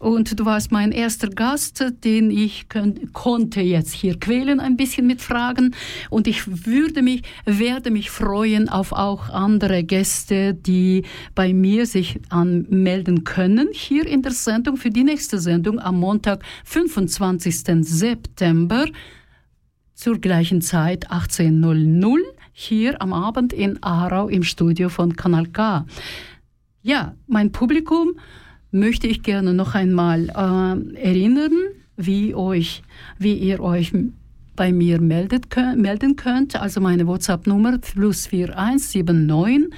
Und 0.00 0.40
du 0.40 0.44
warst 0.44 0.72
mein 0.72 0.90
erster 0.90 1.28
Gast, 1.28 1.84
den 2.02 2.32
ich 2.32 2.66
konnte 3.12 3.60
jetzt 3.60 3.92
hier 3.92 4.18
quälen 4.18 4.58
ein 4.58 4.76
bisschen 4.76 5.06
mit 5.06 5.22
Fragen. 5.22 5.76
Und 6.10 6.26
ich 6.26 6.66
würde 6.66 7.00
mich, 7.00 7.22
werde 7.44 7.92
mich 7.92 8.10
freuen 8.10 8.68
auf 8.68 8.90
auch 8.90 9.28
andere 9.28 9.84
Gäste, 9.84 10.54
die 10.54 11.04
bei 11.36 11.54
mir 11.54 11.86
sich 11.86 12.18
anmelden 12.30 13.22
können 13.22 13.68
hier 13.70 14.04
in 14.08 14.22
der 14.22 14.32
Sendung 14.32 14.76
für 14.76 14.90
die 14.90 15.04
nächste 15.04 15.38
Sendung 15.38 15.78
am 15.78 16.00
Montag, 16.00 16.42
25. 16.64 17.84
September 17.86 18.86
zur 20.02 20.18
gleichen 20.18 20.62
Zeit 20.62 21.12
18.00 21.12 22.18
hier 22.52 23.00
am 23.00 23.12
Abend 23.12 23.52
in 23.52 23.80
Aarau 23.84 24.28
im 24.28 24.42
Studio 24.42 24.88
von 24.88 25.14
Kanal 25.14 25.46
K. 25.46 25.86
Ja, 26.82 27.14
mein 27.28 27.52
Publikum 27.52 28.18
möchte 28.72 29.06
ich 29.06 29.22
gerne 29.22 29.54
noch 29.54 29.76
einmal 29.76 30.28
äh, 30.30 30.98
erinnern, 30.98 31.52
wie, 31.96 32.34
euch, 32.34 32.82
wie 33.20 33.34
ihr 33.34 33.60
euch 33.60 33.92
bei 34.56 34.72
mir 34.72 35.00
meldet, 35.00 35.46
melden 35.76 36.16
könnt. 36.16 36.56
Also 36.56 36.80
meine 36.80 37.06
WhatsApp-Nummer 37.06 37.78
plus 37.78 38.26
4179 38.26 39.72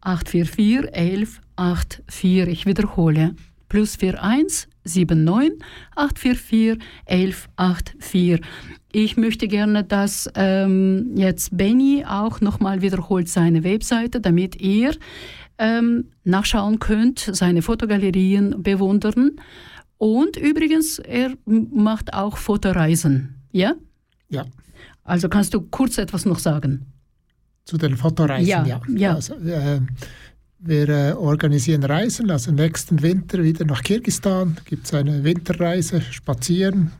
844 0.00 0.94
1184. 0.94 2.48
Ich 2.48 2.64
wiederhole. 2.64 3.34
Plus 3.68 3.96
4179 3.96 5.62
844 5.96 6.78
1184. 7.04 8.40
Ich 8.98 9.18
möchte 9.18 9.46
gerne, 9.46 9.84
dass 9.84 10.26
ähm, 10.36 11.10
jetzt 11.16 11.54
Benny 11.54 12.06
auch 12.08 12.40
nochmal 12.40 12.80
wiederholt 12.80 13.28
seine 13.28 13.62
Webseite, 13.62 14.22
damit 14.22 14.58
ihr 14.58 14.96
ähm, 15.58 16.06
nachschauen 16.24 16.78
könnt, 16.78 17.18
seine 17.18 17.60
Fotogalerien 17.60 18.62
bewundern. 18.62 19.32
Und 19.98 20.38
übrigens, 20.38 20.98
er 20.98 21.34
macht 21.44 22.14
auch 22.14 22.38
Fotoreisen. 22.38 23.34
Ja? 23.52 23.74
Ja, 24.30 24.46
Also 25.04 25.28
kannst 25.28 25.52
du 25.52 25.60
kurz 25.60 25.98
etwas 25.98 26.24
noch 26.24 26.38
sagen? 26.38 26.86
zu 27.66 27.76
den 27.76 27.98
Fotoreisen. 27.98 28.48
Ja, 28.48 28.64
Ja, 28.64 28.80
ja. 28.88 29.14
Also, 29.14 29.34
äh, 29.34 29.80
wir 30.58 30.88
äh, 30.88 31.12
organisieren 31.12 31.84
Reisen, 31.84 32.30
also 32.30 32.50
nächsten 32.50 33.02
Winter 33.02 33.42
wieder 33.42 33.66
nach 33.66 33.82
Kirgistan. 33.82 34.56
Gibt 34.64 34.86
es 34.86 34.94
eine 34.94 35.22
Winterreise, 35.22 36.00
spazieren, 36.00 36.92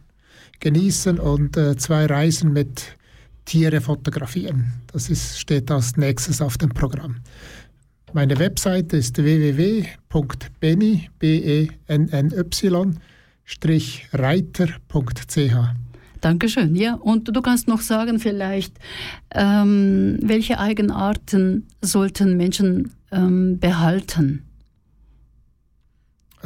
genießen 0.60 1.18
und 1.18 1.56
äh, 1.56 1.76
zwei 1.76 2.06
Reisen 2.06 2.52
mit 2.52 2.96
Tiere 3.44 3.80
fotografieren. 3.80 4.72
Das 4.92 5.08
ist, 5.08 5.38
steht 5.38 5.70
als 5.70 5.96
nächstes 5.96 6.42
auf 6.42 6.58
dem 6.58 6.70
Programm. 6.70 7.16
Meine 8.12 8.38
Webseite 8.38 8.96
ist 8.96 9.18
www.benny, 9.18 11.10
B-E-N-N-Y, 11.18 12.98
Strich 13.44 14.08
reiter.ch. 14.12 15.54
Dankeschön. 16.20 16.74
Ja, 16.74 16.94
und 16.94 17.36
du 17.36 17.42
kannst 17.42 17.68
noch 17.68 17.80
sagen 17.80 18.18
vielleicht, 18.18 18.78
ähm, 19.34 20.18
welche 20.22 20.58
Eigenarten 20.58 21.68
sollten 21.82 22.36
Menschen 22.36 22.90
ähm, 23.12 23.58
behalten? 23.58 24.45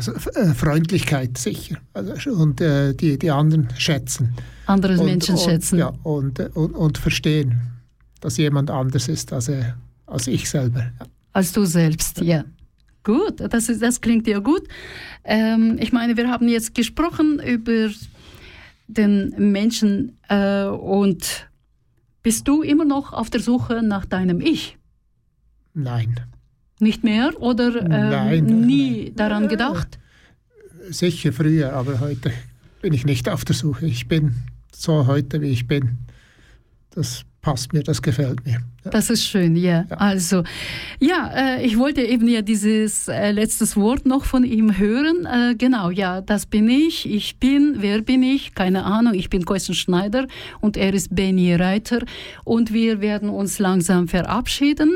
Also 0.01 0.13
äh, 0.31 0.55
Freundlichkeit 0.55 1.37
sicher 1.37 1.77
also, 1.93 2.31
und 2.31 2.59
äh, 2.63 2.95
die, 2.95 3.19
die 3.19 3.31
anderen 3.31 3.69
schätzen. 3.77 4.35
Andere 4.65 4.99
und, 4.99 5.05
Menschen 5.05 5.35
und, 5.35 5.43
schätzen. 5.43 5.79
Ja, 5.79 5.93
und, 6.05 6.39
äh, 6.39 6.49
und, 6.55 6.73
und 6.73 6.97
verstehen, 6.97 7.61
dass 8.21 8.39
jemand 8.39 8.71
anders 8.71 9.09
ist 9.09 9.31
als, 9.31 9.49
äh, 9.49 9.63
als 10.07 10.27
ich 10.27 10.49
selber. 10.49 10.81
Ja. 10.81 11.07
Als 11.35 11.53
du 11.53 11.67
selbst, 11.67 12.23
ja. 12.23 12.45
Gut, 13.03 13.41
das, 13.41 13.69
ist, 13.69 13.83
das 13.83 14.01
klingt 14.01 14.27
ja 14.27 14.39
gut. 14.39 14.63
Ähm, 15.23 15.77
ich 15.79 15.93
meine, 15.93 16.17
wir 16.17 16.31
haben 16.31 16.49
jetzt 16.49 16.75
gesprochen 16.75 17.39
über 17.39 17.91
den 18.87 19.35
Menschen 19.53 20.17
äh, 20.31 20.65
und 20.65 21.47
bist 22.23 22.49
du 22.49 22.63
immer 22.63 22.87
noch 22.87 23.13
auf 23.13 23.29
der 23.29 23.43
Suche 23.43 23.83
nach 23.83 24.07
deinem 24.07 24.41
Ich? 24.41 24.79
Nein, 25.75 26.19
Nicht 26.81 27.05
mehr 27.05 27.41
oder 27.41 27.77
ähm, 27.83 27.89
Nein, 27.89 28.45
nie 28.45 29.05
nein. 29.05 29.13
daran 29.17 29.49
gedacht? 29.49 29.99
sicher 30.89 31.33
früher, 31.33 31.73
aber 31.73 32.01
heute 32.01 32.33
bin 32.81 32.93
ich 32.93 33.05
nicht 33.05 33.29
auf 33.29 33.45
der 33.45 33.55
Suche. 33.55 33.87
Ich 33.87 34.09
bin 34.09 34.35
so 34.73 35.07
heute, 35.07 35.41
wie 35.41 35.51
ich 35.51 35.67
bin. 35.67 35.99
Das 36.91 37.25
passt 37.43 37.73
mir, 37.73 37.83
das 37.83 38.03
gefällt 38.03 38.45
mir. 38.45 38.61
Ja. 38.85 38.91
Das 38.91 39.11
ist 39.11 39.25
schön, 39.25 39.57
ja. 39.57 39.71
Ja. 39.71 39.97
Also, 39.97 40.43
ja, 41.01 41.31
äh, 41.35 41.67
ich 41.67 41.79
wollte 41.79 42.03
eben 42.03 42.27
ja 42.29 42.43
dieses 42.43 43.09
äh, 43.09 43.31
letztes 43.31 43.77
Wort 43.77 44.07
noch 44.07 44.25
von 44.25 44.43
ihm 44.43 44.79
hören. 44.79 45.27
Äh, 45.27 45.55
genau, 45.55 45.91
ja, 45.91 46.21
das 46.23 46.47
bin 46.47 46.69
ich. 46.69 47.09
Ich 47.09 47.37
bin, 47.37 47.77
wer 47.79 48.01
bin 48.01 48.23
ich? 48.23 48.55
Keine 48.55 48.85
Ahnung. 48.85 49.15
Ich 49.15 49.29
bin 49.29 49.45
Koisten 49.45 49.75
Schneider 49.75 50.27
und 50.61 50.77
er 50.77 50.95
ist 50.95 51.15
Benny 51.15 51.55
Reiter. 51.55 52.01
Und 52.45 52.73
wir 52.73 53.01
werden 53.01 53.29
uns 53.29 53.59
langsam 53.59 54.09
verabschieden 54.09 54.91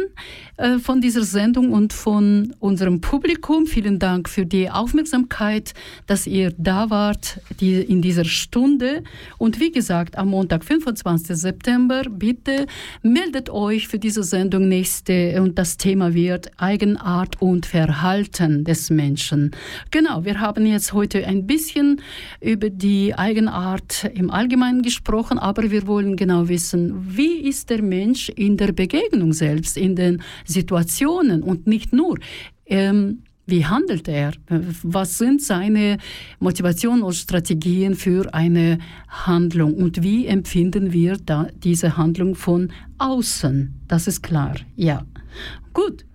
äh, 0.57 0.79
von 0.79 1.01
dieser 1.01 1.25
Sendung 1.25 1.73
und 1.73 1.93
von 1.93 2.55
unserem 2.61 3.01
Publikum. 3.01 3.67
Vielen 3.67 3.99
Dank 3.99 4.29
für 4.29 4.47
die 4.47 4.71
Aufmerksamkeit, 4.71 5.75
dass 6.07 6.27
ihr 6.27 6.55
da 6.57 6.89
wart 6.89 7.41
die, 7.61 7.75
in 7.75 8.01
dieser 8.01 8.25
Stunde. 8.25 9.03
Und 9.37 9.61
wie 9.61 9.73
gesagt, 9.73 10.17
am 10.17 10.29
Montag, 10.29 10.65
25. 10.65 11.37
September, 11.37 12.03
bitte 12.09 12.67
meldet 13.03 13.51
euch 13.51 13.74
für 13.81 13.99
diese 13.99 14.23
Sendung 14.23 14.69
nächste 14.69 15.43
und 15.43 15.59
das 15.59 15.77
Thema 15.77 16.15
wird 16.15 16.51
Eigenart 16.57 17.43
und 17.43 17.67
Verhalten 17.67 18.65
des 18.65 18.91
Menschen. 18.91 19.51
Genau, 19.91 20.25
wir 20.25 20.41
haben 20.41 20.65
jetzt 20.67 20.93
heute 20.93 21.27
ein 21.27 21.47
bisschen 21.47 22.01
über 22.41 22.71
die 22.71 23.15
Eigenart 23.15 24.11
im 24.15 24.31
Allgemeinen 24.31 24.83
gesprochen, 24.83 25.39
aber 25.39 25.71
wir 25.71 25.87
wollen 25.87 26.17
genau 26.17 26.49
wissen, 26.49 27.17
wie 27.17 27.49
ist 27.49 27.71
der 27.71 27.83
Mensch 27.83 28.29
in 28.29 28.57
der 28.57 28.73
Begegnung 28.73 29.33
selbst, 29.33 29.77
in 29.77 29.97
den 29.97 30.23
Situationen 30.45 31.43
und 31.43 31.67
nicht 31.67 31.93
nur. 31.93 32.19
Ähm, 32.67 33.25
wie 33.47 33.67
handelt 33.67 34.09
er? 34.09 34.33
Was 34.83 35.19
sind 35.19 35.43
seine 35.43 35.99
Motivationen 36.41 37.03
und 37.03 37.15
Strategien 37.15 37.95
für 37.95 38.33
eine 38.33 38.79
Handlung? 39.09 39.75
Und 39.75 40.03
wie 40.03 40.27
empfinden 40.27 40.93
wir 40.93 41.17
da 41.19 41.49
diese 41.55 41.97
Handlung 41.97 42.35
von 42.35 42.73
außen? 42.99 43.83
Das 43.87 44.07
ist 44.07 44.23
klar, 44.23 44.55
ja. 44.77 45.05
Gut. 45.73 46.07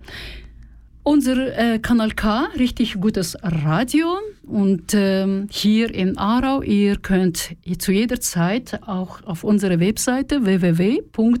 Unser 1.02 1.56
äh, 1.56 1.78
Kanal 1.78 2.10
K, 2.10 2.48
richtig 2.58 3.00
gutes 3.00 3.36
Radio. 3.42 4.18
Und 4.42 4.92
ähm, 4.94 5.46
hier 5.50 5.94
in 5.94 6.18
Aarau, 6.18 6.62
ihr 6.62 6.96
könnt 6.96 7.56
zu 7.78 7.92
jeder 7.92 8.20
Zeit 8.20 8.80
auch 8.86 9.22
auf 9.24 9.42
unserer 9.44 9.80
Webseite 9.80 10.44
www.kanalk.ch 10.44 11.36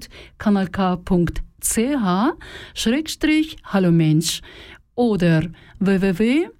Schrägstrich 2.74 3.58
Hallo 3.64 3.90
Mensch 3.90 4.40
oder 5.00 5.42
www.kanalk.ch 5.78 6.52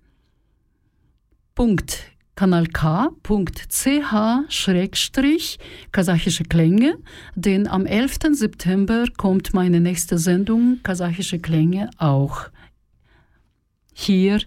kasachische 5.93 6.45
Klänge, 6.45 6.97
denn 7.35 7.69
am 7.69 7.85
11. 7.85 8.19
September 8.33 9.05
kommt 9.19 9.53
meine 9.53 9.79
nächste 9.79 10.17
Sendung 10.17 10.79
Kasachische 10.83 11.39
Klänge 11.39 11.91
auch 11.99 12.49
hier 13.93 14.41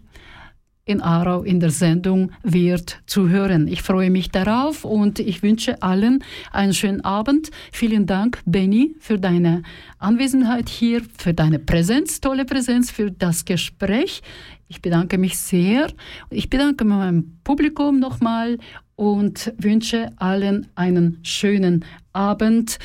in 0.86 1.02
Aarau 1.02 1.44
in 1.44 1.60
der 1.60 1.70
Sendung 1.70 2.32
wird 2.44 3.02
zu 3.06 3.30
hören. 3.30 3.68
Ich 3.68 3.82
freue 3.82 4.10
mich 4.10 4.32
darauf 4.32 4.84
und 4.84 5.20
ich 5.20 5.42
wünsche 5.42 5.82
allen 5.82 6.24
einen 6.52 6.74
schönen 6.74 7.02
Abend. 7.02 7.52
Vielen 7.72 8.06
Dank, 8.06 8.42
Benny, 8.46 8.96
für 9.00 9.18
deine 9.18 9.64
Anwesenheit 9.98 10.68
hier, 10.68 11.02
für 11.18 11.34
deine 11.34 11.60
Präsenz, 11.60 12.20
tolle 12.20 12.44
Präsenz, 12.44 12.92
für 12.92 13.12
das 13.12 13.46
Gespräch. 13.46 14.22
Ich 14.68 14.82
bedanke 14.82 15.18
mich 15.18 15.38
sehr. 15.38 15.88
Ich 16.30 16.50
bedanke 16.50 16.84
meinem 16.84 17.38
Publikum 17.46 18.00
nochmal 18.00 18.58
und 18.96 19.54
wünsche 19.58 20.12
allen 20.18 20.68
einen 20.76 21.20
schönen 21.24 21.86
Abend 22.12 22.78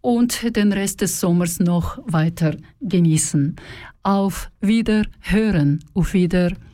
und 0.00 0.56
den 0.56 0.72
Rest 0.72 1.02
des 1.02 1.20
Sommers 1.20 1.60
noch 1.60 1.98
weiter 2.04 2.56
genießen. 2.80 3.54
Auf 4.02 4.50
Wiederhören, 4.60 5.84
auf 5.94 6.14
Wiederhören. 6.14 6.73